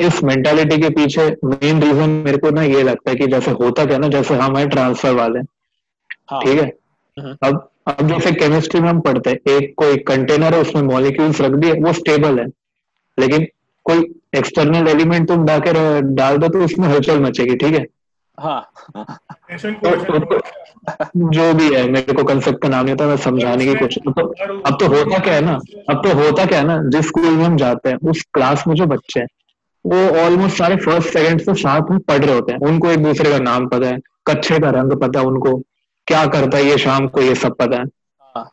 इस 0.00 0.24
मेंटालिटी 0.24 0.78
के 0.78 0.88
पीछे 0.88 1.36
मेन 1.44 1.82
रीजन 1.82 2.10
मेरे 2.10 2.38
को 2.38 2.50
ना 2.50 2.62
ये 2.62 2.82
लगता 2.82 3.10
है 3.10 3.16
कि 3.16 3.26
जैसे 3.26 3.50
होता 3.50 3.84
क्या 3.84 3.94
है 3.94 4.00
ना 4.00 4.08
जैसे 4.08 4.34
हम 4.34 4.56
है 4.56 4.68
ट्रांसफ़र 4.68 5.14
वाले। 5.14 5.40
हाँ। 6.30 6.40
ठीक 6.42 6.60
है? 6.60 6.72
हम्म। 7.20 7.36
अब 7.42 7.70
अब 7.86 8.08
जैसे 8.08 8.32
केमिस्ट्री 8.32 8.80
में 8.80 8.88
हम 8.88 9.00
पढ़ते 9.00 9.30
हैं 9.30 9.56
एक 9.56 9.74
कोई 9.76 9.96
कंटेनर 9.96 10.54
है 10.54 10.60
उसमें 10.60 10.82
मॉलिक्यूल्स 10.82 11.40
रख 11.40 11.50
दिए 11.50 11.72
वो 11.72 11.92
स्टेबल 11.92 12.40
है। 12.40 12.46
लेकिन 13.18 13.46
कोई 13.84 14.14
एक्सटर्नल 14.36 14.88
एलिमेंट 14.88 15.28
तुम 15.28 15.44
डाके 15.44 15.72
डाल 16.00 16.36
दो 16.36 16.48
तो 16.48 16.64
उसमें 16.64 16.88
हलचल 16.88 17.20
मचेगी 17.20 17.56
ठीक 17.56 17.74
है? 17.74 17.86
हाँ। 18.40 18.70
तो- 18.96 19.06
क्वेश्चन 19.32 20.38
जो 21.16 21.54
भी 21.54 21.74
है 21.74 21.90
मेरे 21.90 22.12
को 22.12 22.24
कंसेप्ट 22.24 22.62
का 22.62 22.68
नाम 22.68 22.84
नहीं 22.84 22.96
था 22.96 23.06
मैं 23.06 23.16
समझाने 23.16 23.66
की 23.66 23.74
कोशिश 23.74 24.02
तो 24.08 24.26
अब 24.60 24.76
तो 24.80 24.86
होता 24.86 25.18
क्या 25.18 25.34
है 25.34 25.40
ना 25.40 25.52
अब 25.90 26.02
तो 26.06 26.14
होता 26.14 26.44
क्या 26.44 26.58
है 26.58 26.66
ना 26.66 26.82
जिस 26.84 27.06
स्कूल 27.06 27.28
में 27.28 27.44
हम 27.44 27.56
जाते 27.56 27.88
हैं 27.88 27.96
उस 27.96 28.24
क्लास 28.34 28.64
में 28.68 28.74
जो 28.74 28.86
बच्चे 28.86 29.20
हैं 29.20 29.26
वो 29.84 30.08
ऑलमोस्ट 30.20 30.56
सारे 30.56 30.76
फ़र्स्ट 30.76 31.08
सेकंड 31.08 31.40
से 31.40 31.54
साथ 31.54 31.90
में 31.90 31.98
पढ़ 31.98 32.24
रहे 32.24 32.34
होते 32.34 32.52
हैं। 32.52 32.60
उनको 32.60 32.90
एक 32.90 33.02
दूसरे 33.02 33.30
का 33.30 33.38
नाम 33.38 33.66
पता 33.68 33.86
है 33.86 33.98
कच्छे 34.26 34.58
का 34.58 34.70
रंग 34.70 34.92
पता 34.92 35.20
है 35.20 35.26
उनको 35.26 35.62
क्या 36.06 36.26
करता 36.26 36.58
है 36.58 36.64
ये 36.64 36.78
शाम 36.78 37.06
को 37.08 37.20
ये 37.20 37.34
सब 37.34 37.54
पता 37.54 37.76
है। 37.76 37.84
हाँ 38.20 38.50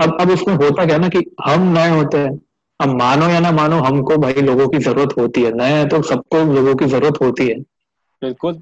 अब 0.00 0.16
अब 0.20 0.30
उसमें 0.30 0.54
होता 0.54 0.86
क्या 0.86 0.98
ना 0.98 1.08
कि 1.08 1.18
हम 1.46 1.72
नए 1.72 1.88
होते 1.88 2.18
हैं। 2.18 2.40
अब 2.80 2.88
मानो 2.88 3.28
या 3.28 3.40
ना 3.40 3.50
मानो 3.50 3.76
हमको 3.76 4.16
भाई 4.16 4.32
लोगों 4.32 4.68
की 4.68 4.78
ज़रूरत 4.78 5.14
होती 5.18 5.42
है। 5.42 5.52
नए 5.52 5.70
हैं 5.70 5.88
तो 5.88 6.02
सबको 6.02 6.54
लोगों 6.54 6.74
की 6.74 6.84
ज़रूरत 6.84 7.20
होती 7.22 7.46
है। 7.46 7.54
बिल्कुल। 8.22 8.60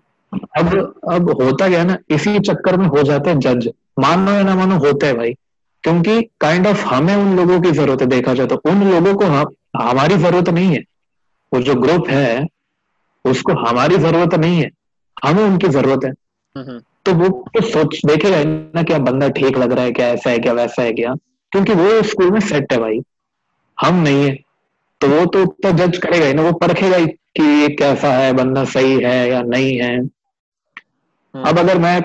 अब 0.59 0.95
अब 1.13 1.43
होता 1.43 1.69
क्या 1.69 1.85
ना 1.85 1.97
इसी 2.11 2.39
चक्कर 2.39 2.77
में 2.77 2.87
हो 2.87 3.03
जाते 3.03 3.31
हैं 3.31 3.39
जज 3.39 3.69
मानो 3.99 4.33
या 4.33 4.43
ना 4.43 4.55
मानो 4.55 4.79
होता 4.79 5.07
है 5.07 5.15
भाई। 5.15 5.35
क्योंकि 5.83 6.23
काइंड 6.41 6.67
kind 6.67 6.77
ऑफ़ 6.77 6.87
of 6.87 6.93
हमें 6.93 7.17
उन 7.17 7.37
लोगों 7.37 7.61
की 7.61 7.71
ज़रूरत 7.71 8.01
है 8.01 8.07
देखा 8.07 8.35
जाए 8.35 8.47
तो। 8.47 8.57
उन 8.57 8.91
लोगों 8.91 9.15
को 9.15 9.25
हम 9.25 9.47
हमारी 9.77 10.17
ज़रूरत 10.17 10.49
नहीं 10.49 10.77
है। 10.77 10.85
वो 11.53 11.61
जो 11.61 11.75
ग्रुप 11.75 12.09
है 12.09 12.47
उसको 13.25 13.53
हमारी 13.61 13.97
ज़रूरत 13.99 14.35
नहीं 14.35 14.61
है 14.63 14.71
हमें 15.25 15.43
उनकी 15.45 15.69
ज़रूरत 15.69 16.05
है। 16.05 16.11
हम्म, 16.11 16.71
हम्म, 16.71 16.81
तो 17.05 17.13
वो 17.13 17.29
तो 17.55 17.61
सोच 17.61 18.01
देखेगा 18.07 18.43
ना 18.45 18.83
क्या 18.83 18.99
बंदा 18.99 19.29
ठीक 19.29 19.59
लग 19.59 19.73
रहा 19.73 19.85
है 19.85 19.93
क्या 19.93 20.09
ऐसा 20.09 20.31
है 20.31 20.39
क्या 20.39 20.53
वैसा 20.53 20.83
है 20.83 20.93
क्या। 20.93 21.15
क्योंकि 21.53 21.73
वो 21.73 22.03
स्कूल 22.03 22.31
में 22.31 22.41
सेट 22.41 22.73
है 22.73 22.79
भाई 22.79 23.01
हम 23.79 24.03
नहीं 24.03 24.25
है। 24.25 24.35
तो 25.01 25.09
वो 25.09 25.25
तो 25.27 25.43
उतना 25.43 25.71
जज 25.77 25.97
करेगा 25.99 26.27
ही 26.27 26.35
ना 26.35 26.43
वो 26.43 26.53
परखेगा 26.53 26.97
ही 26.97 27.07
कि 27.07 27.43
ये 27.43 27.69
कैसा 27.69 28.13
है 28.13 28.33
बंदा 28.33 28.65
सही 28.65 29.01
है 29.01 29.29
या 29.31 29.43
नहीं 29.43 29.77
है। 29.79 29.97
हम्म। 29.97 31.45
अब 31.45 31.59
अगर 31.59 31.79
मैं 31.79 32.01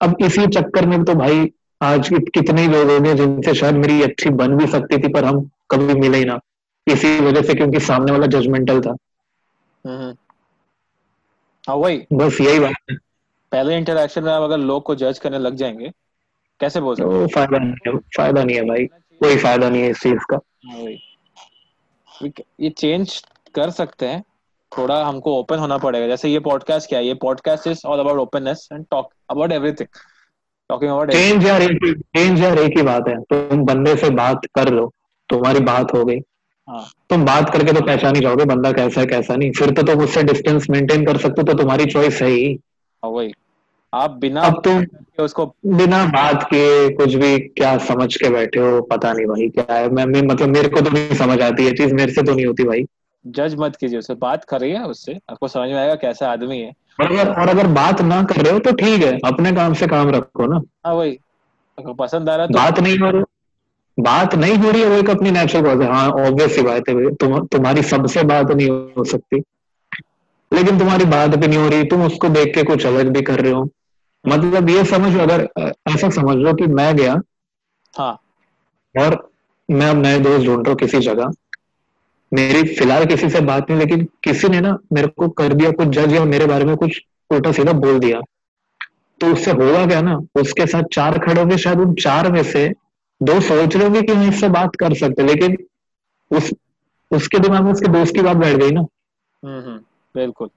अब 0.00 0.16
इसी 0.20 0.46
चक्कर 0.46 0.86
में 0.86 1.02
तो 1.04 1.14
भाई 1.14 1.50
आज 1.82 2.08
कितने 2.34 2.66
लोग 2.68 2.90
होंगे 2.90 3.14
जिनसे 3.14 3.54
शायद 3.54 3.74
मेरी 3.74 4.02
अच्छी 4.02 4.30
बन 4.30 4.56
भी 4.56 4.66
सकती 4.66 4.98
थी 4.98 5.08
पर 5.08 5.24
हम 5.24 5.40
कभी 5.70 5.94
मिले 5.94 6.18
ही 6.18 6.24
ना। 6.24 6.38
इसी 6.86 7.18
वजह 7.20 7.42
से 7.42 7.54
क्योंकि 7.54 7.80
सामने 7.80 8.12
वाला 8.12 8.26
जजमेंटल 8.26 8.80
था। 8.80 8.94
हम्म। 9.84 10.14
हाँ 11.64 11.76
वही। 11.76 12.06
बस 12.12 12.40
यही 12.40 12.58
बात 12.58 12.74
है। 12.90 12.96
पहले 13.52 13.76
इंटरेक्शन 13.76 14.24
में 14.24 14.32
आप 14.32 14.42
अगर 14.42 14.58
लोग 14.58 14.82
को 14.82 14.94
जज 14.94 15.18
करने 15.18 15.38
लग 15.38 15.54
जाएँगे 15.54 15.90
कैसे 16.60 16.80
बोल 16.80 16.96
सकते 16.96 17.10
तो 17.10 17.26
फ़ायदा 17.26 17.58
नहीं 17.58 17.74
है 17.86 17.98
फ़ायदा 18.16 18.42
नहीं 18.44 18.56
है 18.56 18.62
भाई। 18.62 18.84
कोई 19.20 19.36
फ़ायदा 19.36 19.68
नहीं 19.70 19.82
है 19.82 19.90
इस 19.90 20.00
चीज़ 20.00 20.24
का। 20.30 20.38
हाँ 20.66 22.28
ये 22.60 22.70
चेंज 22.70 23.22
कर 23.54 23.70
सकते 23.70 24.06
हैं। 24.06 24.22
थोड़ा 24.72 25.02
हमको 25.04 25.38
ओपन 25.38 25.58
होना 25.58 25.78
पड़ेगा। 25.78 26.06
जैसे 26.06 26.28
ये 26.28 26.38
पॉडकास्ट 26.40 26.88
क्या 26.88 26.98
है? 26.98 27.06
ये 27.06 27.14
podcast 27.22 27.66
is 27.66 27.80
all 27.86 27.98
about 28.00 28.18
openness 28.18 28.68
and 28.72 28.84
talk 28.90 29.10
about 29.30 29.52
everything 29.52 29.88
talking 30.70 30.90
about 30.90 31.12
change 31.12 31.46
यार 31.46 31.62
एक 31.62 31.98
चेंज 32.16 32.40
यार 32.40 32.58
एक 32.58 32.76
ही 32.76 32.82
बात 32.82 33.08
है। 33.08 33.20
तुम 33.22 33.64
बंदे 33.64 33.96
से 33.96 34.10
बात 34.16 34.46
कर 34.54 34.72
लो 34.72 34.92
तुम्हारी 35.28 35.60
बात 35.62 35.94
हो 35.94 36.04
गई। 36.04 36.20
हाँ। 36.72 36.84
तुम 37.10 37.24
बात 37.24 37.50
करके 37.50 37.72
तो 37.72 37.80
पहचान 37.80 38.14
ही 38.14 38.20
जाओगे 38.20 38.44
बंदा 38.44 38.72
कैसा 38.72 39.00
है 39.00 39.06
कैसा 39.06 39.36
नहीं। 39.36 39.50
फिर 39.50 39.70
तो 39.70 39.82
तुम 39.82 40.04
उससे 40.04 40.22
डिस्टेंस 40.22 40.70
मेंटेन 40.70 41.04
कर 41.06 41.16
सकते 41.16 41.40
हो 41.40 41.52
तो 41.52 41.58
तुम्हारी 41.58 41.86
चॉइस 41.86 42.22
है 42.22 42.28
ही। 42.28 42.52
हाँ, 43.02 43.10
वही। 43.10 43.32
आप 43.92 44.10
बिना 44.10 44.40
अब 44.40 44.60
तुम 44.64 44.84
उसको 45.18 45.46
बिना 45.66 46.04
बात 46.04 46.42
किए 46.50 46.88
कुछ 46.90 47.14
भी 47.14 47.38
क्या 47.38 47.76
समझ 47.78 48.14
के 48.16 48.28
बैठे 48.28 48.60
हो 48.60 48.80
पता 48.82 49.12
नहीं 49.12 49.26
भाई 49.26 49.48
क्या 49.48 49.74
है। 49.74 49.88
मैं, 49.88 50.04
मैं 50.04 50.22
मतलब 50.22 50.48
मेरे 50.48 50.68
को 50.68 50.80
तो 50.80 50.90
नहीं 50.90 51.14
समझ 51.14 51.40
आती 51.40 51.64
ये 51.64 51.72
चीज़ 51.72 51.94
मेरे 51.94 52.12
से 52.12 52.22
तो 52.22 52.34
नहीं 52.34 52.46
होती 52.46 52.64
भाई। 52.64 52.84
जज 53.26 53.56
मत 53.58 53.76
कीजिए 53.76 53.98
उससे 53.98 54.14
बात 54.14 54.44
करिए 54.44 54.78
उससे। 54.78 55.18
आपको 55.30 55.48
समझ 55.48 55.68
में 55.68 55.76
आएगा 55.76 55.94
कैसा 55.94 56.30
आदमी 56.32 56.58
है। 56.58 56.72
और 57.00 57.12
अगर 57.12 57.32
और 57.32 57.48
अगर 57.48 57.66
बात 57.66 58.00
ना 58.02 58.22
कर 58.22 58.36
रहे 58.36 58.52
हो 58.52 58.58
तो 58.58 58.72
ठीक 58.72 59.02
है 59.02 59.18
अपने 59.24 59.52
काम 59.52 59.74
से 59.74 59.86
काम 59.86 60.10
रखो 60.10 60.46
ना। 60.46 60.60
हाँ 60.86 60.94
वही। 60.94 61.18
अगर 61.78 61.92
पसंद 61.92 62.28
आ 62.28 62.36
रहा 62.36 62.46
है 62.46 62.52
तो 62.52 62.58
बात 62.58 62.80
नहीं 62.80 62.98
हो 62.98 63.10
रही 63.10 63.22
बात 64.00 64.34
नहीं 64.34 64.56
हो 64.56 64.70
रही 64.70 64.82
है 64.82 64.88
वो 64.88 64.96
एक 64.96 65.10
अपनी 65.10 65.30
नेचुरल 65.30 65.64
बात 65.64 65.80
है। 65.80 65.94
हाँ 65.94 66.08
ऑब्वियस 66.10 66.54
सी 66.54 66.62
बात 66.62 66.88
है 66.88 67.14
तुम 67.14 67.38
तुम्हारी 67.46 67.82
सबसे 67.82 68.22
बात 68.22 68.50
नहीं 68.50 68.68
हो 68.68 69.04
सकती। 69.04 69.42
लेकिन 70.52 70.78
तुम्हारी 70.78 71.04
बात 71.04 71.30
भी 71.30 71.46
नहीं 71.46 71.58
हो 71.58 71.68
रही 71.68 71.84
तुम 71.84 72.04
उसको 72.06 72.28
देख 72.28 72.54
के 72.54 72.62
कुछ 72.62 72.86
अलग 72.86 73.08
भी 73.08 73.22
कर 73.22 73.40
रहे 73.40 73.52
हो। 73.52 73.68
मतलब 74.24 74.70
ये 74.70 74.84
समझ 74.84 75.16
अगर 75.16 75.48
ऐसा 75.88 76.08
समझ 76.10 76.36
लो 76.36 76.54
कि 76.54 76.66
मैं 76.66 76.96
गया। 76.96 77.20
हाँ। 77.98 78.18
और 78.94 79.30
मैं 79.68 79.86
अब 79.86 79.96
नए 79.96 80.18
दोस्त 80.18 80.46
ढूंढ 80.46 80.58
रहा 80.58 80.68
हूँ 80.68 80.76
किसी 80.76 80.98
जगह। 80.98 81.30
मेरी 82.32 82.62
फ़िलहाल 82.74 83.04
किसी 83.06 83.28
से 83.30 83.40
बात 83.40 83.70
नहीं 83.70 83.80
लेकिन 83.80 84.08
किसी 84.24 84.48
ने 84.48 84.60
ना 84.60 84.78
मेरे 84.92 85.06
को 85.08 85.28
कर 85.28 85.52
दिया 85.52 85.70
कुछ 85.70 85.88
जज 85.88 86.12
या 86.12 86.24
मेरे 86.24 86.46
बारे 86.46 86.64
में 86.64 86.76
कुछ 86.76 87.00
उल्टा 87.30 87.52
सीधा 87.52 87.72
बोल 87.72 87.98
दिया। 87.98 88.20
तो 89.20 89.32
उससे 89.32 89.50
होगा 89.50 89.86
क्या 89.86 90.00
ना 90.00 90.20
उसके 90.34 90.66
साथ 90.66 90.82
चार 90.92 91.18
खड़े 91.18 91.40
होंगे 91.40 91.58
शायद 91.58 91.80
उन 91.80 91.94
चार 91.94 92.32
में 92.32 92.42
से 92.42 92.72
दोस्त 93.22 93.48
सोच 93.48 93.76
रहे 93.76 93.84
होंगे 93.84 94.02
कि 94.02 94.12
हम 94.12 94.28
इससे 94.28 94.48
बात 94.48 94.76
कर 94.76 94.94
सकते 94.94 95.22
लेकिन 95.22 95.56
उस 96.30 96.52
उसके 97.10 97.38
दिमाग 97.38 97.64
में 97.64 97.72
उसके 97.72 97.88
दोस्त 97.92 98.14
की 98.14 98.22
बात 98.22 98.36
बैठ 98.36 98.56
गई 98.56 98.70
ना। 98.70 98.80
हम्म 99.42 99.60
हम्म 99.60 99.78
बिल्कुल। 100.14 100.48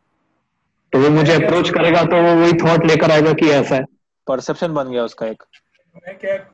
तो 0.94 1.00
वो 1.00 1.10
मुझे 1.10 1.34
अप्रोच 1.34 1.70
करेगा 1.70 2.04
तो 2.04 2.22
वो 2.24 2.36
वही 2.42 2.54
थॉट 2.54 2.86
लेकर 2.86 3.12
आएगा 3.12 3.34
कि 3.34 3.50
ऐसा 3.52 3.76
है। 3.76 3.86
परसेप्शन 4.28 4.74
बन 4.74 4.92
गया 4.92 5.04
उसका 5.04 5.26
एक। 5.26 5.44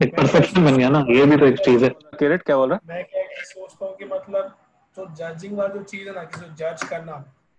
एक 0.02 0.14
परसेप्शन 0.16 0.64
बन 0.64 0.76
गया 0.76 0.88
ना 0.88 1.04
ये 1.10 1.24
भी 1.26 1.36
तो 1.36 1.46
एक 1.46 1.58
चीज़ 1.58 1.84
है। 1.84 1.90
किरट 2.18 2.42
क्या 2.42 2.56
बोल 2.56 2.70
रहा 2.70 2.78
मैं 2.88 3.04
क्या 3.04 3.22
सोचता 3.42 3.86
हूँ 3.86 3.96
कि 3.96 4.04
मतलब 4.04 4.54
जो 4.96 5.06
जजिंग 5.14 5.56
वाला 5.58 5.74
जो 5.74 5.82
चीज़ 5.82 6.08
है 6.08 6.14
ना 6.14 6.24
किसी 6.24 6.46
जज 6.54 6.82
करना 6.88 7.12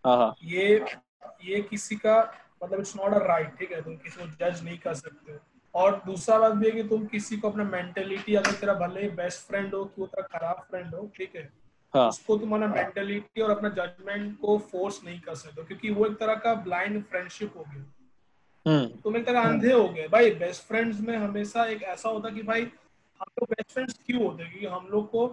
हाँ 0.05 0.17
हाँ। 0.17 0.33
ये 0.43 0.85
ये 1.45 1.61
किसी 1.61 1.95
का 1.95 2.17
मतलब 2.63 2.79
इट्स 2.79 2.95
नॉट 2.97 3.13
अ 3.13 3.25
राइट 3.27 3.57
ठीक 3.59 3.71
है? 3.71 3.81
तुम 3.81 3.95
किसी 3.95 4.21
को 4.21 4.27
जज 4.27 4.63
नहीं 4.63 4.77
कर 4.77 4.93
सकते 4.93 5.31
हो। 5.31 5.39
और 5.75 6.01
दूसरा 6.05 6.37
बात 6.39 6.51
भी 6.51 6.65
है 6.65 6.71
कि 6.71 6.83
तुम 6.83 7.05
किसी 7.05 7.37
को 7.37 7.49
अपना 7.49 7.63
मेंटेलिटी 7.63 8.35
अगर 8.35 8.51
तेरा 8.51 8.73
भले 8.73 9.01
ही 9.01 9.09
बेस्ट 9.09 9.47
फ्रेंड 9.47 9.73
हो 9.75 9.85
कि 9.85 10.01
वो 10.01 10.07
तेरा 10.07 10.27
खराब 10.37 10.65
फ्रेंड 10.69 10.95
हो 10.95 11.11
ठीक 11.17 11.35
है? 11.35 11.49
हाँ। 11.93 12.09
उसको 12.09 12.37
तुम्हारा 12.37 12.67
मेंटेलिटी 12.67 13.41
और 13.41 13.51
अपना 13.51 13.69
जजमेंट 13.69 14.39
को 14.39 14.57
फोर्स 14.57 15.03
नहीं 15.03 15.19
कर 15.21 15.35
सकते 15.35 15.63
क्योंकि 15.63 15.89
वो 15.89 16.05
एक 16.05 16.17
तरह 16.17 16.35
का 16.35 16.53
ब्लाइंड 16.53 17.03
फ्रेंडशिप 17.03 17.57
हो 17.57 17.65
गया। 17.73 17.85
हम्म। 18.65 18.85
तुम 18.85 19.17
एक 19.17 19.25
तरह 19.25 19.41
अंधे 19.41 19.73
हो 19.73 19.89
गए। 19.89 20.07
भाई 20.07 20.31
बेस्ट 20.31 20.63
फ्रेंड्स 20.63 20.99
में 20.99 21.17
हमेशा 21.17 21.65
एक 21.65 21.83
ऐसा 21.83 22.09
होता 22.09 22.29
है 22.29 22.35
कि 22.35 22.41
भाई 22.41 22.61
हम 22.61 23.25
लोग 23.39 23.49
बेस्ट 23.49 23.71
फ्रेंड्स 23.71 23.99
क्यों 24.05 24.23
होते 24.25 24.43
हैं? 24.43 24.51
क्योंकि 24.51 24.75
हम 24.75 24.87
लोग 24.91 25.09
को 25.11 25.27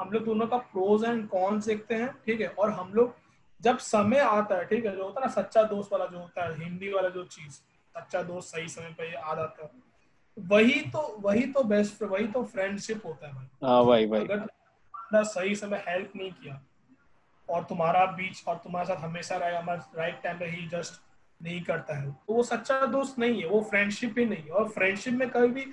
हम 0.00 0.10
लोग 0.10 0.24
दोनों 0.24 0.46
का 0.46 0.56
प्रोज 0.56 1.04
एंड 1.04 1.28
कॉन्स 1.28 1.66
देखते 1.66 1.94
हैं 1.94 2.14
ठीक 2.26 2.40
है? 2.40 2.48
और 2.48 2.70
हम 2.70 2.92
लोग 2.94 3.14
जब 3.60 3.78
समय 3.78 4.18
आता 4.18 4.54
है 4.54 4.64
ठीक 4.64 4.84
है? 4.86 4.96
जो 4.96 5.04
होता 5.04 5.20
है 5.20 5.26
ना 5.26 5.32
सच्चा 5.32 5.62
दोस्त 5.62 5.92
वाला 5.92 6.06
जो 6.06 6.18
होता 6.18 6.44
है 6.44 6.64
हिंदी 6.64 6.92
वाला 6.92 7.08
जो 7.08 7.24
चीज़ 7.24 7.60
सच्चा 7.98 8.22
दोस्त 8.22 8.54
सही 8.54 8.68
समय 8.68 8.94
पे 8.98 9.12
आ 9.12 9.34
जाता 9.34 9.64
है। 9.64 9.70
वही 10.36 10.80
तो 10.90 11.00
वही 11.20 11.46
तो 11.52 11.62
बेस्ट 11.64 12.02
वही 12.02 12.26
तो 12.26 12.42
फ्रेंडशिप 12.44 13.06
होता 13.06 13.26
है 13.26 13.34
भाई। 13.34 13.46
हाँ 13.64 13.84
भाई 13.86 14.06
भाई 14.06 14.20
अगर 14.20 14.36
बंदा 14.36 15.22
सही 15.24 15.54
समय 15.54 15.84
हेल्प 15.88 16.12
नहीं 16.16 16.30
किया 16.32 16.60
और 17.48 17.64
तुम्हारा 17.64 18.04
बीच 18.12 18.42
और 18.48 18.56
तुम्हारे 18.56 18.86
साथ 18.88 18.96
हमेशा 18.96 19.36
रहेगा 19.36 19.58
हमारे 19.58 19.98
राइट 19.98 20.20
टाइम 20.22 20.38
पे 20.38 20.46
ही 20.46 20.66
जस्ट 20.68 21.00
नहीं 21.40 21.60
करता 21.62 21.94
है 21.94 22.10
तो 22.10 22.34
वो 22.34 22.42
सच्चा 22.42 22.84
दोस्त 22.86 23.18
नहीं 23.18 23.40
है 23.42 23.48
वो 23.48 23.60
फ्रेंडशिप 23.60 24.18
ही 24.18 24.24
नहीं 24.24 24.42
है। 24.42 24.50
और 24.50 24.68
फ्रेंडशिप 24.68 25.14
में 25.14 25.28
कभी 25.30 25.48
भी 25.48 25.66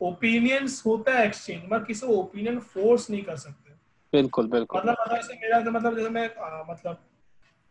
ओपिनियंस 0.00 0.82
होता 0.86 1.12
है 1.12 1.26
एक्सचेंज 1.26 1.62
मैं 1.72 1.82
किसी 1.84 2.06
को 2.06 2.12
ओपिनियन 2.12 2.58
फोर्स 2.60 3.10
नहीं 3.10 3.22
कर 3.22 3.36
सकते। 3.36 3.72
बिल्कुल 4.12 4.46
बिल्कुल। 4.48 4.80
मतलब 4.80 4.96
मतलब 5.00 5.16
जैसे 5.16 5.34
मेरा 5.34 5.58
मतलब 5.70 5.96
जैसे 5.96 6.10
मैं 6.10 6.28
आ, 6.36 6.62
मतलब 6.70 7.04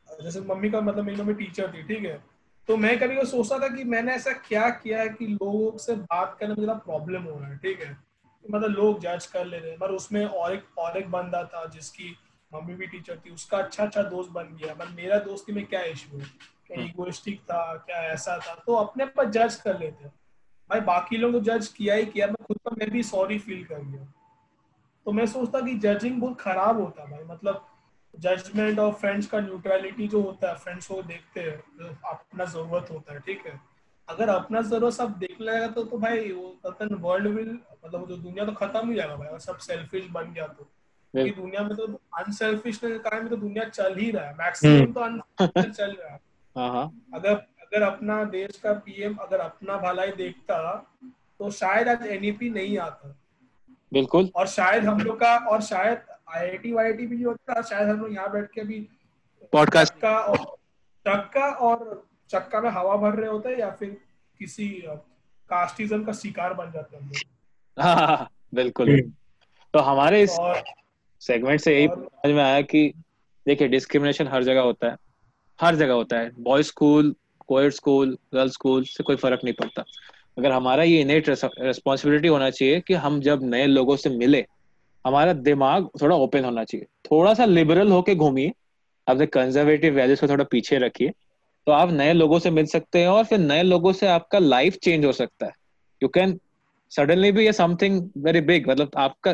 जैसे 0.10 0.41
मम्मी 0.41 0.69
का 0.69 0.82
मतलब 0.82 1.06
मेरी 1.06 1.22
मम्मी 1.22 1.34
टीचर 1.34 1.74
थी 1.74 1.84
ठीक 1.84 2.06
है? 2.06 2.17
तो 2.69 2.75
मैं 2.77 2.99
कभी 2.99 3.15
कभी 3.15 3.25
सोचता 3.25 3.58
था 3.60 3.67
कि 3.67 3.84
मैंने 3.84 4.13
ऐसा 4.13 4.32
क्या 4.47 4.69
किया 4.69 4.99
है 4.99 5.10
कि 5.10 5.27
लोगों 5.27 5.77
से 5.77 5.93
बात 5.95 6.36
करने 6.39 6.53
में 6.53 6.62
ज़्यादा 6.63 6.73
प्रॉब्लम 6.79 7.23
हो 7.23 7.38
रहा 7.39 7.47
है 7.49 7.58
ठीक 7.58 7.79
है? 7.82 7.97
मतलब 8.45 8.69
लोग 8.69 8.99
जज 8.99 9.25
कर 9.25 9.45
ले 9.45 9.58
रहे 9.58 9.69
हैं 9.69 9.79
पर 9.79 9.91
उसमें 9.91 10.25
और 10.25 10.53
एक 10.53 10.77
और 10.77 10.97
एक 10.97 11.10
बंदा 11.12 11.43
था 11.43 11.65
जिसकी 11.65 12.15
मम्मी 12.53 12.73
भी 12.73 12.88
टीचर 12.88 13.17
थी 13.25 13.29
उसका 13.29 13.58
अच्छा 13.58 13.84
अच्छा 13.84 14.03
दोस्त 14.03 14.32
बन 14.32 14.55
गया 14.62 14.73
पर 14.73 14.88
मेरा 14.88 15.17
दोस्ती 15.19 15.53
में 15.53 15.65
क्या 15.65 15.82
इशू 15.84 16.17
है? 16.17 16.25
क्या 16.67 16.84
इगोइस्टिक 16.84 17.41
था 17.41 17.73
क्या 17.75 18.03
ऐसा 18.03 18.38
था? 18.38 18.53
तो 18.67 18.75
अपने 18.75 19.05
पर 19.05 19.29
जज 19.29 19.55
कर 19.55 19.79
लेते 19.79 20.03
हैं। 20.03 20.13
भाई 20.69 20.79
बाकी 20.79 21.17
लोग 21.17 21.34
तो 21.34 21.39
जज 21.39 21.67
किया 21.67 21.95
ही 21.95 22.05
किया 22.05 22.27
मैं 22.27 22.45
खुद 22.45 22.58
पर 22.65 22.75
मैं 22.79 22.89
भी 22.91 23.03
सॉरी 23.03 23.39
फील 23.39 23.63
कर 23.65 23.82
गया। 23.82 24.05
तो 25.05 25.12
मैं 25.12 25.25
सोचता 25.25 25.62
कि 25.62 25.75
जजिंग 25.75 26.21
बहुत 26.21 26.41
खराब 26.41 26.82
होता 26.82 27.03
है 27.03 27.12
भाई 27.12 27.23
मतलब 27.23 27.65
जजमेंट 28.13 28.80
और 28.80 28.91
फ्रेंड्स 28.93 29.28
का 29.28 29.39
न्यूट्रलिटी 29.39 30.08
जो 30.08 30.22
होता 30.22 30.50
है 30.50 30.56
फ्रेंड्स 30.58 30.88
को 30.88 31.02
देखते 31.04 31.39
हैं 31.39 31.58
जो 31.80 31.95
अपना 32.10 32.45
ज़रूरत 32.45 32.91
होता 32.91 33.13
है 33.13 33.19
ठीक 33.19 33.45
है? 33.48 33.60
अगर 34.08 34.30
अपना 34.30 34.62
ज़रूरत 34.63 34.93
सब 34.93 35.17
देख 35.19 35.41
लेगा 35.41 35.67
तो 35.67 35.84
तो 35.84 35.98
भाई 35.98 36.32
वो 36.32 36.60
वर्ल्ड 37.00 37.28
विल 37.28 37.50
मतलब 37.50 38.08
जो 38.10 38.17
दुनिया 38.17 38.45
तो 38.45 38.52
खत्म 38.54 38.89
ही 38.89 38.95
जाएगा 38.95 39.15
भाई 39.15 39.39
सब 39.39 39.58
सेल्फिश 39.60 40.08
बन 40.12 40.34
गया 40.34 40.48
तो। 40.48 40.63
क्योंकि 41.13 41.32
दुनिया 41.32 41.62
में 41.63 41.76
तो 41.78 41.86
अनसेल्फिश 42.17 42.78
के 42.78 42.98
कारण 43.00 43.28
तो 43.28 43.36
दुनिया 43.36 43.63
चल 43.65 43.95
ही 43.98 44.10
रहा 44.12 44.26
है 44.26 44.34
मैक्सिमम 44.36 44.91
तो 44.93 45.02
अनसेल्फिश 45.02 45.76
चल 45.76 45.91
रहा 45.91 46.13
है। 46.13 46.19
हाँ 46.56 46.69
हाँ। 46.69 46.91
अगर 47.13 47.34
अगर 47.34 47.82
अपना 47.84 48.24
देश 48.34 48.58
का 48.58 48.74
पीएम 48.86 49.15
अगर 49.22 49.39
अपना 49.39 49.78
भलाई 49.78 50.12
देखता 50.17 50.60
तो 51.39 51.50
शायद 51.52 51.88
आज 51.88 52.06
एनईपी 52.08 52.50
नहीं 52.50 52.78
आता। 52.80 53.15
बिल्कुल। 53.91 54.30
और 54.36 54.48
शायद 54.48 54.86
हम 54.86 55.00
लोग 55.00 55.19
का 55.19 55.36
और 55.50 55.62
शायद 55.63 56.02
आईआईटी 56.35 56.71
वाईआईटी 56.71 57.05
भी 57.07 57.21
होता 57.23 57.61
शायद 57.61 57.89
हम 57.89 57.99
लोग 58.01 58.13
यहाँ 58.13 58.31
बैठ 58.31 58.51
के 58.51 58.63
भी 58.63 58.79
पॉडकास्ट 59.53 59.93
चक्का 59.93 60.17
और 60.19 60.37
चक्का 61.05 61.45
और 61.67 62.07
चक्का 62.29 62.61
में 62.61 62.69
हवा 62.69 62.95
भर 62.95 63.15
रहे 63.15 63.29
होते 63.29 63.59
या 63.59 63.69
फिर 63.69 63.89
किसी 64.39 64.67
कास्टिज्म 65.49 66.03
का 66.03 66.13
शिकार 66.13 66.53
बन 66.53 66.71
जाते 66.71 66.97
हैं 66.97 67.11
हाँ 67.77 67.95
हाँ, 67.95 68.07
हाँ, 68.07 68.29
बिल्कुल 68.53 68.99
तो 69.73 69.79
हमारे 69.79 70.21
इस 70.23 70.37
सेगमेंट 71.21 71.61
से 71.61 71.75
यही 71.75 71.87
समझ 71.87 72.31
में 72.31 72.43
आया 72.43 72.61
कि 72.61 72.93
देखिए 73.45 73.67
डिस्क्रिमिनेशन 73.67 74.27
हर 74.27 74.43
जगह 74.43 74.61
होता 74.61 74.87
है। 74.87 74.95
हर 75.59 75.75
जगह 75.75 75.93
होता 75.93 76.19
है। 76.19 76.31
Boys 76.39 76.67
school 76.67 77.15
coed 77.47 77.71
school 77.71 78.17
girls 78.33 78.53
school 78.53 78.83
से 78.83 79.03
कोई 79.03 79.15
फ़र्क 79.15 79.39
नहीं 79.43 79.53
पड़ता। 79.53 79.83
अगर 80.37 80.51
हमारा 80.51 80.83
ये 80.83 81.01
इनेट 81.01 81.29
रिस्पॉन्सिबिलिटी 81.29 82.27
होना 82.27 82.49
चाहिए 82.49 82.81
कि 82.81 82.93
हम 82.93 83.19
जब 83.21 83.39
नए 83.43 83.65
लोगों 83.65 83.95
से 83.95 84.09
मिले 84.09 84.45
हमारा 85.05 85.33
दिमाग 85.33 85.88
थोड़ा 86.01 86.15
ओपन 86.15 86.45
होना 86.45 86.63
चाहिए। 86.63 86.85
थोड़ा 87.05 87.33
सा 87.33 87.45
लिबरल 87.45 87.91
होके 87.91 88.15
घूमिए 88.15 88.51
अपने 89.07 89.25
कंजर्वेटिव 89.25 89.93
वैल्यूज़ 89.93 90.21
को 90.21 90.27
थोड़ा 90.27 90.43
पीछे 90.43 90.77
रखिए 90.77 91.09
तो 91.67 91.71
आप 91.71 91.91
नए 91.91 92.13
लोगों 92.13 92.39
से 92.39 92.49
मिल 92.51 92.65
सकते 92.65 92.99
हैं 92.99 93.07
और 93.07 93.23
फिर 93.23 93.39
नए 93.39 93.63
लोगों 93.63 93.93
से 93.93 94.07
आपका 94.07 94.39
लाइफ 94.39 94.77
चेंज 94.83 95.05
हो 95.05 95.12
सकता 95.12 95.45
है। 95.45 95.51
यू 96.01 96.09
कैन 96.09 96.39
सडनली 96.91 97.31
भी 97.31 97.45
ये 97.45 97.53
समथिंग 97.53 98.01
वेरी 98.17 98.41
बिग 98.41 98.69
मतलब 98.69 98.91
आपका 98.97 99.33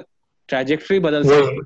ट्रैजेक्टरी 0.49 0.99
बदल 0.99 1.23
सकता 1.23 1.51
है। 1.51 1.63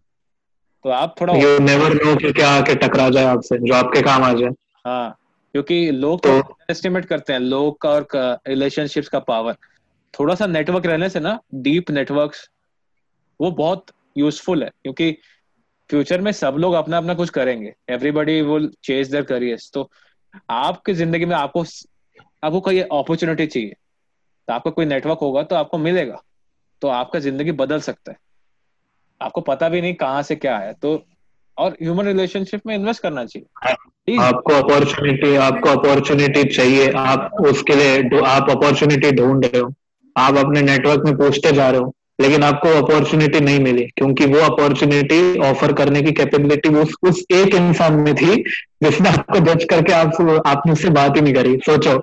तो 0.86 0.90
आप 0.90 1.16
थोड़ा 1.22 1.34
यू 1.34 1.60
नेवर 1.60 1.94
नो 1.96 2.16
कि 2.16 2.32
क्या 2.34 2.50
आके 2.50 2.76
टकरा 2.76 3.10
जाए 3.10 3.26
आपसे 3.26 3.58
जो 3.58 3.74
आपके 3.74 4.02
काम 4.02 4.24
आ 4.24 4.34
जाए। 4.34 4.50
हाँ 4.86 5.16
क्योंकि 5.56 5.92
लोग 5.92 6.22
तो 6.24 6.38
एस्टिमेट 6.72 7.06
करते 7.06 7.34
हैं 7.34 7.40
लोग 7.40 7.80
का 7.82 7.90
और 7.90 8.08
रिलेशनशिप्स 8.48 9.10
का 9.10 9.20
पावर 9.20 9.56
थोड़ा 10.14 10.36
सा 10.36 10.48
नेटवर्क 10.48 10.86
रहने 10.86 11.10
से 11.10 11.20
ना 11.20 11.40
डीप 11.56 11.90
नेटवर्क्स 11.92 12.50
वो 13.40 13.52
बहुत 13.54 13.86
यूजफुल 14.18 14.64
है 14.64 14.70
क्योंकि 14.84 15.12
फ्यूचर 15.90 16.22
में 16.22 16.32
सब 16.32 16.56
लोग 16.60 16.74
अपना 16.74 16.98
अपना 16.98 17.14
कुछ 17.14 17.30
करेंगे। 17.30 17.74
Everybody 17.90 18.42
will 18.42 18.70
chase 18.84 19.12
their 19.12 19.24
careers 19.26 19.70
तो 19.74 19.90
आपकी 20.52 20.94
ज़िंदगी 20.94 21.26
में 21.26 21.36
आपको 21.36 21.64
आपको 22.44 22.60
कोई 22.62 22.80
अपॉर्चुनिटी 22.82 23.46
चाहिए 23.48 23.76
तो 24.48 24.54
आपका 24.54 24.72
कोई 24.72 24.86
नेटवर्क 24.86 25.20
होगा 25.22 25.44
तो 25.44 25.56
आपको 25.56 25.78
मिलेगा 25.78 26.22
तो 26.82 26.88
आपका 26.88 27.20
ज़िंदगी 27.20 27.52
बदल 27.54 27.80
सकता 27.82 28.12
है। 28.12 28.18
आपको 29.22 29.42
पता 29.42 29.70
भी 29.70 29.82
नहीं 29.82 29.94
कहाँ 29.96 30.22
से 30.24 30.36
क्या 30.36 30.58
है 30.58 30.74
तो 30.74 31.02
और 31.58 31.76
ह्यूमन 31.82 32.06
रिलेशनशिप 32.06 32.68
में 32.68 32.74
इन्वेस्ट 32.76 33.02
करना 33.02 33.26
चाहिए। 33.26 33.48
Please, 34.08 34.22
आपको 34.22 34.54
अपॉर्चुनिटी 34.54 35.36
आपको 35.38 35.70
अपॉर्चुनिटी 35.70 36.44
चाहिए 36.46 36.92
आप 36.98 37.32
उसके 37.46 37.76
लिए 37.76 38.22
आप 38.26 38.50
अपॉर्चुनिटी 38.50 39.12
ढूंढ 39.12 39.46
रहे 39.46 39.60
हो 39.60 39.74
आप 40.16 40.38
अपने 40.38 40.62
नेटवर्क 40.62 41.06
में 41.06 41.16
पूछते 41.18 41.52
जा 41.52 41.70
रहे 41.70 41.82
हो 41.82 41.94
लेकिन 42.20 42.44
आपको 42.44 42.70
अपॉर्चुनिटी 42.78 43.40
नहीं 43.40 43.60
मिली 43.60 43.84
क्योंकि 43.98 44.26
वो 44.26 44.40
अपॉर्चुनिटी 44.46 45.20
ऑफ़र 45.50 45.74
करने 45.74 46.02
की 46.02 46.12
कैपेबिलिटी 46.12 46.70
उस 46.76 46.96
उस 47.04 47.24
एक 47.32 47.56
इंसान 47.56 48.00
में 48.00 48.14
थी 48.16 48.36
जिसने 48.84 49.10
आपको 49.10 49.40
जज 49.40 49.64
करके 49.70 49.94
आप 49.94 50.42
आपने 50.48 50.72
उससे 50.72 50.90
बात 50.90 51.16
ही 51.16 51.22
नहीं 51.22 51.34
करी। 51.34 51.58
सोचो। 51.66 51.96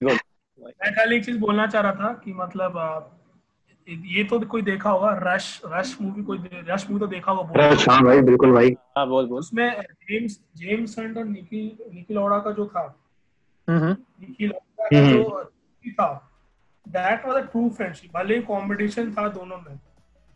मैं 0.00 0.92
खाली 0.92 1.16
एक 1.16 1.24
चीज़ 1.24 1.38
बोलना 1.38 1.66
चाह 1.66 1.82
रहा 1.82 1.92
था 1.92 2.12
कि 2.24 2.32
मतलब 2.32 3.12
ये 3.88 4.22
तो 4.24 4.38
कोई 4.40 4.62
देखा 4.62 4.90
होगा 4.90 5.10
रश 5.22 5.60
रश 5.66 5.96
मूवी 6.00 6.22
कोई 6.22 6.38
रश 6.68 6.86
मूवी 6.90 7.00
तो 7.00 7.06
देखा 7.06 7.32
होगा 7.32 7.66
रश, 7.66 7.88
हाँ 7.88 8.02
भाई 8.04 8.20
बिल्कुल 8.20 8.52
भाई। 8.52 8.70
हाँ 8.98 9.06
बोल 9.08 9.26
बोल। 9.26 9.38
उसमें 9.38 9.70
जेम्स 9.80 10.38
जेम्स 10.56 10.98
हंट 10.98 11.16
और 11.18 11.24
निकी 11.24 11.62
निकी 11.94 12.14
लौड़ा 12.14 12.38
का 12.38 12.50
जो 12.50 12.66
था 12.66 12.82
हम्म 13.68 13.80
हम्म। 13.80 13.96
निकी 14.20 14.46
लौड़ा 14.46 14.88
का 14.88 14.98
हम्म। 14.98 15.12
जो 15.12 15.92
था 15.92 16.08
that 16.86 17.26
was 17.26 17.36
a 17.36 17.46
true 17.46 17.68
friendship 17.68 18.16
भले 18.16 18.34
ही 18.34 18.42
कंपटीशन 18.42 19.12
था 19.12 19.28
दोनों 19.28 19.56
में 19.56 19.78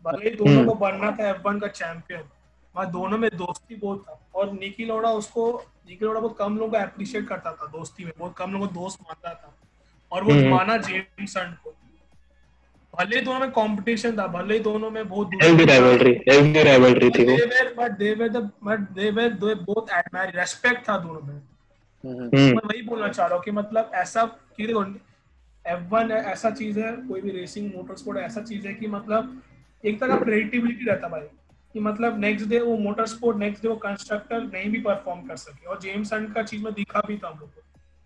भले 0.05 0.29
ही 0.29 0.35
दोनों 0.35 0.55
हम्म। 0.55 0.67
को 0.67 0.73
बनना 0.75 1.11
था 1.11 1.29
एफ़ 1.29 1.59
का 1.59 1.67
चैंपियन 1.67 2.23
वहाँ 2.75 2.91
दोनों 2.91 3.17
में 3.17 3.29
दोस्ती 3.37 3.75
बहुत 3.75 4.03
था। 4.07 4.19
और 4.35 4.51
निकी 4.51 4.85
लौड़ा 4.85 5.11
उसको 5.11 5.45
निकी 5.89 6.05
लौड़ा 6.05 6.19
बहुत 6.19 6.37
कम 6.37 6.57
लोगों 6.57 6.71
को 6.71 6.77
अप्रिशिएट 6.77 7.27
करता 7.27 7.51
था 7.51 7.65
दोस्ती 7.67 8.05
में 8.05 8.13
बहुत 8.19 8.35
कम 8.37 8.51
लोगों 8.51 8.67
को 8.67 8.73
दोस्त 8.73 8.99
मानता 9.01 9.33
था। 9.33 9.53
और 10.11 10.23
वो 10.23 10.31
हम्म। 10.31 10.49
माना 10.49 10.77
जेम्स 10.77 11.37
हंट 11.37 11.57
को। 11.57 11.73
भले 12.93 13.15
ही 13.15 13.21
दोनों 13.21 13.39
में 13.39 13.51
कंपटीशन 13.51 14.17
था 14.17 14.27
भले 14.27 14.53
ही 14.53 14.59
दोनों 14.59 14.89
में 14.91 15.07
बहुत 15.09 15.29
हेल्दी 15.43 15.65
राइवलरी 15.65 16.13
हेल्दी 16.29 16.63
राइवलरी 16.63 17.09
थी 17.09 17.25
वो। 17.25 17.37
But 17.77 17.91
they 17.91 18.13
were 18.13 18.29
the 18.29 18.49
but 18.63 18.79
they 18.91 19.11
were 19.11 19.29
they 19.43 19.55
both 19.67 19.93
admire 19.93 20.35
respect 20.39 20.89
था 20.89 20.97
दोनों 20.97 21.21
में। 21.21 21.41
हम्म, 22.03 22.29
मैं 22.35 22.67
वही 22.67 22.81
बोलना 22.81 23.07
चाह 23.07 23.27
रहा 23.27 23.35
हूँ 23.35 23.43
कि 23.43 23.51
मतलब 23.51 23.91
ऐसा 23.95 24.25
कि 24.57 24.65
एफ़ 25.65 25.87
वन 25.89 26.11
ऐसा 26.11 26.49
चीज़ 26.51 26.79
है 26.79 26.91
कोई 27.07 27.21
भी 27.21 27.31
रेसिंग 27.31 27.71
मोटर 27.75 27.95
स्पोर्ट 27.95 28.17
ऐसा 28.17 28.41
चीज़ 28.41 28.67
है 28.67 28.73
कि 28.73 28.87
मतलब 28.87 29.41
एक 29.83 29.99
तरह 29.99 30.09
का 30.09 30.23
प्रेडिक्टिबिलिटी 30.23 30.85
रहता 30.85 31.07
भाई 31.07 31.21
कि 31.75 31.79
मतलब 31.79 32.19
नेक्स्ट 32.19 32.47
डे 32.49 32.59
वो 32.59 32.77
मोटर 32.77 33.05
स्पोर्ट 33.05 33.37
नेक्स्ट 33.37 33.63
डे 33.63 33.69
वो 33.69 33.75
कंस्ट्रक्टर 33.75 34.41
नहीं 34.43 34.69
भी 34.71 34.79
परफॉर्म 34.81 35.21
कर 35.21 35.35
सके। 35.35 35.65
और 35.65 35.79
जेम्स 35.79 36.13
हंट 36.13 36.33
का 36.35 36.43
चीज़ 36.43 36.63
में 36.63 36.73
दिखा 36.73 37.01
भी 37.07 37.17
था 37.17 37.27
हम 37.27 37.39
लोग 37.39 37.49
को। 37.49 37.61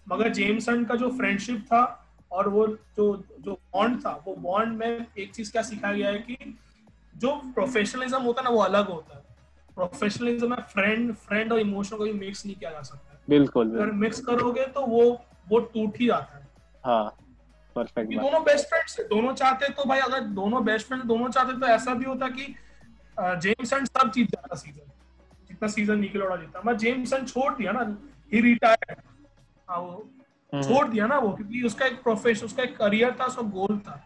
मगर 0.07 0.29
जेम्स 0.29 0.69
हंट 0.69 0.87
का 0.87 0.95
जो 0.95 1.09
फ्रेंडशिप 1.09 1.61
था 1.61 1.83
और 2.31 2.49
वो 2.49 2.67
जो 2.67 3.05
जो 3.39 3.53
बॉन्ड 3.73 3.99
था 4.05 4.11
वो 4.27 4.35
बॉन्ड 4.35 4.77
में 4.77 5.05
एक 5.17 5.33
चीज़ 5.33 5.51
क्या 5.51 5.61
सिखाया 5.61 5.93
गया 5.93 6.09
है 6.09 6.19
कि 6.19 6.57
जो 7.15 7.35
प्रोफेशनलिज्म 7.55 8.21
होता 8.21 8.41
है 8.41 8.43
ना 8.43 8.49
वो 8.49 8.61
अलग 8.61 8.89
होता 8.89 9.17
है। 9.17 9.23
प्रोफेशनलिज्म 9.75 10.49
में 10.49 10.61
फ्रेंड 10.69 11.13
फ्रेंड 11.15 11.51
और 11.53 11.59
इमोशन 11.59 11.97
को 11.97 12.05
मिक्स 12.05 12.45
नहीं 12.45 12.55
किया 12.55 12.71
जा 12.71 12.81
सकता। 12.81 13.21
बिल्कुल 13.29 13.75
अगर 13.75 13.91
मिक्स 13.93 14.19
करोगे 14.19 14.65
तो 14.65 14.85
वो 14.85 15.03
वो 15.49 15.59
टूट 15.59 15.99
ही 15.99 16.07
जाता 16.07 16.37
है। 16.37 16.47
हाँ। 16.83 17.15
परफेक्ट 17.75 18.13
दोनों 18.13 18.43
बेस्ट 18.43 18.67
फ्रेंड्स 18.69 18.99
दोनों 19.09 19.33
चाहते 19.33 19.69
तो 19.73 19.85
भाई 19.89 19.99
अगर 19.99 20.19
दोनों 20.39 20.63
बेस्ट 20.65 20.87
फ्रेंड 20.87 21.03
दोनों 21.03 21.29
चाहते 21.29 21.59
तो 21.59 21.67
ऐसा 21.67 21.93
भी 21.93 22.05
होता 22.05 22.27
कि 22.29 22.55
जेम्स 23.17 23.73
एंड 23.73 23.87
सब 23.87 24.11
जीत 24.11 24.31
जाता 24.31 24.55
सीज़न 24.55 24.91
जितना 25.49 25.67
सीज़न 25.67 25.99
निकलोड़ा 25.99 26.35
जीता 26.35 26.61
मैं 26.65 26.77
जेम्स 26.77 27.13
एंड 27.13 27.27
छोड़ 27.27 27.53
दिया 27.53 27.71
ना 27.71 27.83
ही 28.33 28.41
रिटायर्ड 28.41 29.01
हाँ 29.69 29.79
वो 29.79 30.09
हम्म, 30.53 30.63
छोड़ 30.63 30.87
दिया 30.87 31.07
ना 31.07 31.17
वो 31.19 31.31
क्योंकि 31.35 31.61
उसका 31.63 31.85
एक 31.85 32.01
प्रोफेशन 32.03 32.45
उसका 32.45 32.63
एक 32.63 32.75
करियर 32.77 33.15
था 33.19 33.25
उसका 33.25 33.41
गोल 33.41 33.77
था। 33.79 34.01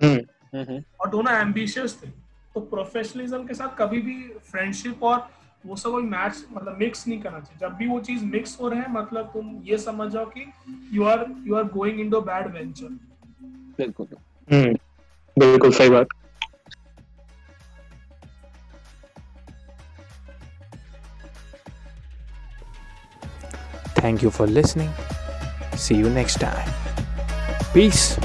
हम्म, 0.00 0.20
हम्म, 0.54 0.82
और 1.00 1.08
दोनों 1.10 1.32
एम्बिशियस 1.34 1.98
थे। 2.02 2.08
तो 2.54 2.60
प्रोफेशनलिज्म 2.72 3.46
के 3.46 3.54
साथ 3.54 3.76
कभी 3.78 4.00
भी 4.02 4.16
फ्रेंडशिप 4.50 5.02
और 5.02 5.18
वो 5.66 5.76
सब 5.76 5.90
कोई 5.90 6.02
मैच 6.02 6.44
मतलब 6.52 6.76
मिक्स 6.78 7.06
नहीं 7.08 7.20
करना 7.20 7.40
चाहिए 7.40 7.58
जब 7.60 7.76
भी 7.76 7.86
वो 7.86 8.00
चीज़ 8.00 8.24
मिक्स 8.24 8.58
हो 8.60 8.68
रहे 8.68 8.80
हैं 8.80 8.92
मतलब 8.92 9.30
तुम 9.34 9.54
ये 9.64 9.78
समझ 9.78 10.10
जाओ 10.12 10.24
कि 10.36 10.52
you 10.92 11.04
are 11.04 11.26
you 11.46 11.54
are 11.54 11.64
going 11.64 12.00
in 12.00 12.10
bad 12.10 12.52
venture 12.54 12.98
बिल्कुल 13.78 14.06
हम्म 14.50 14.74
बिल्कुल 15.36 15.72
सही 15.72 15.90
बात 15.90 16.06
Thank 23.96 24.22
you 24.22 24.30
for 24.30 24.46
listening. 24.46 24.90
See 25.76 25.94
you 25.94 26.10
next 26.10 26.36
time. 26.36 26.68
Peace. 27.72 28.18